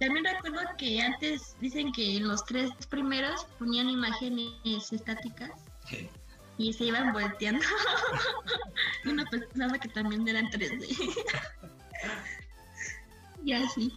También 0.00 0.24
recuerdo 0.24 0.58
que 0.76 1.00
antes 1.00 1.56
dicen 1.60 1.92
que 1.92 2.16
en 2.16 2.26
los 2.26 2.44
tres 2.44 2.72
primeros 2.90 3.44
ponían 3.60 3.88
imágenes 3.88 4.92
estáticas 4.92 5.52
sí. 5.86 6.08
Y 6.58 6.72
se 6.72 6.84
iban 6.84 7.12
volteando. 7.12 7.64
y 9.04 9.08
uno 9.08 9.24
pensaba 9.30 9.78
que 9.78 9.88
también 9.88 10.26
eran 10.26 10.46
3D. 10.46 10.86
y 13.44 13.52
así. 13.52 13.92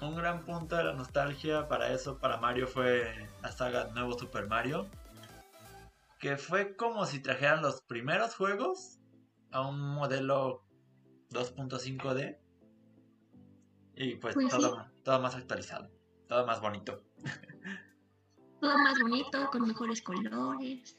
Un 0.00 0.16
gran 0.16 0.44
punto 0.44 0.76
de 0.76 0.84
la 0.84 0.94
nostalgia 0.94 1.68
para 1.68 1.92
eso, 1.92 2.18
para 2.18 2.38
Mario, 2.38 2.66
fue 2.66 3.28
la 3.42 3.52
saga 3.52 3.88
Nuevo 3.88 4.18
Super 4.18 4.46
Mario. 4.46 4.88
Que 6.18 6.36
fue 6.36 6.76
como 6.76 7.06
si 7.06 7.20
trajeran 7.20 7.62
los 7.62 7.80
primeros 7.82 8.34
juegos 8.34 8.98
a 9.52 9.62
un 9.62 9.80
modelo 9.80 10.64
2.5D. 11.30 12.38
Y 13.96 14.16
pues, 14.16 14.34
Pues 14.34 14.48
todo, 14.48 14.86
todo 15.02 15.20
más 15.20 15.34
actualizado, 15.34 15.90
todo 16.28 16.46
más 16.46 16.60
bonito. 16.60 17.02
Todo 18.60 18.76
más 18.76 18.98
bonito, 19.00 19.48
con 19.50 19.66
mejores 19.66 20.02
colores. 20.02 20.94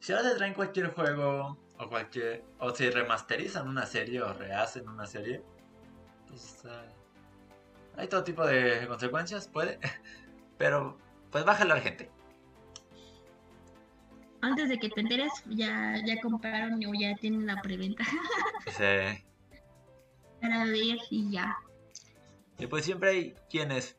Si 0.00 0.12
ahora 0.12 0.30
te 0.30 0.36
traen 0.36 0.54
cualquier 0.54 0.92
juego 0.92 1.58
o 1.78 1.88
cualquier 1.88 2.42
o 2.58 2.74
si 2.74 2.88
remasterizan 2.90 3.68
una 3.68 3.86
serie 3.86 4.22
o 4.22 4.32
rehacen 4.32 4.88
una 4.88 5.06
serie, 5.06 5.42
pues 6.26 6.64
eh, 6.64 6.88
hay 7.96 8.08
todo 8.08 8.24
tipo 8.24 8.46
de 8.46 8.86
consecuencias, 8.88 9.46
puede, 9.48 9.78
pero 10.58 10.96
pues 11.30 11.44
bájale 11.44 11.72
a 11.72 11.76
la 11.76 11.80
gente. 11.82 12.10
Antes 14.42 14.70
de 14.70 14.78
que 14.78 14.88
te 14.88 15.02
enteres, 15.02 15.30
ya, 15.50 16.02
ya 16.04 16.18
compraron 16.22 16.82
o 16.86 16.92
ya 16.98 17.14
tienen 17.16 17.46
la 17.46 17.60
preventa 17.60 18.04
Sí. 18.68 19.22
para 20.40 20.64
ver 20.64 20.96
y 21.10 21.30
ya. 21.30 21.58
Y 22.58 22.66
pues 22.66 22.86
siempre 22.86 23.10
hay 23.10 23.34
quienes 23.50 23.98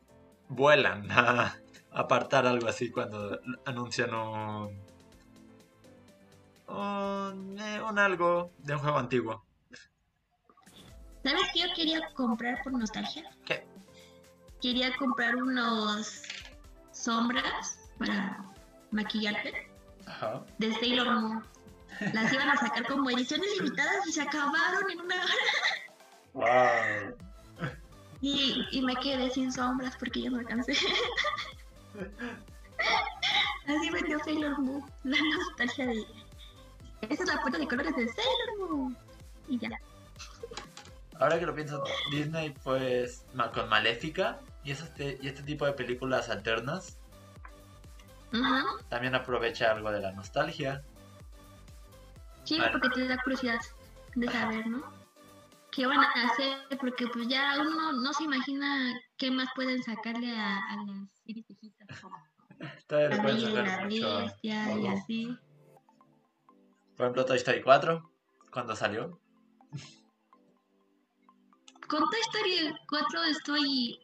vuelan 0.50 1.12
a 1.12 1.56
apartar 1.92 2.48
algo 2.48 2.68
así 2.68 2.90
cuando 2.90 3.40
anuncian 3.66 4.16
un, 4.16 4.81
un, 6.72 7.60
eh, 7.60 7.82
un 7.82 8.00
algo 8.00 8.52
de 8.60 8.74
un 8.74 8.80
juego 8.80 8.98
antiguo. 8.98 9.46
¿Sabes 11.24 11.44
qué 11.54 11.62
yo 11.62 11.68
quería 11.76 12.00
comprar 12.14 12.62
por 12.64 12.74
nostalgia? 12.74 13.30
¿Qué? 13.46 13.66
Quería 14.62 14.96
comprar 14.98 15.36
unos 15.36 16.24
sombras 16.92 17.80
para 18.00 18.44
maquillarte 18.92 19.70
Ajá. 20.06 20.44
de 20.58 20.74
Sailor 20.74 21.12
Moon. 21.20 21.44
Las 22.14 22.34
iban 22.34 22.50
a 22.50 22.58
sacar 22.58 22.86
como 22.88 23.10
ediciones 23.12 23.48
limitadas 23.58 24.08
y 24.08 24.12
se 24.12 24.22
acabaron 24.22 24.90
en 24.90 25.02
una 25.02 25.16
hora. 25.16 25.34
Wow. 26.34 27.16
Y, 28.22 28.66
y 28.72 28.82
me 28.82 28.96
quedé 28.96 29.30
sin 29.30 29.52
sombras 29.52 29.96
porque 29.98 30.22
ya 30.22 30.30
no 30.30 30.40
alcancé. 30.40 30.74
Así 33.68 33.92
me 33.92 34.02
dio 34.04 34.20
Sailor 34.20 34.60
Moon. 34.60 34.84
La 35.04 35.18
nostalgia 35.36 35.88
de. 35.88 36.06
Esa 37.10 37.24
es 37.24 37.34
la 37.34 37.42
foto 37.42 37.58
de 37.58 37.68
colores 37.68 37.96
de 37.96 38.08
Sailor 38.08 38.70
Moon. 38.70 38.98
Y 39.48 39.58
ya. 39.60 39.70
Ahora 41.20 41.40
que 41.40 41.46
lo 41.46 41.54
pienso, 41.54 41.84
Disney 42.12 42.54
pues 42.64 43.26
con 43.54 43.70
Maléfica 43.70 44.40
y, 44.64 44.72
este, 44.72 45.20
y 45.22 45.28
este 45.28 45.44
tipo 45.44 45.66
de 45.66 45.74
películas 45.74 46.30
alternas 46.30 46.98
Ujú. 48.34 48.84
también 48.90 49.14
aprovecha 49.14 49.72
algo 49.72 49.92
de 49.92 50.00
la 50.00 50.12
nostalgia. 50.14 50.82
Sí, 52.44 52.60
porque 52.72 52.90
te 52.90 53.08
da 53.08 53.18
curiosidad 53.24 53.60
de 54.16 54.32
saber, 54.32 54.66
¿no? 54.68 54.84
¿Qué 55.72 55.86
van 55.86 56.00
a 56.00 56.12
hacer? 56.26 56.78
Porque 56.80 57.08
pues 57.08 57.28
ya 57.28 57.56
uno 57.62 57.94
no 57.94 58.14
se 58.14 58.24
imagina 58.24 58.94
qué 59.18 59.32
más 59.32 59.48
pueden 59.56 59.82
sacarle 59.84 60.36
a, 60.36 60.58
a 60.58 60.76
las 60.76 61.10
series 61.26 61.46
viejitas 61.48 62.02
como 62.02 62.18
La 62.90 63.24
Bella 63.24 63.50
y 63.50 63.54
la 63.54 64.22
Bestia 64.22 64.78
y 64.78 64.88
así. 64.88 65.38
Por 67.02 67.08
ejemplo, 67.08 67.26
Toy 67.26 67.38
Story 67.38 67.64
4. 67.64 68.12
cuando 68.54 68.76
salió. 68.76 69.20
Con 71.88 72.00
Toy 72.12 72.20
Story 72.28 72.76
4 72.88 73.24
estoy 73.24 74.00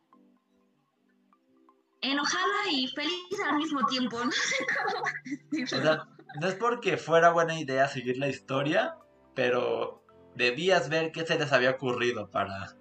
enojada 2.01 2.71
y 2.71 2.87
feliz 2.87 3.39
al 3.47 3.57
mismo 3.57 3.85
tiempo. 3.85 4.17
No 4.25 4.31
sé 4.31 4.65
cómo 4.65 5.05
decirlo. 5.23 5.79
O 5.79 5.83
sea, 5.83 6.07
no 6.41 6.47
es 6.47 6.55
porque 6.55 6.97
fuera 6.97 7.29
buena 7.29 7.59
idea 7.59 7.87
seguir 7.87 8.17
la 8.17 8.29
historia, 8.29 8.97
pero 9.35 10.03
debías 10.33 10.89
ver 10.89 11.11
qué 11.11 11.23
se 11.23 11.37
les 11.37 11.53
había 11.53 11.69
ocurrido 11.69 12.31
para 12.31 12.79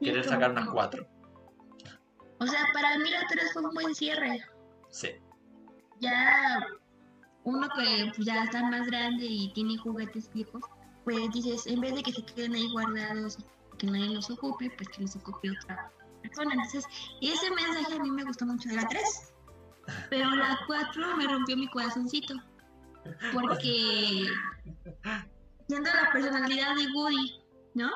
querer 0.00 0.24
sacar 0.24 0.52
una 0.52 0.70
4. 0.72 1.06
O 2.40 2.46
sea, 2.46 2.64
para 2.72 2.96
mí 2.96 3.10
la 3.10 3.26
3 3.28 3.52
fue 3.52 3.64
un 3.64 3.74
buen 3.74 3.94
cierre. 3.94 4.40
Sí. 4.88 5.10
Ya 6.00 6.58
uno 7.48 7.68
que 7.70 8.12
pues, 8.14 8.26
ya 8.26 8.44
está 8.44 8.62
más 8.70 8.86
grande 8.86 9.24
y 9.24 9.52
tiene 9.52 9.78
juguetes 9.78 10.30
viejos, 10.32 10.62
pues 11.04 11.30
dices, 11.32 11.66
en 11.66 11.80
vez 11.80 11.94
de 11.94 12.02
que 12.02 12.12
se 12.12 12.24
queden 12.24 12.54
ahí 12.54 12.70
guardados, 12.72 13.38
que 13.78 13.86
nadie 13.86 14.10
los 14.10 14.30
ocupe, 14.30 14.70
pues 14.76 14.88
que 14.90 15.02
los 15.02 15.16
ocupe 15.16 15.50
otra 15.50 15.90
persona. 16.22 16.52
Entonces, 16.54 16.84
ese 17.22 17.50
mensaje 17.50 17.96
a 17.96 18.02
mí 18.02 18.10
me 18.10 18.24
gustó 18.24 18.44
mucho 18.44 18.68
de 18.68 18.76
la 18.76 18.88
3. 18.88 19.34
Pero 20.10 20.30
la 20.30 20.58
4 20.66 21.16
me 21.16 21.26
rompió 21.26 21.56
mi 21.56 21.68
corazoncito. 21.68 22.34
Porque 23.32 24.26
siendo 25.66 25.90
la 25.90 26.12
personalidad 26.12 26.74
de 26.74 26.86
Woody, 26.94 27.40
¿no? 27.74 27.90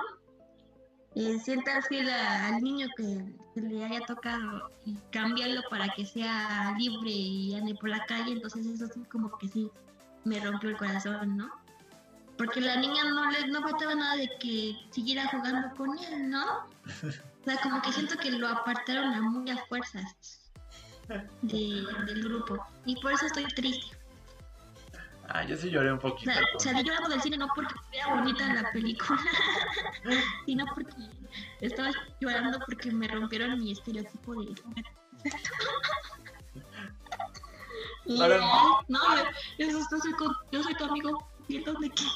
Eh, 1.14 1.38
fiel 1.40 2.08
al 2.08 2.62
niño 2.62 2.88
que, 2.96 3.60
le 3.60 3.84
haya 3.84 4.00
tocado 4.06 4.70
y 4.86 4.96
cambiarlo 5.10 5.60
para 5.68 5.88
que 5.90 6.06
sea 6.06 6.74
libre 6.78 7.10
y 7.10 7.54
ande 7.54 7.74
por 7.74 7.90
la 7.90 8.04
calle, 8.06 8.32
entonces 8.32 8.64
eso 8.66 8.86
sí 8.92 9.00
como 9.10 9.36
que 9.36 9.46
sí 9.48 9.70
me 10.24 10.40
rompió 10.40 10.70
el 10.70 10.76
corazón, 10.78 11.36
¿no? 11.36 11.50
Porque 12.38 12.62
la 12.62 12.76
niña 12.76 13.04
no 13.04 13.30
le 13.30 13.46
no 13.48 13.60
faltaba 13.60 13.94
nada 13.94 14.16
de 14.16 14.30
que 14.40 14.74
siguiera 14.90 15.28
jugando 15.28 15.74
con 15.76 15.98
él, 15.98 16.30
¿no? 16.30 16.44
O 17.42 17.44
sea, 17.44 17.60
como 17.62 17.82
que 17.82 17.92
siento 17.92 18.16
que 18.16 18.30
lo 18.30 18.48
apartaron 18.48 19.12
a 19.12 19.20
muy 19.20 19.50
a 19.50 19.58
fuerzas 19.66 20.40
de- 21.42 21.86
del 22.06 22.22
grupo. 22.22 22.64
Y 22.86 22.98
por 23.02 23.12
eso 23.12 23.26
estoy 23.26 23.44
triste. 23.48 23.96
Ah, 25.34 25.44
yo 25.44 25.56
sí 25.56 25.70
lloré 25.70 25.90
un 25.90 25.96
O 25.98 26.00
poquito. 26.00 26.30
sea, 26.30 26.42
con- 26.52 26.60
salí 26.60 26.84
llorando 26.84 27.08
del 27.08 27.22
cine 27.22 27.38
no 27.38 27.48
porque 27.54 27.74
era 27.92 28.14
bonita 28.14 28.52
la 28.52 28.70
película, 28.70 29.18
sino 30.46 30.66
porque 30.74 30.92
estaba 31.62 31.90
llorando 32.20 32.58
porque 32.66 32.92
me 32.92 33.08
rompieron 33.08 33.58
mi 33.58 33.72
estereotipo 33.72 34.34
de 34.34 34.54
Y, 38.04 38.20
Ahora- 38.20 38.38
no, 38.88 38.98
yo, 39.16 39.22
yo, 39.58 39.66
yo 39.70 39.98
soy, 39.98 40.12
con- 40.14 40.36
yo 40.50 40.62
soy 40.62 40.74
tu 40.74 40.84
amigo, 40.84 41.26
¿y 41.48 41.62
dónde 41.62 41.88
quedo? 41.90 42.10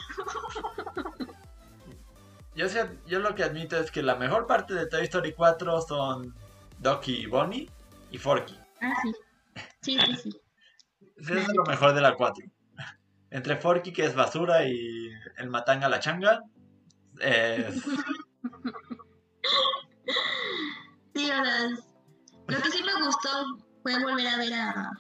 Yo, 2.54 2.68
sé- 2.68 2.98
yo 3.06 3.20
lo 3.20 3.34
que 3.34 3.44
admito 3.44 3.78
es 3.78 3.90
que 3.90 4.02
la 4.02 4.16
mejor 4.16 4.46
parte 4.46 4.74
de 4.74 4.86
Toy 4.88 5.04
Story 5.04 5.32
4 5.32 5.80
son 5.82 6.34
Doki 6.78 7.14
y 7.22 7.26
Bonnie 7.26 7.70
y 8.10 8.18
Forky. 8.18 8.58
Ah, 8.82 8.92
sí. 9.02 9.14
Sí, 9.80 9.98
sí, 9.98 10.16
sí. 10.24 10.40
Eso 11.16 11.34
es 11.34 11.48
lo 11.54 11.64
mejor 11.64 11.94
de 11.94 12.00
la 12.00 12.14
4. 12.14 12.44
Entre 13.30 13.56
Forky, 13.56 13.92
que 13.92 14.04
es 14.04 14.14
basura, 14.14 14.64
y 14.64 15.10
el 15.36 15.50
Matanga 15.50 15.88
la 15.88 16.00
changa, 16.00 16.42
es... 17.20 17.82
Sí, 21.14 21.24
o 21.24 21.44
sea, 21.44 21.68
lo 22.48 22.58
que 22.62 22.70
sí 22.70 22.82
me 22.82 23.04
gustó 23.04 23.58
fue 23.82 24.02
volver 24.02 24.26
a 24.26 24.36
ver 24.38 24.54
a, 24.54 24.90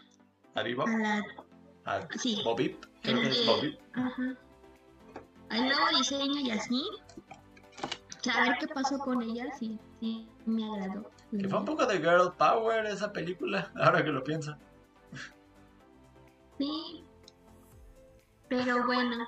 ¿A 0.54 0.62
Vivo? 0.62 0.84
a 0.86 0.90
la... 0.90 1.22
¿A 1.84 2.08
Sí, 2.18 2.40
Bobby? 2.44 2.78
Creo 3.02 3.20
que 3.20 3.28
es 3.28 3.46
Bobby. 3.46 3.78
Ajá. 3.94 4.34
Al 5.50 5.60
nuevo 5.66 5.98
diseño 5.98 6.40
y 6.40 6.50
así. 6.50 6.82
Saber 8.22 8.56
qué 8.58 8.66
pasó 8.68 8.98
con 8.98 9.22
ella, 9.22 9.46
sí, 9.56 9.78
sí, 10.00 10.28
me 10.46 10.64
agradó. 10.64 11.10
Que 11.30 11.48
fue 11.48 11.58
un 11.60 11.64
poco 11.64 11.86
de 11.86 11.98
Girl 11.98 12.32
Power 12.36 12.86
esa 12.86 13.12
película, 13.12 13.70
ahora 13.76 14.02
que 14.02 14.10
lo 14.10 14.24
pienso. 14.24 14.56
Sí. 16.58 17.04
Pero 18.64 18.84
bueno. 18.86 19.26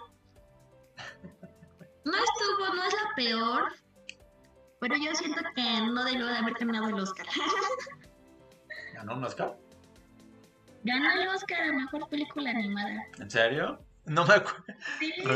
No 2.05 2.13
estuvo, 2.15 2.75
no 2.75 2.83
es 2.85 2.95
la 2.95 3.15
peor. 3.17 3.73
Pero 4.81 4.95
yo 4.97 5.15
siento 5.15 5.41
que 5.55 5.81
no 5.93 6.05
debió 6.05 6.27
de 6.27 6.39
haber 6.39 6.55
terminado 6.55 6.89
el 6.89 6.95
Oscar. 6.95 7.27
¿Ganó 8.95 9.17
un 9.17 9.25
Oscar? 9.25 9.57
Ganó 10.85 11.11
el 11.21 11.29
Oscar 11.29 11.61
a 11.63 11.73
mejor 11.73 12.09
película 12.09 12.51
animada. 12.51 13.05
¿En 13.19 13.31
serio? 13.31 13.79
No 14.07 14.25
me 14.25 14.35
acuerdo. 14.35 14.65
Sí. 14.99 15.13
Yo 15.27 15.33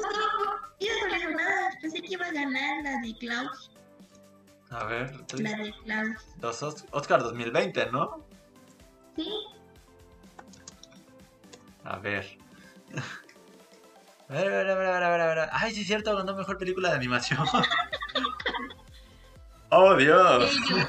estaba 0.00 0.26
muy 0.38 0.86
ilusionada. 0.88 1.70
Pensé 1.80 2.02
que 2.02 2.12
iba 2.12 2.26
a 2.26 2.32
ganar 2.32 2.82
la 2.84 3.00
de 3.00 3.16
Klaus. 3.18 3.70
A 4.70 4.84
ver, 4.84 5.12
La 5.38 5.56
de 5.56 5.72
Klaus. 5.84 6.26
los 6.42 6.62
Os- 6.62 6.84
Oscar 6.90 7.22
2020, 7.22 7.90
¿no? 7.92 8.24
Sí. 9.14 9.30
A 11.84 11.98
ver. 11.98 12.36
A 14.28 14.32
ver, 14.32 14.48
a 14.48 14.50
ver, 14.50 14.70
a 14.70 14.74
ver, 14.74 14.86
a 14.86 14.92
ver, 14.92 15.02
a 15.02 15.10
ver, 15.10 15.20
a 15.20 15.26
ver. 15.26 15.48
Ay, 15.52 15.74
sí 15.74 15.82
es 15.82 15.86
cierto, 15.86 16.16
ganó 16.16 16.34
mejor 16.34 16.58
película 16.58 16.90
de 16.90 16.96
animación. 16.96 17.40
¡Oh, 19.70 19.94
Dios! 19.96 20.52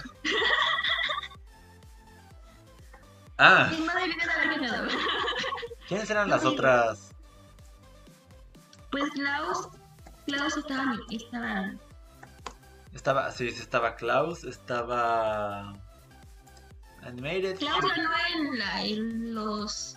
Ah, 3.40 3.70
no. 3.72 4.90
¿quiénes 5.88 6.10
eran 6.10 6.28
las 6.28 6.44
otras? 6.44 7.14
Pues 8.90 9.12
Klaus. 9.12 9.68
Klaus 10.26 10.58
estaba. 10.58 10.96
estaba 11.12 11.72
Estaba, 12.94 13.32
sí, 13.32 13.52
sí, 13.52 13.62
estaba 13.62 13.96
Klaus, 13.96 14.44
estaba... 14.44 15.72
Animated. 17.04 17.60
Klaus 17.60 17.86
ganó 17.86 18.10
en, 18.34 18.58
la, 18.58 18.84
en 18.84 19.36
los 19.36 19.97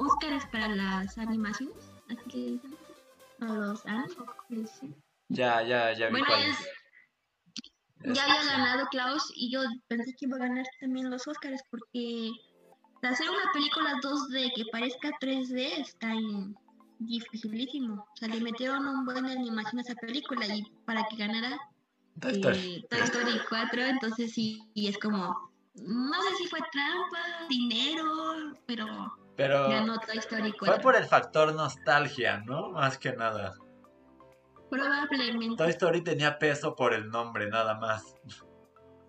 Oscars 0.00 0.46
para 0.46 0.68
las 0.68 1.16
animaciones. 1.18 1.92
Así 2.08 2.28
que 2.30 2.38
dicen. 2.38 2.76
O 3.42 3.44
los 3.46 3.86
Annie, 3.86 4.12
o 4.18 4.26
cómo 4.26 4.32
se 4.48 4.54
dice. 4.56 4.94
Ya, 5.28 5.62
ya, 5.62 5.92
ya 5.92 6.06
vi 6.06 6.12
Bueno, 6.12 6.26
cuál 6.26 6.42
es, 6.42 6.58
es. 8.02 8.14
ya 8.16 8.24
había 8.24 8.44
ganado 8.44 8.86
Klaus 8.90 9.32
y 9.34 9.50
yo 9.52 9.60
pensé 9.88 10.12
que 10.18 10.26
iba 10.26 10.36
a 10.36 10.40
ganar 10.40 10.66
también 10.80 11.08
los 11.10 11.26
Oscars 11.26 11.62
porque 11.70 12.30
hacer 13.02 13.30
una 13.30 13.50
película 13.54 13.94
2D 14.02 14.52
que 14.54 14.64
parezca 14.72 15.08
3D 15.20 15.78
está 15.80 16.12
dificilísimo. 16.98 18.02
O 18.12 18.16
sea, 18.16 18.28
le 18.28 18.40
metieron 18.40 18.86
un 18.86 19.04
buen 19.06 19.24
de 19.24 19.32
animación 19.32 19.78
a 19.78 19.82
esa 19.82 19.94
película 19.94 20.46
y 20.46 20.64
para 20.84 21.04
que 21.08 21.16
ganara 21.16 21.58
Toy 22.20 22.32
Story. 22.32 22.58
eh, 22.58 22.86
Toy 22.90 23.00
Story 23.00 23.40
4, 23.48 23.82
entonces 23.82 24.32
sí, 24.32 24.62
y 24.74 24.88
es 24.88 24.98
como, 24.98 25.50
no 25.76 26.22
sé 26.22 26.36
si 26.36 26.46
fue 26.48 26.58
trampa, 26.72 27.46
dinero, 27.48 28.49
pero 28.76 28.86
Pero 29.36 29.68
ganó 29.68 29.98
Toy 29.98 30.18
Story 30.18 30.52
4. 30.52 30.66
fue 30.66 30.78
por 30.82 30.94
el 30.94 31.04
factor 31.04 31.52
nostalgia, 31.54 32.38
¿no? 32.46 32.70
Más 32.70 32.98
que 32.98 33.12
nada. 33.12 33.54
Probablemente, 34.70 35.56
Toy 35.56 35.70
Story 35.70 36.02
tenía 36.02 36.38
peso 36.38 36.76
por 36.76 36.94
el 36.94 37.10
nombre, 37.10 37.48
nada 37.50 37.74
más. 37.74 38.14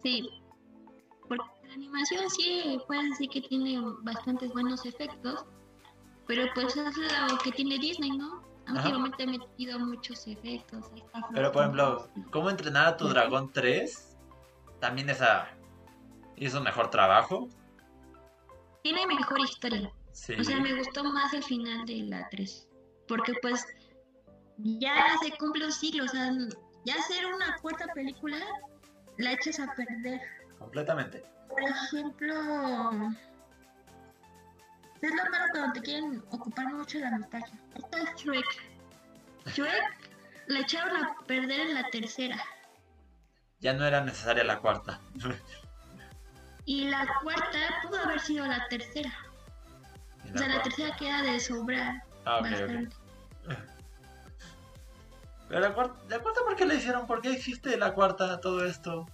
sí. 0.02 0.28
Porque 1.28 1.46
la 1.68 1.74
animación 1.76 2.30
sí, 2.30 2.80
puede 2.88 3.08
decir 3.10 3.30
que 3.30 3.42
tiene 3.42 3.80
bastantes 4.02 4.52
buenos 4.52 4.86
efectos, 4.86 5.46
pero 6.28 6.46
pues 6.56 6.76
es 6.76 6.98
lo 6.98 7.38
que 7.38 7.52
tiene 7.52 7.78
Disney, 7.78 8.18
¿no? 8.18 8.44
Últimamente 8.68 9.24
ha 9.24 9.28
metido 9.28 9.80
muchos 9.80 10.28
efectos. 10.28 10.92
Pero 11.34 11.52
por 11.52 11.62
ejemplo. 11.62 12.10
¿cómo 12.32 12.50
entrenar 12.50 12.88
a 12.88 12.98
tu 12.98 13.08
dragón 13.08 13.52
3? 13.54 14.18
También 14.80 15.10
esa 15.10 15.50
hizo 16.36 16.62
mejor 16.62 16.90
trabajo. 16.90 17.48
Tiene 18.84 19.06
mejor 19.08 19.40
historia. 19.40 19.92
Sí. 20.12 20.34
O 20.34 20.44
sea, 20.44 20.60
me 20.60 20.74
gustó 20.76 21.04
más 21.04 21.34
el 21.34 21.44
final 21.44 21.86
de 21.86 22.04
la 22.04 22.28
3. 22.30 22.68
Porque 23.08 23.34
pues 23.42 23.66
ya 24.58 24.96
se 25.22 25.32
cumple 25.38 25.66
un 25.66 25.72
siglo. 25.72 26.06
O 26.06 26.08
sea, 26.08 26.32
ya 26.86 26.96
hacer 26.96 27.26
una 27.26 27.58
cuarta 27.62 27.88
película 27.94 28.38
la 29.18 29.34
echas 29.34 29.60
a 29.60 29.74
perder. 29.76 30.22
Completamente. 30.58 31.24
Por 31.50 31.64
ejemplo, 31.64 32.34
es 35.02 35.12
lo 35.12 35.32
malo 35.32 35.46
cuando 35.52 35.74
te 35.74 35.82
quieren 35.82 36.24
ocupar 36.32 36.74
mucho 36.74 37.00
la 37.00 37.18
nostalgia. 37.18 37.60
Esta 37.76 37.98
es 38.02 38.16
Shrek. 38.16 38.46
Shrek 39.48 40.12
la 40.48 40.60
echaron 40.60 41.04
a 41.04 41.18
perder 41.26 41.60
en 41.62 41.74
la 41.74 41.90
tercera. 41.90 42.42
Ya 43.60 43.74
no 43.74 43.86
era 43.86 44.02
necesaria 44.02 44.44
la 44.44 44.60
cuarta. 44.60 45.00
Y 46.66 46.86
la 46.86 47.08
cuarta 47.22 47.60
pudo 47.84 48.00
haber 48.00 48.20
sido 48.20 48.46
la 48.46 48.68
tercera. 48.68 49.12
O 50.34 50.38
sea, 50.38 50.48
la 50.48 50.62
tercera 50.62 50.96
queda 50.96 51.22
de 51.24 51.40
sobrar 51.40 52.04
Ah, 52.26 52.38
ok, 52.38 52.46
ok. 52.46 52.52
bastante. 52.52 52.96
Pero 55.50 55.60
la 55.60 55.74
cuarta, 55.74 55.96
¿la 56.08 56.20
cuarta 56.20 56.42
por 56.46 56.56
qué 56.56 56.66
la 56.66 56.76
hicieron? 56.76 57.08
¿Por 57.08 57.22
qué 57.22 57.34
existe 57.34 57.76
la 57.78 57.94
cuarta 57.94 58.40
todo 58.40 58.64
esto? 58.66 59.06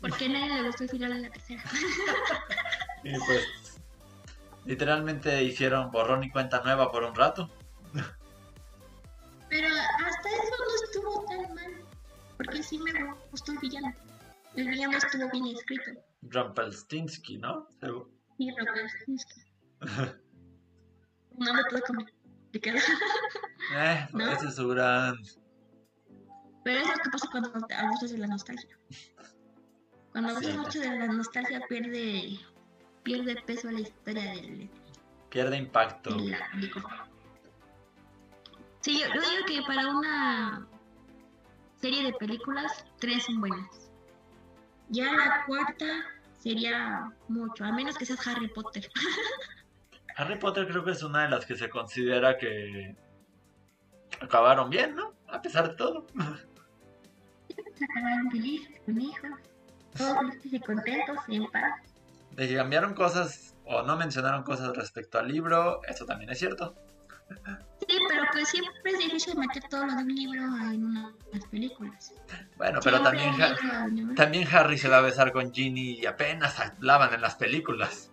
Porque 0.00 0.28
nadie 0.28 0.60
le 0.60 0.66
gustó 0.66 0.84
el 0.84 0.90
final 0.90 1.14
de 1.14 1.20
la 1.20 1.30
tercera. 1.30 1.62
Y 3.04 3.16
pues 3.16 3.78
literalmente 4.64 5.44
hicieron 5.44 5.92
borrón 5.92 6.24
y 6.24 6.30
cuenta 6.30 6.60
nueva 6.62 6.90
por 6.90 7.04
un 7.04 7.14
rato. 7.14 7.48
Pero 9.48 9.68
que 12.50 12.62
sí 12.62 12.78
me 12.78 12.92
gustó 13.30 13.52
el 13.52 13.58
villano. 13.58 13.94
El 14.56 14.68
villano 14.68 14.98
estuvo 14.98 15.30
bien 15.30 15.46
escrito. 15.56 15.90
Rumpelstiltskin, 16.30 17.40
¿no? 17.40 17.68
Sí, 18.36 18.50
Rumpelstiltskin. 18.56 19.44
no 21.38 21.54
me 21.54 21.64
puedo 21.70 21.82
complicado. 21.84 22.78
eh, 23.76 24.08
¿No? 24.12 24.30
ese 24.30 24.48
es 24.48 24.56
su 24.56 24.68
gran... 24.68 25.16
Pero 26.64 26.80
es 26.80 26.86
lo 26.88 26.94
que 26.94 27.10
pasa 27.10 27.28
cuando 27.30 27.50
abusas 27.76 28.10
de 28.10 28.18
la 28.18 28.26
nostalgia. 28.26 28.78
Cuando 30.12 30.30
abusas 30.30 30.56
mucho 30.56 30.80
de 30.80 30.98
la 30.98 31.06
nostalgia 31.06 31.60
pierde 31.68 32.38
pierde 33.08 33.36
peso 33.46 33.70
la 33.70 33.80
historia 33.80 34.22
del... 34.34 34.70
Pierde 35.30 35.56
impacto. 35.56 36.10
Sí, 38.80 39.00
yo, 39.00 39.06
digo 39.06 39.46
que 39.46 39.62
para 39.66 39.88
una 39.88 40.66
serie 41.76 42.04
de 42.04 42.12
películas, 42.14 42.84
tres 42.98 43.24
son 43.24 43.40
buenas. 43.40 43.90
Ya 44.90 45.12
la 45.12 45.44
cuarta 45.46 45.86
sería 46.38 47.10
mucho, 47.28 47.64
a 47.64 47.72
menos 47.72 47.96
que 47.96 48.06
seas 48.06 48.26
Harry 48.26 48.48
Potter. 48.48 48.88
Harry 50.16 50.38
Potter 50.38 50.66
creo 50.66 50.84
que 50.84 50.92
es 50.92 51.02
una 51.02 51.22
de 51.24 51.30
las 51.30 51.46
que 51.46 51.56
se 51.56 51.68
considera 51.68 52.36
que 52.38 52.96
acabaron 54.20 54.68
bien, 54.68 54.96
¿no? 54.96 55.14
A 55.28 55.40
pesar 55.40 55.68
de 55.68 55.76
todo. 55.76 56.06
acabaron 57.80 58.30
felices, 58.30 58.80
con 58.84 59.00
hijos, 59.00 59.30
todos 59.96 60.18
felices 60.18 60.52
y 60.52 60.60
contentos 60.60 61.18
y 61.28 61.36
en 61.36 61.46
paz. 61.50 61.82
De 62.32 62.48
que 62.48 62.56
cambiaron 62.56 62.94
cosas 62.94 63.56
o 63.64 63.82
no 63.82 63.96
mencionaron 63.96 64.42
cosas 64.42 64.76
respecto 64.76 65.18
al 65.18 65.28
libro, 65.28 65.82
eso 65.84 66.04
también 66.04 66.30
es 66.30 66.38
cierto. 66.38 66.74
Pero 68.18 68.30
pues 68.32 68.48
siempre 68.48 68.90
es 68.90 68.98
difícil 68.98 69.38
meter 69.38 69.62
todo 69.68 69.86
lo 69.86 69.94
de 69.94 70.02
un 70.02 70.12
libro 70.12 70.42
en 70.42 70.84
unas 70.84 71.14
películas. 71.52 72.12
Bueno, 72.56 72.80
pero 72.82 73.00
también, 73.00 73.32
también 74.16 74.48
Harry 74.50 74.76
se 74.76 74.88
va 74.88 74.96
a 74.96 75.02
besar 75.02 75.30
con 75.30 75.54
Ginny 75.54 76.00
y 76.00 76.06
apenas 76.06 76.58
hablaban 76.58 77.14
en 77.14 77.20
las 77.20 77.36
películas. 77.36 78.10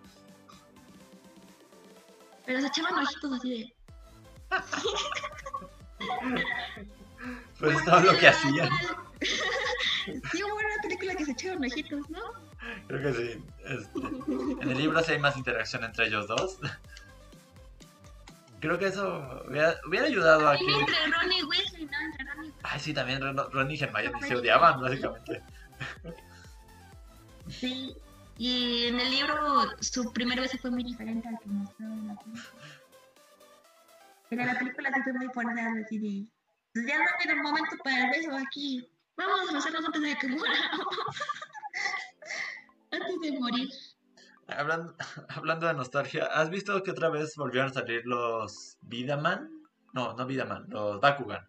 Pero 2.44 2.60
se 2.60 2.68
echaban 2.68 3.02
ojitos 3.02 3.32
así 3.32 3.50
de... 3.50 3.74
pues 7.58 7.84
todo 7.84 8.00
lo 8.00 8.16
que 8.18 8.28
hacían. 8.28 8.68
Sí, 10.30 10.40
hubo 10.40 10.54
una 10.54 10.80
película 10.82 11.16
que 11.16 11.24
se 11.24 11.32
echaban 11.32 11.64
ojitos, 11.64 12.08
¿no? 12.10 12.20
Creo 12.86 13.02
que 13.02 13.12
sí. 13.12 13.42
Este, 13.64 13.98
en 14.62 14.70
el 14.70 14.78
libro 14.78 15.02
sí 15.02 15.10
hay 15.10 15.18
más 15.18 15.36
interacción 15.36 15.82
entre 15.82 16.06
ellos 16.06 16.28
dos. 16.28 16.60
Creo 18.60 18.78
que 18.78 18.86
eso 18.86 19.42
hubiera, 19.46 20.06
ayudado 20.06 20.48
a 20.48 20.56
que. 20.56 20.64
Entre 20.64 21.06
Ron 21.06 21.32
y 21.32 21.42
Weasley, 21.44 21.84
¿no? 21.84 22.00
Entre 22.00 22.24
Ron 22.24 22.46
y 22.46 22.52
Ay, 22.62 22.80
sí, 22.80 22.94
también 22.94 23.20
Ron, 23.20 23.70
y 23.70 23.78
Hermione 23.78 24.26
se 24.26 24.36
odiaban, 24.36 24.80
básicamente. 24.80 25.42
Sí, 27.48 27.94
y 28.38 28.86
en 28.86 29.00
el 29.00 29.10
libro 29.10 29.64
su 29.80 30.12
primer 30.12 30.40
beso 30.40 30.56
fue 30.58 30.70
muy 30.70 30.84
diferente 30.84 31.28
al 31.28 31.38
que 31.38 31.48
mostró 31.48 31.86
en 31.86 32.08
la 32.08 32.16
película. 32.16 32.44
En 34.30 34.46
la 34.46 34.58
película 34.58 34.90
sí 34.94 35.02
fue 35.02 35.12
muy 35.12 35.28
fuerte, 35.28 35.60
así 35.60 35.98
de. 35.98 36.26
Pues 36.72 36.86
ya 36.86 36.98
no 36.98 37.04
tiene 37.22 37.42
momento 37.42 37.76
para 37.84 38.04
el 38.04 38.10
beso 38.10 38.34
aquí. 38.36 38.88
Vamos 39.16 39.54
a 39.54 39.58
hacerlo 39.58 39.80
antes 39.86 40.02
de 40.02 40.16
que 40.16 40.28
muera. 40.28 40.54
antes 42.90 43.20
de 43.20 43.38
morir. 43.38 43.68
Hablando, 44.48 44.94
hablando 45.28 45.66
de 45.66 45.74
nostalgia, 45.74 46.26
¿has 46.26 46.50
visto 46.50 46.82
que 46.82 46.90
otra 46.90 47.08
vez 47.08 47.36
volvieron 47.36 47.70
a 47.70 47.74
salir 47.74 48.06
los 48.06 48.78
Vidaman? 48.82 49.50
No, 49.92 50.14
no 50.14 50.26
Vidaman, 50.26 50.66
los 50.68 51.00
Bakugan. 51.00 51.48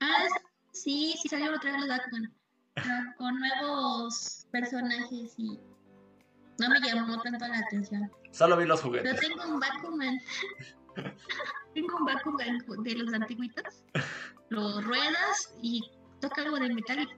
Ah, 0.00 0.26
sí, 0.72 1.14
sí 1.20 1.28
salieron 1.28 1.56
otra 1.56 1.72
vez 1.72 1.80
los 1.80 1.88
Bakugan. 1.88 3.14
con 3.16 3.38
nuevos 3.38 4.46
personajes 4.50 5.34
y 5.36 5.58
no 6.58 6.68
me 6.68 6.80
llamó 6.80 7.20
tanto 7.22 7.46
la 7.48 7.58
atención. 7.58 8.10
Solo 8.30 8.56
vi 8.56 8.66
los 8.66 8.80
juguetes. 8.80 9.16
Pero 9.18 9.34
tengo 9.34 9.54
un 9.54 9.60
Bakuman. 9.60 10.20
tengo 11.74 11.96
un 11.96 12.04
Bakugan 12.04 12.58
de 12.84 12.94
los 12.94 13.12
antiguitos. 13.12 13.84
Los 14.48 14.84
ruedas 14.84 15.54
y 15.60 15.82
toca 16.20 16.42
algo 16.42 16.58
de 16.58 16.74
metal 16.74 17.08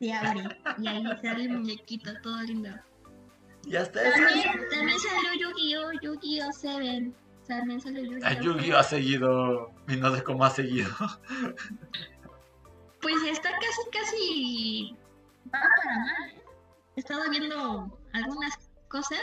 y 0.00 0.06
se 0.06 0.12
abre. 0.12 0.48
Y 0.78 0.88
ahí 0.88 1.04
sale 1.22 1.44
el 1.44 1.50
muñequito 1.50 2.12
todo 2.22 2.40
lindo. 2.42 2.70
Ya 3.66 3.80
está. 3.80 4.02
También, 4.02 4.68
también 4.70 4.98
salió 4.98 5.48
Yu-Gi-Oh! 5.48 5.92
Yu-Gi-Oh! 6.02 6.52
7. 6.52 7.12
También 7.46 7.80
salió 7.80 8.02
Yu-Gi-Oh! 8.02 8.26
Ah, 8.26 8.40
Yu-Gi-Oh! 8.40 8.78
ha 8.78 8.82
seguido. 8.82 9.70
Y 9.88 9.96
no 9.96 10.14
sé 10.14 10.22
cómo 10.22 10.44
ha 10.44 10.50
seguido. 10.50 10.90
Pues 13.00 13.16
está 13.24 13.50
casi, 13.50 13.90
casi. 13.90 14.96
Va 15.46 15.58
para 15.60 15.98
mal. 15.98 16.30
¿eh? 16.30 16.42
He 16.94 17.00
estado 17.00 17.28
viendo 17.30 17.98
algunas 18.12 18.70
cosas 18.88 19.18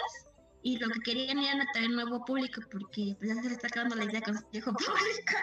y 0.64 0.78
lo 0.78 0.90
que 0.90 1.00
querían 1.00 1.40
era 1.40 1.64
atraer 1.64 1.90
nuevo 1.92 2.26
público 2.26 2.62
porque 2.72 3.16
pues, 3.18 3.34
ya 3.34 3.42
se 3.42 3.48
le 3.48 3.54
está 3.54 3.68
acabando 3.68 3.96
la 3.96 4.06
idea 4.06 4.22
con 4.22 4.38
su 4.38 4.46
viejo 4.52 4.74
público. 4.74 5.34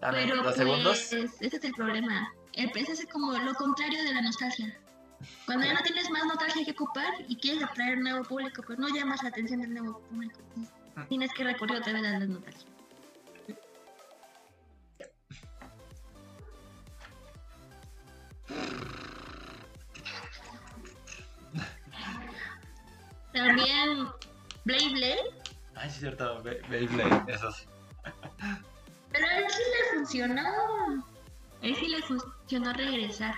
Dame 0.00 0.18
Pero, 0.18 0.36
dos 0.36 0.44
pues, 0.44 0.56
segundos. 0.56 1.12
Ese 1.12 1.56
es 1.56 1.64
el 1.64 1.72
problema. 1.72 2.32
El 2.52 2.70
pez 2.72 2.88
es 2.90 3.06
como 3.06 3.32
lo 3.32 3.54
contrario 3.54 4.02
de 4.02 4.12
la 4.12 4.22
nostalgia. 4.22 4.78
Cuando 5.46 5.64
ya 5.64 5.74
no 5.74 5.80
tienes 5.80 6.10
más 6.10 6.24
nostalgia 6.26 6.64
que 6.64 6.72
ocupar 6.72 7.12
y 7.28 7.36
quieres 7.36 7.62
atraer 7.62 7.98
nuevo 7.98 8.24
público, 8.24 8.62
pues 8.62 8.78
no 8.78 8.88
llamas 8.88 9.22
la 9.22 9.30
atención 9.30 9.60
del 9.60 9.74
nuevo 9.74 10.00
público. 10.00 10.40
Ah. 10.96 11.06
Tienes 11.08 11.32
que 11.32 11.44
recurrir 11.44 11.78
otra 11.78 11.92
vez 11.92 12.02
las 12.02 12.28
nostalgia. 12.28 12.66
También 23.32 24.08
Blade 24.64 24.88
Blade. 24.90 25.20
Ay, 25.74 25.90
sí, 25.90 26.00
cierto, 26.00 26.42
Blade 26.42 26.86
Blade, 26.86 27.32
esos. 27.32 27.66
Pero 29.12 29.26
a 29.26 29.38
él 29.38 29.44
sí 29.48 29.62
le 29.70 29.98
funcionó. 29.98 30.42
A 30.42 31.66
él 31.66 31.76
sí 31.76 31.88
le 31.88 32.02
funcionó 32.02 32.72
regresar 32.72 33.34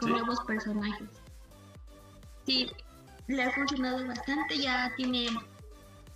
con 0.00 0.10
nuevos 0.10 0.40
personajes. 0.46 1.21
Sí, 2.46 2.70
le 3.28 3.42
ha 3.42 3.50
funcionado 3.52 4.06
bastante. 4.06 4.58
Ya 4.58 4.92
tiene 4.96 5.28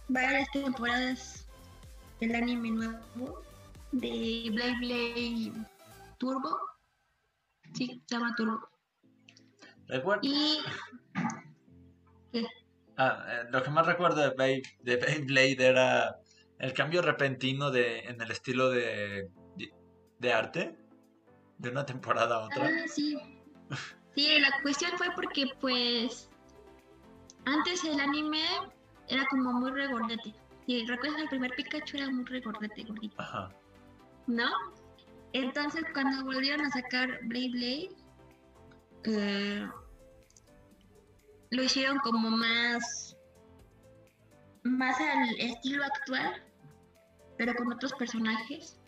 varias 0.09 0.51
temporadas 0.53 1.47
del 2.21 2.35
anime 2.35 2.71
nuevo 2.71 3.43
de 3.93 4.51
Blade 4.53 4.79
Blade 4.81 5.53
Turbo. 6.19 6.59
Sí, 7.75 8.03
se 8.07 8.15
llama 8.15 8.35
Turbo. 8.37 8.69
Recuerdo. 9.89 10.23
Y. 10.25 10.59
¿Qué? 12.33 12.47
Ah, 12.97 13.25
eh, 13.29 13.49
lo 13.51 13.63
que 13.63 13.71
más 13.71 13.87
recuerdo 13.87 14.23
de, 14.23 14.31
Bay, 14.31 14.63
de 14.81 14.97
Beyblade 14.97 15.67
era 15.67 16.17
el 16.59 16.73
cambio 16.73 17.03
repentino 17.03 17.71
de, 17.71 18.01
en 18.01 18.21
el 18.21 18.31
estilo 18.31 18.71
de, 18.71 19.31
de, 20.19 20.33
arte 20.33 20.79
de 21.59 21.71
una 21.71 21.85
temporada 21.85 22.37
a 22.37 22.45
otra. 22.47 22.67
Ah, 22.67 22.89
sí. 22.89 23.19
Sí, 24.17 24.39
la 24.41 24.51
cuestión 24.63 24.93
fue 24.97 25.09
porque 25.15 25.45
pues 25.61 26.31
antes 27.45 27.85
el 27.85 28.01
anime 28.01 28.43
era 29.09 29.27
como 29.27 29.53
muy 29.53 29.71
regordete. 29.71 30.35
Si 30.67 30.87
recuerdas 30.87 31.21
el 31.21 31.29
primer 31.29 31.55
Pikachu 31.55 31.99
era 31.99 32.11
muy 32.11 32.25
regordete, 32.25 32.83
gordito. 32.85 33.21
Ajá. 33.21 33.51
¿No? 34.27 34.49
Entonces 35.35 35.85
cuando 35.93 36.25
volvieron 36.25 36.65
a 36.65 36.71
sacar 36.71 37.21
Blade 37.25 37.51
Blade, 37.51 37.91
eh, 39.05 39.69
lo 41.51 41.63
hicieron 41.63 41.99
como 41.99 42.31
más 42.31 43.17
más 44.65 44.99
al 44.99 45.39
estilo 45.39 45.85
actual, 45.85 46.43
pero 47.37 47.55
con 47.55 47.71
otros 47.73 47.93
personajes. 47.93 48.79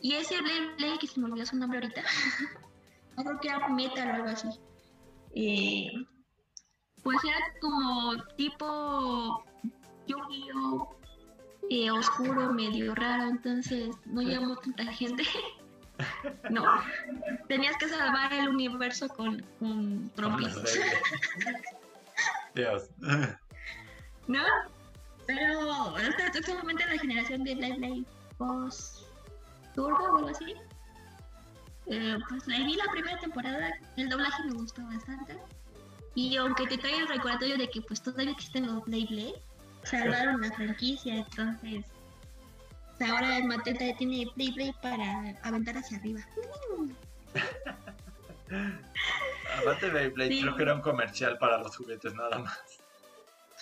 Y 0.00 0.14
ese 0.14 0.40
Blade 0.40 0.74
Blade, 0.78 0.98
que 0.98 1.06
se 1.06 1.20
me 1.20 1.26
olvidó 1.26 1.46
su 1.46 1.56
nombre 1.56 1.78
ahorita, 1.78 2.02
creo 3.24 3.40
que 3.40 3.48
era 3.48 3.68
metal 3.68 4.10
o 4.10 4.14
algo 4.14 4.28
así. 4.28 4.48
Eh, 5.34 5.90
pues 7.02 7.18
era 7.24 7.38
como 7.60 8.22
tipo 8.36 9.44
Yu-Gi-Oh! 10.06 10.96
Eh, 11.70 11.90
oscuro, 11.90 12.52
medio 12.52 12.94
raro, 12.94 13.28
entonces 13.28 13.96
no 14.04 14.20
llamó 14.20 14.56
tanta 14.56 14.84
gente. 14.92 15.22
no, 16.50 16.64
tenías 17.48 17.76
que 17.76 17.88
salvar 17.88 18.32
el 18.32 18.48
universo 18.48 19.08
con, 19.08 19.40
con 19.58 20.10
trompitos. 20.10 20.78
Dios. 22.54 22.90
¿No? 24.26 24.42
Pero 25.26 25.94
solamente 26.44 26.84
la 26.86 26.98
generación 26.98 27.44
de 27.44 27.54
Blade 27.54 27.76
Blade 27.76 28.04
post 28.36 29.06
Turbo 29.74 30.04
o 30.04 30.16
algo 30.18 30.28
así. 30.28 30.54
Eh, 31.86 32.16
pues 32.28 32.46
la 32.46 32.58
vi 32.58 32.74
la 32.74 32.84
primera 32.92 33.18
temporada, 33.18 33.72
el 33.96 34.08
doblaje 34.08 34.44
me 34.44 34.54
gustó 34.54 34.84
bastante. 34.84 35.36
Y 36.14 36.36
aunque 36.36 36.66
te 36.66 36.78
trae 36.78 36.98
el 36.98 37.08
recordatorio 37.08 37.58
de 37.58 37.68
que 37.70 37.82
pues 37.82 38.02
todavía 38.02 38.32
existen 38.32 38.66
los 38.66 38.84
Blade 38.84 39.06
Blade, 39.10 39.42
salvaron 39.84 40.40
la 40.40 40.52
franquicia, 40.52 41.16
entonces 41.16 41.84
ahora 43.00 43.38
el 43.38 43.44
Mateta 43.44 43.96
tiene 43.96 44.30
Blade 44.36 44.52
Blade 44.52 44.74
para 44.80 45.36
aventar 45.42 45.76
hacia 45.76 45.98
arriba. 45.98 46.20
Aparte 49.58 49.90
Beyblade 49.90 50.40
creo 50.40 50.56
que 50.56 50.62
era 50.62 50.74
un 50.74 50.82
comercial 50.82 51.36
para 51.38 51.58
los 51.58 51.76
juguetes 51.76 52.14
nada 52.14 52.38
más. 52.38 52.58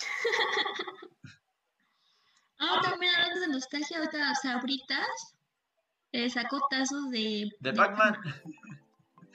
Ah, 2.63 2.79
también 2.83 3.15
hablando 3.15 3.41
de 3.41 3.49
nostalgia, 3.49 3.97
ahorita 3.97 4.35
Sabritas 4.35 5.35
eh, 6.13 6.31
sacó 6.31 6.61
tazos 6.71 7.11
de... 7.11 7.51
De 7.61 7.73
Pac-Man. 7.73 8.17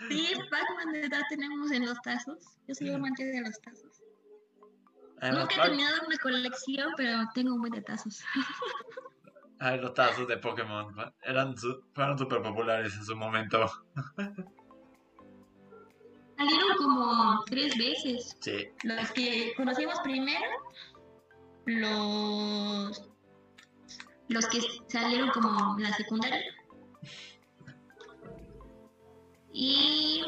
Sí, 0.09 0.27
Pac-Man 0.51 0.91
de 0.91 1.01
verdad 1.01 1.21
tenemos 1.29 1.71
en 1.71 1.85
los 1.85 1.99
tazos. 2.01 2.37
Yo 2.67 2.75
soy 2.75 2.89
amante 2.91 3.23
de 3.25 3.41
los 3.41 3.59
tazos. 3.61 4.03
Nunca 5.21 5.55
he 5.55 5.61
terminado 5.61 6.05
una 6.05 6.17
colección, 6.17 6.91
pero 6.97 7.23
tengo 7.33 7.55
un 7.55 7.61
buen 7.61 7.73
de 7.73 7.81
tazos. 7.81 8.21
Ay, 9.59 9.79
los 9.81 9.93
tazos 9.93 10.27
de 10.27 10.37
Pokémon 10.37 10.93
eran 11.23 11.55
fueron 11.93 12.17
súper 12.17 12.41
populares 12.41 12.93
en 12.95 13.05
su 13.05 13.15
momento. 13.15 13.71
Salieron 16.37 16.77
como 16.77 17.43
tres 17.45 17.77
veces. 17.77 18.35
Sí. 18.41 18.67
Los 18.83 19.11
que 19.13 19.53
conocimos 19.55 19.97
primero, 20.01 20.45
los, 21.65 23.09
los 24.27 24.45
que 24.47 24.59
salieron 24.87 25.29
como 25.29 25.79
la 25.79 25.93
secundaria. 25.93 26.43
Y 29.57 30.21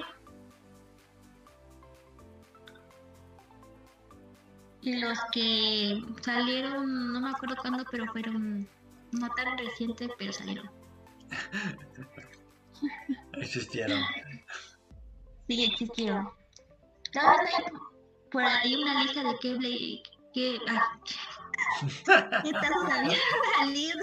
y 4.81 5.01
los 5.01 5.19
que 5.33 6.01
salieron, 6.21 7.11
no 7.11 7.19
me 7.19 7.31
acuerdo 7.31 7.57
cuándo, 7.57 7.83
pero 7.91 8.05
fueron 8.13 8.69
no 9.11 9.29
tan 9.35 9.57
recientes, 9.57 10.09
pero 10.17 10.31
salieron. 10.31 10.71
Existieron. 13.33 14.01
Sí, 15.49 15.65
existieron. 15.65 16.29
Cada 17.11 17.43
vez 17.43 17.53
hay 17.57 17.65
por 18.31 18.43
ahí 18.43 18.81
una 18.81 19.03
lista 19.03 19.23
de 19.23 19.37
qué 19.41 20.01
que, 20.33 20.57
ah, 20.69 20.99
¿qué 22.43 22.51
tazos 22.53 22.83
habían 22.91 23.19
salido? 23.57 23.99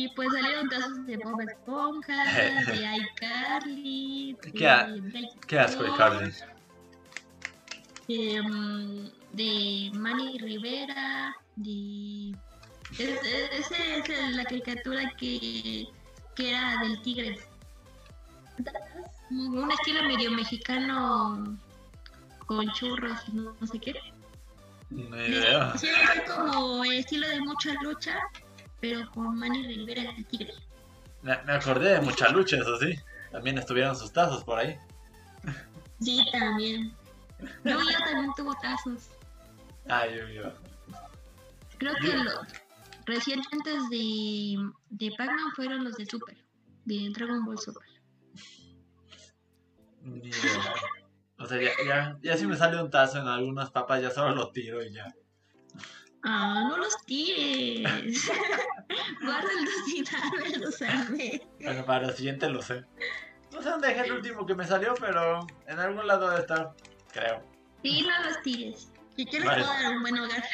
Y 0.00 0.08
pues 0.08 0.32
salieron 0.32 0.66
tazos 0.70 1.04
de 1.04 1.18
Bob 1.18 1.38
Esponja, 1.42 2.24
de 2.72 2.96
iCarly, 2.96 4.34
¿Qué, 4.40 5.28
¿Qué 5.46 5.58
asco 5.58 5.84
iCarly? 5.84 6.32
De, 8.08 8.40
um, 8.40 9.10
de 9.34 9.90
Manny 9.92 10.38
Rivera, 10.38 11.36
de... 11.56 12.34
Esa 12.98 13.76
es, 13.76 14.36
la 14.36 14.44
caricatura 14.44 15.12
que, 15.18 15.86
que 16.34 16.48
era 16.48 16.78
del 16.80 17.02
tigre. 17.02 17.38
Un 19.28 19.70
estilo 19.70 20.02
medio 20.04 20.30
mexicano 20.30 21.58
con 22.46 22.72
churros 22.72 23.28
no, 23.34 23.54
sé 23.66 23.78
qué. 23.78 23.94
No 24.88 25.26
idea. 25.26 25.76
Sí, 25.76 25.88
como 26.26 26.84
estilo 26.84 27.28
de 27.28 27.40
mucha 27.42 27.74
lucha, 27.82 28.18
pero 28.80 29.10
con 29.10 29.38
Manny 29.38 29.66
Rivera 29.66 30.10
el 30.16 30.24
tigre. 30.26 30.54
Me, 31.22 31.32
acordé 31.32 31.92
de 31.92 32.00
mucha 32.00 32.28
lucha, 32.30 32.56
eso 32.56 32.78
sí. 32.78 32.98
También 33.30 33.58
estuvieron 33.58 33.94
sus 33.94 34.12
tazos 34.12 34.42
por 34.42 34.58
ahí. 34.58 34.76
Sí, 36.00 36.24
también. 36.32 36.92
No, 37.62 37.78
yo 37.80 37.98
también 37.98 38.32
tuvo 38.36 38.54
tazos. 38.54 39.10
Ah, 39.88 40.06
yo, 40.06 40.28
yo. 40.28 40.52
Creo 41.78 41.94
que 42.00 42.12
los 42.12 42.40
recientes 43.06 43.90
de, 43.90 44.70
de 44.90 45.10
Pac-Man 45.16 45.52
fueron 45.56 45.84
los 45.84 45.96
de 45.96 46.06
Super, 46.06 46.36
de 46.84 47.10
Dragon 47.14 47.44
Ball 47.44 47.58
Super. 47.58 47.82
O 51.38 51.46
sea, 51.46 51.60
ya, 51.60 51.70
ya, 51.86 52.18
ya, 52.22 52.36
si 52.36 52.46
me 52.46 52.56
sale 52.56 52.82
un 52.82 52.90
tazo 52.90 53.18
en 53.18 53.26
algunas 53.26 53.70
papas, 53.70 54.02
ya 54.02 54.10
solo 54.10 54.34
lo 54.34 54.50
tiro 54.52 54.82
y 54.82 54.92
ya. 54.92 55.14
Ah, 56.24 56.66
no 56.68 56.76
los 56.76 56.96
tires. 57.06 58.30
Guárdalos 59.22 60.82
a 60.82 61.10
mí. 61.10 61.40
Bueno, 61.62 61.84
para 61.84 62.08
el 62.08 62.14
siguiente 62.14 62.48
lo 62.48 62.62
sé. 62.62 62.84
No 63.52 63.62
sé 63.62 63.70
dónde 63.70 63.88
dejé 63.88 64.02
el 64.02 64.12
último 64.12 64.46
que 64.46 64.54
me 64.54 64.66
salió, 64.66 64.94
pero 65.00 65.46
en 65.66 65.78
algún 65.78 66.06
lado 66.06 66.28
debe 66.28 66.40
estar, 66.40 66.72
creo. 67.12 67.42
Sí, 67.82 68.02
no 68.02 68.24
los 68.24 68.42
tires. 68.42 68.92
Si 69.16 69.26
quieres 69.26 69.48
vale. 69.48 69.64
puedo 69.64 69.74
dar 69.82 69.92
un 69.92 70.02
buen 70.02 70.18
hogar. 70.18 70.44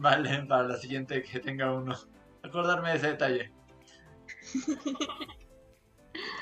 vale, 0.00 0.42
para 0.48 0.64
la 0.64 0.76
siguiente 0.76 1.22
que 1.22 1.40
tenga 1.40 1.72
uno. 1.72 1.94
Acordarme 2.42 2.90
de 2.90 2.96
ese 2.96 3.06
detalle. 3.08 3.52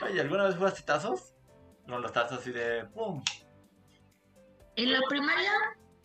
Oye, 0.02 0.20
¿alguna 0.20 0.44
vez 0.44 0.56
jugaste 0.56 0.82
tazos? 0.82 1.34
No, 1.86 1.98
los 1.98 2.12
tazos 2.12 2.38
así 2.38 2.52
de 2.52 2.84
¡pum! 2.86 3.22
En 4.76 4.92
la 4.92 5.00
primaria 5.08 5.52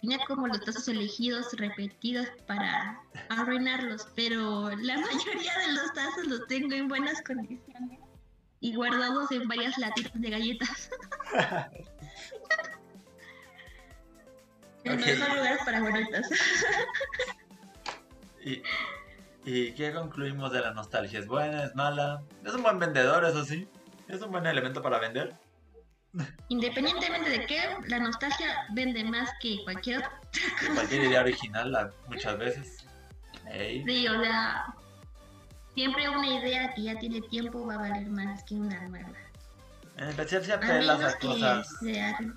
tenía 0.03 0.19
como 0.27 0.47
los 0.47 0.59
tazos 0.59 0.89
elegidos 0.89 1.53
repetidos 1.53 2.27
para 2.45 3.01
arruinarlos, 3.29 4.05
pero 4.15 4.69
la 4.69 4.97
mayoría 4.97 5.57
de 5.59 5.73
los 5.75 5.93
tazos 5.93 6.27
los 6.27 6.45
tengo 6.47 6.75
en 6.75 6.89
buenas 6.89 7.21
condiciones 7.21 8.01
y 8.59 8.75
guardados 8.75 9.31
en 9.31 9.47
varias 9.47 9.77
latitas 9.77 10.21
de 10.21 10.29
galletas. 10.29 10.89
El 14.83 14.97
mejor 14.97 15.37
lugar 15.37 15.59
para 15.63 15.79
guardar 15.79 16.05
tazos. 16.11 16.37
¿Y, 18.43 18.61
¿Y 19.45 19.71
qué 19.71 19.93
concluimos 19.93 20.51
de 20.51 20.59
la 20.59 20.73
nostalgia? 20.73 21.19
¿Es 21.19 21.27
buena? 21.27 21.63
¿Es 21.63 21.73
mala? 21.75 22.21
Es 22.43 22.53
un 22.53 22.61
buen 22.61 22.77
vendedor, 22.77 23.23
eso 23.23 23.45
sí. 23.45 23.69
Es 24.09 24.21
un 24.21 24.31
buen 24.31 24.45
elemento 24.45 24.81
para 24.81 24.99
vender. 24.99 25.33
Independientemente 26.49 27.29
de 27.29 27.45
que 27.45 27.59
la 27.87 27.99
nostalgia 27.99 28.67
vende 28.73 29.03
más 29.03 29.31
que 29.41 29.63
cualquier 29.63 29.99
otra 29.99 30.19
cosa. 30.59 30.73
Cualquier 30.73 31.03
idea 31.05 31.21
original, 31.21 31.93
muchas 32.07 32.37
veces. 32.37 32.85
Sí, 33.85 34.07
o 34.07 34.21
sea, 34.21 34.75
siempre 35.73 36.09
una 36.09 36.27
idea 36.27 36.73
que 36.73 36.83
ya 36.83 36.99
tiene 36.99 37.21
tiempo 37.21 37.65
va 37.65 37.75
a 37.75 37.77
valer 37.77 38.07
más 38.07 38.43
que 38.43 38.55
una 38.55 38.87
nueva. 38.87 39.09
En 39.97 40.09
especial 40.09 40.43
si 40.43 40.51
apelas 40.51 41.01
a, 41.01 41.19
cosas. 41.19 41.67
Sea 41.79 42.17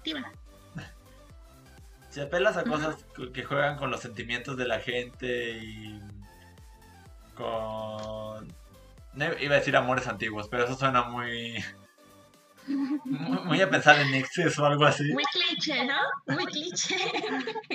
Si 2.11 2.21
apelas 2.21 2.57
a 2.57 2.65
cosas 2.65 3.05
que 3.33 3.45
juegan 3.45 3.77
con 3.77 3.91
los 3.91 4.01
sentimientos 4.01 4.57
de 4.57 4.67
la 4.67 4.81
gente 4.81 5.59
y 5.59 6.01
con. 7.35 8.49
iba 9.15 9.55
a 9.55 9.59
decir 9.59 9.77
amores 9.77 10.07
antiguos, 10.07 10.49
pero 10.49 10.65
eso 10.65 10.77
suena 10.77 11.03
muy. 11.03 11.63
Voy 13.47 13.61
a 13.61 13.71
pensar 13.71 14.01
en 14.01 14.15
exceso 14.15 14.63
o 14.63 14.67
algo 14.67 14.85
así. 14.85 15.05
Muy 15.13 15.25
cliché, 15.25 15.85
¿no? 15.85 16.35
Muy 16.35 16.45
cliché. 16.47 16.97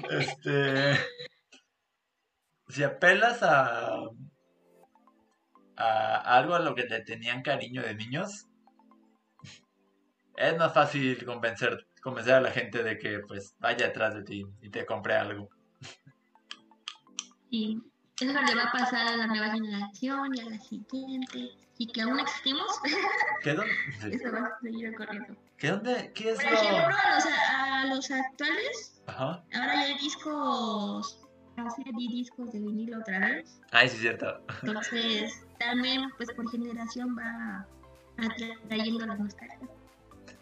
Este. 0.10 1.00
Si 2.68 2.84
apelas 2.84 3.44
a. 3.44 3.96
a 5.78 6.38
algo 6.38 6.56
a 6.56 6.60
lo 6.60 6.76
que 6.76 6.84
le 6.84 7.02
tenían 7.02 7.42
cariño 7.42 7.82
de 7.82 7.96
niños, 7.96 8.48
es 10.36 10.58
más 10.58 10.74
fácil 10.74 11.24
convencer, 11.26 11.88
convencer 12.02 12.36
a 12.36 12.42
la 12.42 12.52
gente 12.52 12.84
de 12.84 12.98
que 12.98 13.20
pues 13.20 13.56
vaya 13.60 13.88
detrás 13.88 14.16
de 14.16 14.24
ti 14.24 14.46
y 14.62 14.70
te 14.70 14.86
compre 14.86 15.16
algo. 15.16 15.50
Sí, 17.50 17.78
eso 18.20 18.34
le 18.34 18.56
va 18.56 18.64
a 18.64 18.72
pasar 18.72 19.08
a 19.08 19.18
la 19.18 19.28
nueva 19.28 19.52
generación 19.52 20.32
y 20.34 20.40
a 20.40 20.50
la 20.50 20.58
siguiente 20.60 21.61
y 21.82 21.88
que 21.88 22.02
aún 22.04 22.20
existimos, 22.20 22.80
¿Qué 23.42 23.56
dónde? 23.56 23.74
eso 24.16 24.32
va 24.32 24.46
a 24.46 24.60
seguir 24.62 24.94
corriendo. 24.94 25.36
¿Qué 25.58 25.70
dónde? 25.70 26.12
¿Qué 26.14 26.30
es 26.30 26.36
Por 26.36 26.54
ejemplo, 26.54 26.96
a 26.96 27.16
los, 27.16 27.26
a 27.26 27.86
los 27.86 28.12
actuales, 28.12 29.04
Ajá. 29.08 29.44
ahora 29.52 29.74
ya 29.74 29.82
hay 29.82 29.98
discos, 29.98 31.20
casi 31.56 31.82
hay 31.84 32.08
discos 32.08 32.52
de 32.52 32.60
vinilo 32.60 33.00
otra 33.00 33.18
vez. 33.18 33.60
Ay, 33.72 33.90
sí, 33.90 33.98
cierto. 33.98 34.46
Entonces, 34.62 35.44
también, 35.58 36.12
pues 36.18 36.32
por 36.34 36.52
generación 36.52 37.18
va 37.18 37.66
atrayendo 38.18 39.08
la 39.08 39.16
nostalgia. 39.16 39.68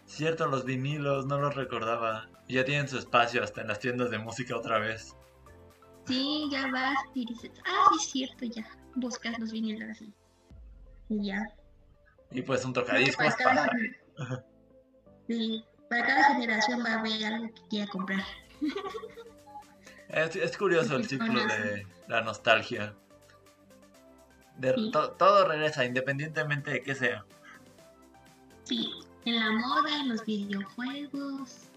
Cierto, 0.04 0.46
los 0.46 0.66
vinilos, 0.66 1.24
no 1.24 1.40
los 1.40 1.54
recordaba. 1.54 2.28
Ya 2.48 2.66
tienen 2.66 2.86
su 2.86 2.98
espacio 2.98 3.42
hasta 3.42 3.62
en 3.62 3.68
las 3.68 3.78
tiendas 3.78 4.10
de 4.10 4.18
música 4.18 4.54
otra 4.54 4.78
vez. 4.78 5.16
Sí, 6.04 6.50
ya 6.52 6.70
vas 6.70 6.98
y 7.14 7.24
dices, 7.24 7.52
ah, 7.64 7.86
sí, 7.92 7.96
es 7.96 8.10
cierto, 8.10 8.44
ya. 8.44 8.68
Buscas 8.96 9.38
los 9.38 9.52
vinilos 9.52 9.88
así. 9.88 10.12
Y 11.10 11.26
ya. 11.26 11.46
Y 12.30 12.40
pues 12.42 12.64
un 12.64 12.72
tocadiscos 12.72 13.34
para... 13.44 13.68
Sí, 15.26 15.64
para 15.88 16.06
cada 16.06 16.34
generación 16.34 16.84
va 16.84 16.94
a 16.94 16.98
haber 17.00 17.24
algo 17.24 17.54
que 17.54 17.62
quiera 17.68 17.86
comprar. 17.92 18.24
Es, 20.08 20.34
es 20.34 20.56
curioso 20.56 20.96
el 20.96 21.06
ciclo 21.06 21.46
de 21.46 21.86
la 22.08 22.22
nostalgia. 22.22 22.94
De, 24.56 24.72
to, 24.90 25.12
todo 25.12 25.46
regresa, 25.46 25.84
independientemente 25.84 26.72
de 26.72 26.82
qué 26.82 26.96
sea. 26.96 27.24
Sí, 28.64 28.90
en 29.24 29.36
la 29.36 29.52
moda, 29.52 30.00
en 30.00 30.08
los 30.08 30.24
videojuegos. 30.24 31.69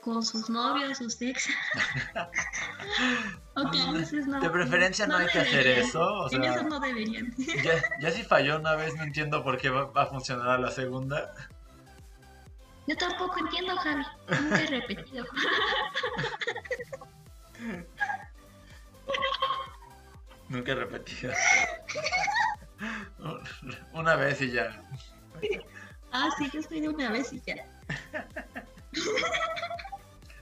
Con 0.00 0.24
sus 0.24 0.48
novios, 0.48 0.98
sus 0.98 1.20
ex. 1.22 1.48
o 3.54 3.70
que 3.70 3.80
a 3.80 3.92
veces 3.92 4.26
no. 4.26 4.40
De 4.40 4.50
preferencia 4.50 5.06
no, 5.06 5.16
hay 5.16 5.28
que 5.28 5.40
hacer 5.40 5.66
eso. 5.66 6.00
O 6.00 6.32
en 6.32 6.42
sea, 6.42 6.54
eso 6.54 6.62
no 6.64 6.80
deberían. 6.80 7.34
ya, 7.62 7.82
ya 8.00 8.10
si 8.10 8.22
falló 8.22 8.58
una 8.58 8.76
vez, 8.76 8.94
no 8.96 9.04
entiendo 9.04 9.44
por 9.44 9.58
qué 9.58 9.68
va, 9.70 9.86
va 9.86 10.02
a 10.02 10.06
funcionar 10.06 10.48
a 10.48 10.58
la 10.58 10.70
segunda. 10.70 11.32
Yo 12.86 12.96
tampoco 12.96 13.38
entiendo, 13.38 13.76
Javi. 13.76 14.04
Nunca 14.28 14.62
he 14.62 14.66
repetido. 14.66 15.24
Nunca 20.48 20.72
he 20.72 20.74
repetido. 20.74 21.32
Una 23.92 24.16
vez 24.16 24.40
y 24.40 24.50
ya. 24.50 24.82
ah, 26.12 26.30
sí, 26.36 26.50
yo 26.52 26.58
estoy 26.60 26.80
de 26.80 26.88
una 26.88 27.10
vez 27.10 27.32
y 27.32 27.40
ya. 27.46 27.64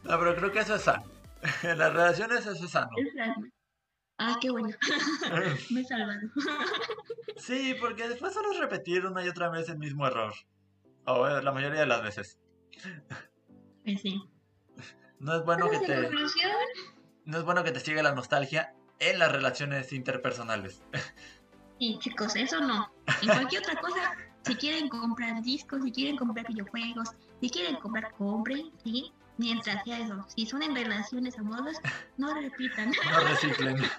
No, 0.04 0.18
pero 0.18 0.36
creo 0.36 0.52
que 0.52 0.60
eso 0.60 0.74
es 0.74 0.82
sano. 0.82 1.04
En 1.62 1.78
las 1.78 1.92
relaciones 1.92 2.46
eso 2.46 2.64
es 2.64 2.70
sano. 2.70 2.90
Es. 2.96 3.08
Ah, 4.18 4.36
qué 4.40 4.50
bueno. 4.50 4.76
Me 5.70 5.80
he 5.80 5.84
salvado. 5.84 6.20
Sí, 7.36 7.76
porque 7.80 8.08
después 8.08 8.34
solo 8.34 8.50
es 8.50 8.58
repetir 8.58 9.06
una 9.06 9.24
y 9.24 9.28
otra 9.28 9.48
vez 9.48 9.68
el 9.68 9.78
mismo 9.78 10.04
error. 10.08 10.34
O 11.06 11.24
eh, 11.28 11.40
la 11.40 11.52
mayoría 11.52 11.80
de 11.80 11.86
las 11.86 12.02
veces. 12.02 12.36
Pues 13.84 14.00
sí. 14.00 14.20
No 15.20 15.36
es 15.36 15.44
bueno 15.44 15.70
que 15.70 15.78
te, 15.78 16.02
conclusión, 16.02 16.50
no 17.26 17.38
es 17.38 17.44
bueno 17.44 17.62
que 17.62 17.70
te 17.70 17.78
siga 17.78 18.02
la 18.02 18.12
nostalgia 18.12 18.74
en 18.98 19.20
las 19.20 19.30
relaciones 19.30 19.92
interpersonales. 19.92 20.82
Sí, 21.78 21.96
chicos, 22.00 22.34
eso 22.34 22.60
no. 22.60 22.92
En 23.22 23.28
cualquier 23.28 23.62
otra 23.62 23.80
cosa, 23.80 24.16
si 24.42 24.56
quieren 24.56 24.88
comprar 24.88 25.40
discos, 25.42 25.82
si 25.84 25.92
quieren 25.92 26.16
comprar 26.16 26.46
videojuegos, 26.48 27.10
si 27.40 27.50
quieren 27.50 27.76
comprar, 27.76 28.12
compren, 28.14 28.72
¿sí? 28.82 29.12
Mientras 29.38 29.82
sea 29.84 30.00
eso. 30.00 30.26
Si 30.34 30.46
son 30.46 30.62
en 30.62 30.74
relaciones 30.74 31.38
amorosas, 31.38 31.80
no 32.16 32.34
repitan. 32.34 32.92
No 33.10 33.20
reciclen. 33.20 33.76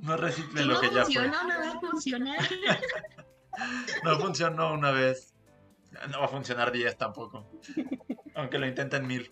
No 0.00 0.14
Si 0.16 0.22
reciclen 0.22 0.68
no 0.68 0.74
lo 0.74 0.80
que 0.80 0.90
ya 0.94 1.04
fue. 1.04 1.26
no 1.28 1.48
va 1.48 1.70
a 1.72 1.80
funcionar. 1.80 2.38
No 4.04 4.18
funcionó 4.20 4.72
una 4.72 4.92
vez. 4.92 5.34
No 6.10 6.20
va 6.20 6.26
a 6.26 6.28
funcionar 6.28 6.70
10 6.70 6.96
tampoco. 6.96 7.50
Aunque 8.36 8.58
lo 8.58 8.66
intenten 8.66 9.06
mil. 9.06 9.30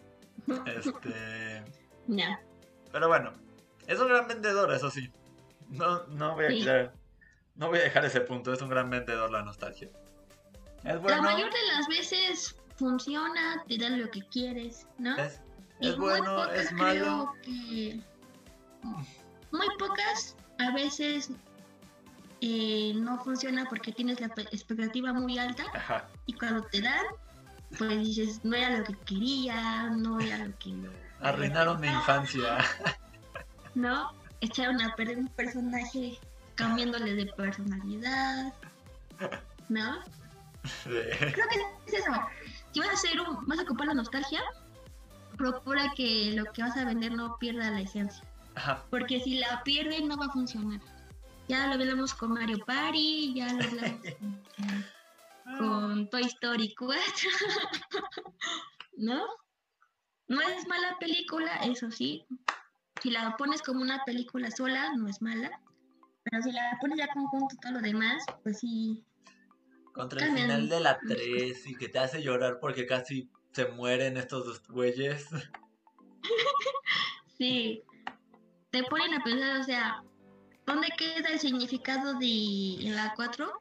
Este. 0.66 1.64
Ya. 2.08 2.40
Pero 2.92 3.08
bueno, 3.08 3.32
es 3.88 3.98
un 3.98 4.06
gran 4.08 4.28
vendedor, 4.28 4.72
eso 4.72 4.90
sí. 4.90 5.12
No, 5.68 6.04
no 6.06 6.34
voy 6.34 6.44
a 6.44 6.48
Sí. 6.50 6.54
quitar- 6.60 6.92
No 7.56 7.68
voy 7.68 7.78
a 7.78 7.82
dejar 7.82 8.04
ese 8.04 8.20
punto, 8.20 8.52
es 8.52 8.60
un 8.62 8.68
gran 8.68 8.88
vendedor 8.90 9.30
la 9.30 9.42
nostalgia. 9.42 9.88
Es 10.84 10.94
La 10.94 10.98
bueno. 10.98 11.22
mayor 11.22 11.50
de 11.52 11.66
las 11.74 11.88
veces 11.88 12.56
funciona, 12.76 13.62
te 13.68 13.78
da 13.78 13.88
lo 13.90 14.10
que 14.10 14.20
quieres, 14.28 14.86
¿no? 14.98 15.16
Es, 15.16 15.40
Y 15.80 15.88
muy 15.90 15.96
bueno, 15.96 16.36
pocas 16.36 16.58
es 16.58 16.72
malo. 16.72 17.34
creo 17.42 17.42
que- 17.42 18.00
Muy 19.52 19.66
pocas, 19.78 20.36
a 20.58 20.70
veces 20.72 21.30
eh, 22.40 22.92
no 22.94 23.18
funciona 23.24 23.64
porque 23.68 23.92
tienes 23.92 24.20
la 24.20 24.28
pe- 24.28 24.42
expectativa 24.52 25.12
muy 25.12 25.38
alta 25.38 25.64
Ajá. 25.74 26.08
y 26.26 26.34
cuando 26.34 26.62
te 26.64 26.82
dan, 26.82 27.04
pues 27.78 27.98
dices, 28.00 28.40
no 28.44 28.54
era 28.56 28.78
lo 28.78 28.84
que 28.84 28.94
quería, 29.06 29.90
no 29.90 30.20
era 30.20 30.38
lo 30.38 30.56
que... 30.58 30.74
Arruinaron 31.20 31.80
mi 31.80 31.88
infancia. 31.88 32.58
¿No? 33.74 34.12
Echaron 34.40 34.80
a 34.82 34.94
perder 34.94 35.18
un 35.18 35.28
personaje 35.28 36.18
cambiándole 36.56 37.14
de 37.14 37.26
personalidad, 37.32 38.52
¿no? 39.68 39.98
Sí. 40.82 40.90
Creo 40.90 41.46
que 41.48 41.60
es 41.86 41.94
eso. 42.00 42.10
Si 42.76 42.80
vas 42.80 42.90
a 42.90 42.92
hacer 42.92 43.18
un, 43.22 43.46
vas 43.46 43.58
a 43.58 43.62
ocupar 43.62 43.86
la 43.86 43.94
nostalgia, 43.94 44.42
procura 45.38 45.90
que 45.96 46.32
lo 46.36 46.44
que 46.52 46.60
vas 46.60 46.76
a 46.76 46.84
vender 46.84 47.10
no 47.10 47.38
pierda 47.38 47.70
la 47.70 47.80
esencia. 47.80 48.22
Ajá. 48.54 48.84
Porque 48.90 49.18
si 49.18 49.38
la 49.38 49.62
pierden 49.64 50.08
no 50.08 50.18
va 50.18 50.26
a 50.26 50.30
funcionar. 50.30 50.82
Ya 51.48 51.68
lo 51.68 51.72
hablamos 51.72 52.12
con 52.12 52.34
Mario 52.34 52.58
Party, 52.66 53.32
ya 53.32 53.50
lo 53.50 53.64
hablamos 53.64 54.00
con, 54.18 55.56
con 55.58 56.10
Toy 56.10 56.24
Story 56.24 56.74
4. 56.74 57.00
¿No? 58.98 59.24
No 60.28 60.42
es 60.42 60.68
mala 60.68 60.98
película, 61.00 61.54
eso 61.64 61.90
sí. 61.90 62.26
Si 63.00 63.08
la 63.08 63.38
pones 63.38 63.62
como 63.62 63.80
una 63.80 64.04
película 64.04 64.50
sola, 64.50 64.92
no 64.92 65.08
es 65.08 65.22
mala. 65.22 65.62
Pero 66.24 66.42
si 66.42 66.52
la 66.52 66.76
pones 66.82 66.98
ya 66.98 67.08
como 67.10 67.26
junto 67.28 67.56
todo 67.56 67.72
lo 67.72 67.80
demás, 67.80 68.22
pues 68.42 68.58
sí. 68.58 69.02
Contra 69.96 70.20
el 70.20 70.26
Cambian 70.26 70.46
final 70.46 70.68
de 70.68 70.80
la 70.80 70.92
las 70.92 71.00
cosas. 71.00 71.16
3 71.16 71.66
y 71.68 71.74
que 71.74 71.88
te 71.88 71.98
hace 71.98 72.22
llorar 72.22 72.58
porque 72.60 72.86
casi 72.86 73.30
se 73.52 73.66
mueren 73.68 74.18
estos 74.18 74.44
dos 74.44 74.68
güeyes. 74.68 75.26
Sí. 77.38 77.82
Te 78.70 78.82
ponen 78.84 79.12
a 79.12 79.22
pensar, 79.22 79.60
o 79.60 79.62
sea, 79.62 80.02
¿dónde 80.64 80.88
queda 80.96 81.28
el 81.28 81.38
significado 81.38 82.14
de 82.14 82.86
en 82.86 82.96
la 82.96 83.12
4 83.14 83.52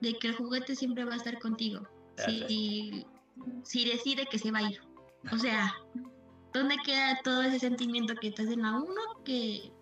de 0.00 0.16
que 0.16 0.28
el 0.28 0.36
juguete 0.36 0.76
siempre 0.76 1.04
va 1.04 1.14
a 1.14 1.16
estar 1.16 1.40
contigo? 1.40 1.88
Si, 2.24 3.04
si 3.64 3.84
decide 3.84 4.26
que 4.30 4.38
se 4.38 4.52
va 4.52 4.58
a 4.58 4.70
ir. 4.70 4.80
O 5.32 5.38
sea, 5.38 5.74
¿dónde 6.52 6.76
queda 6.84 7.20
todo 7.24 7.42
ese 7.42 7.58
sentimiento 7.58 8.14
que 8.14 8.30
te 8.30 8.42
hacen 8.42 8.64
a 8.64 8.78
uno 8.78 9.00
que 9.24 9.72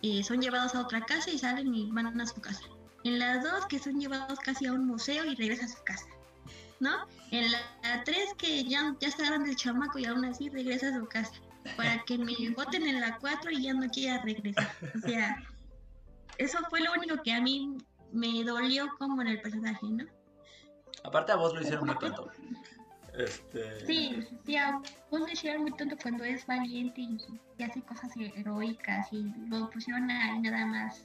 eh, 0.00 0.24
son 0.24 0.40
llevados 0.40 0.74
a 0.74 0.80
otra 0.80 1.02
casa 1.02 1.30
y 1.30 1.38
salen 1.38 1.74
y 1.74 1.90
van 1.92 2.18
a 2.18 2.26
su 2.26 2.40
casa? 2.40 2.62
En 3.04 3.18
la 3.18 3.38
2 3.38 3.66
que 3.66 3.78
son 3.78 4.00
llevados 4.00 4.38
casi 4.40 4.66
a 4.66 4.72
un 4.72 4.86
museo 4.86 5.24
y 5.24 5.34
regresan 5.34 5.66
a 5.66 5.72
su 5.72 5.82
casa. 5.84 6.06
¿No? 6.80 7.06
En 7.30 7.50
la 7.50 8.04
3 8.04 8.34
que 8.36 8.64
ya, 8.64 8.94
ya 9.00 9.08
está 9.08 9.26
grande 9.26 9.50
el 9.50 9.56
chamaco 9.56 9.98
y 9.98 10.06
aún 10.06 10.24
así 10.24 10.48
regresa 10.48 10.88
a 10.88 10.98
su 10.98 11.06
casa. 11.06 11.32
Para 11.76 12.02
que 12.04 12.18
me 12.18 12.34
voten 12.56 12.86
en 12.86 13.00
la 13.00 13.18
4 13.18 13.50
y 13.50 13.62
ya 13.62 13.74
no 13.74 13.88
quiera 13.88 14.22
regresar. 14.22 14.70
O 14.94 14.98
sea, 15.06 15.36
eso 16.38 16.58
fue 16.70 16.80
lo 16.80 16.92
único 16.92 17.22
que 17.22 17.32
a 17.32 17.40
mí 17.40 17.78
me 18.12 18.44
dolió 18.44 18.88
como 18.98 19.22
en 19.22 19.28
el 19.28 19.40
personaje, 19.40 19.86
¿no? 19.86 20.04
Aparte 21.04 21.32
a 21.32 21.36
vos 21.36 21.54
lo 21.54 21.60
hicieron 21.60 21.86
muy 21.86 21.98
tonto. 21.98 22.30
Este. 23.16 23.86
Sí, 23.86 24.26
sí, 24.46 24.56
a 24.56 24.80
vos 25.10 25.20
le 25.26 25.32
hicieron 25.32 25.62
muy 25.62 25.72
tonto 25.72 25.96
cuando 26.00 26.24
es 26.24 26.46
valiente 26.46 27.00
y, 27.00 27.18
y 27.58 27.62
hace 27.62 27.82
cosas 27.82 28.12
heroicas 28.16 29.12
y 29.12 29.32
lo 29.48 29.68
pusieron 29.70 30.10
ahí 30.10 30.38
nada 30.38 30.66
más 30.66 31.04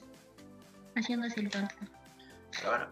haciéndose 0.96 1.39
el 1.39 1.50
tonto. 1.50 1.76
Pero 2.52 2.70
bueno, 2.70 2.86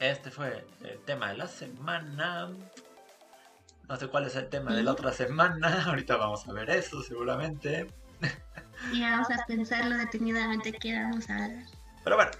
este 0.00 0.30
fue 0.30 0.66
el 0.82 0.98
tema 1.00 1.30
de 1.30 1.38
la 1.38 1.46
semana. 1.46 2.50
No 3.88 3.96
sé 3.96 4.08
cuál 4.08 4.26
es 4.26 4.36
el 4.36 4.48
tema 4.48 4.74
de 4.74 4.82
la 4.82 4.92
otra 4.92 5.12
semana. 5.12 5.84
Ahorita 5.86 6.16
vamos 6.16 6.46
a 6.48 6.52
ver 6.52 6.70
eso 6.70 7.02
seguramente. 7.02 7.86
Y 8.92 9.00
vamos 9.00 9.28
a 9.30 9.44
pensarlo 9.46 9.96
detenidamente 9.96 10.72
que 10.72 10.94
vamos 10.94 11.28
a 11.30 11.44
hablar. 11.44 11.64
Pero 12.04 12.16
bueno, 12.16 12.30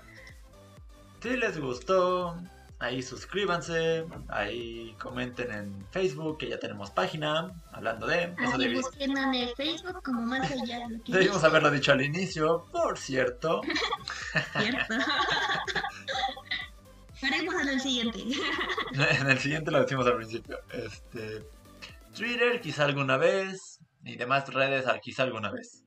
si 1.23 1.37
les 1.37 1.59
gustó, 1.59 2.37
ahí 2.79 3.03
suscríbanse, 3.03 4.05
ahí 4.29 4.95
comenten 5.01 5.51
en 5.51 5.87
Facebook 5.91 6.39
que 6.39 6.49
ya 6.49 6.59
tenemos 6.59 6.91
página 6.91 7.51
hablando 7.73 8.07
de 8.07 8.25
eso. 8.25 8.35
Así 8.55 8.59
Debi- 8.65 8.77
busquen 8.83 9.17
en 9.17 9.35
el 9.35 9.49
Facebook 9.55 10.03
como 10.03 10.23
más 10.23 10.51
allá 10.51 10.81
de 10.87 10.97
lo 10.99 11.05
que 11.05 11.13
debimos 11.19 11.43
haberlo 11.45 11.71
dicho 11.71 11.93
al 11.93 12.03
inicio, 12.03 12.67
por 12.73 12.99
cierto. 12.99 13.61
cierto. 14.59 14.95
Haremos 17.23 17.55
en 17.63 17.69
el 17.69 17.81
siguiente. 17.81 18.23
En 18.93 19.31
el 19.31 19.39
siguiente 19.39 19.71
lo 19.71 19.81
decimos 19.81 20.07
al 20.07 20.17
principio. 20.17 20.59
Este, 20.71 21.47
Twitter 22.15 22.61
quizá 22.61 22.85
alguna 22.85 23.17
vez 23.17 23.81
y 24.05 24.17
demás 24.17 24.53
redes 24.53 24.87
ah, 24.87 24.99
quizá 25.03 25.23
alguna 25.23 25.51
vez. 25.51 25.83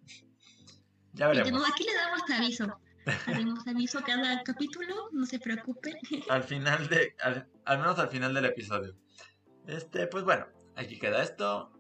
Ya 1.14 1.28
veremos. 1.28 1.64
aquí 1.70 1.84
le 1.84 1.94
damos 1.94 2.22
aviso. 2.32 2.80
Haremos 3.28 3.68
aviso 3.68 4.02
cada 4.06 4.42
capítulo, 4.44 5.10
no 5.12 5.26
se 5.26 5.40
preocupen. 5.40 5.96
Al 6.30 6.44
final 6.44 6.88
de, 6.90 7.16
al, 7.22 7.48
al 7.66 7.78
menos 7.80 8.00
al 8.00 8.10
final 8.10 8.34
del 8.34 8.46
episodio. 8.46 8.96
Este, 9.68 10.08
pues 10.08 10.24
bueno, 10.24 10.48
aquí 10.76 10.98
queda 11.00 11.22
esto. 11.24 11.72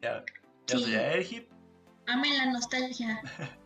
Ya, 0.00 0.24
yo 0.68 0.78
Sí. 0.78 0.84
soy 0.84 0.94
Airhip. 0.94 1.50
Amen 2.06 2.36
la 2.36 2.46
nostalgia. 2.52 3.20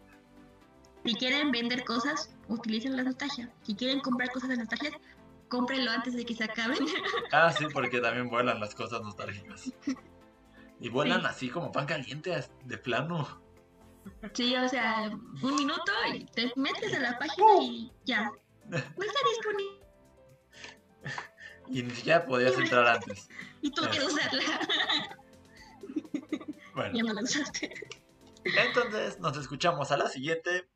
Si 1.04 1.14
quieren 1.14 1.52
vender 1.52 1.84
cosas, 1.84 2.34
utilicen 2.48 2.96
la 2.96 3.04
nostalgia. 3.04 3.48
Si 3.62 3.76
quieren 3.76 4.00
comprar 4.00 4.28
cosas 4.32 4.48
de 4.48 4.56
nostalgia, 4.56 4.90
cómprenlo 5.48 5.88
antes 5.92 6.14
de 6.14 6.24
que 6.26 6.34
se 6.34 6.42
acaben. 6.42 6.78
Ah, 7.32 7.52
sí, 7.52 7.66
porque 7.72 8.00
también 8.00 8.28
vuelan 8.28 8.58
las 8.58 8.74
cosas 8.74 9.02
nostálgicas. 9.02 9.72
Y 10.80 10.88
vuelan 10.88 11.20
Sí. 11.20 11.26
así 11.28 11.48
como 11.48 11.70
pan 11.70 11.86
caliente 11.86 12.36
de 12.64 12.78
plano. 12.78 13.40
Sí, 14.34 14.54
o 14.56 14.68
sea, 14.68 15.10
un 15.42 15.56
minuto 15.56 15.92
y 16.14 16.24
te 16.26 16.52
metes 16.56 16.94
a 16.94 17.00
la 17.00 17.18
página 17.18 17.46
y 17.62 17.92
ya. 18.04 18.30
No 18.68 18.76
está 18.78 19.20
disponible 19.30 19.80
Y 21.68 21.82
ni 21.82 21.90
siquiera 21.90 22.24
podías 22.26 22.56
entrar 22.58 22.86
antes. 22.86 23.28
y 23.62 23.70
tú 23.70 23.82
quieres 23.90 24.12
usarla. 24.12 24.42
Bueno, 26.74 26.94
ya 26.94 27.02
no 27.04 27.14
la 27.14 27.22
usaste. 27.22 27.72
entonces 28.44 29.18
nos 29.18 29.36
escuchamos 29.38 29.90
a 29.92 29.96
la 29.96 30.08
siguiente. 30.08 30.68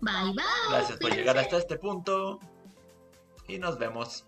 Bye, 0.00 0.32
bye. 0.34 0.44
Gracias 0.70 0.98
por 0.98 1.14
llegar 1.14 1.36
hasta 1.36 1.58
este 1.58 1.76
punto. 1.76 2.40
Y 3.46 3.58
nos 3.58 3.78
vemos. 3.78 4.24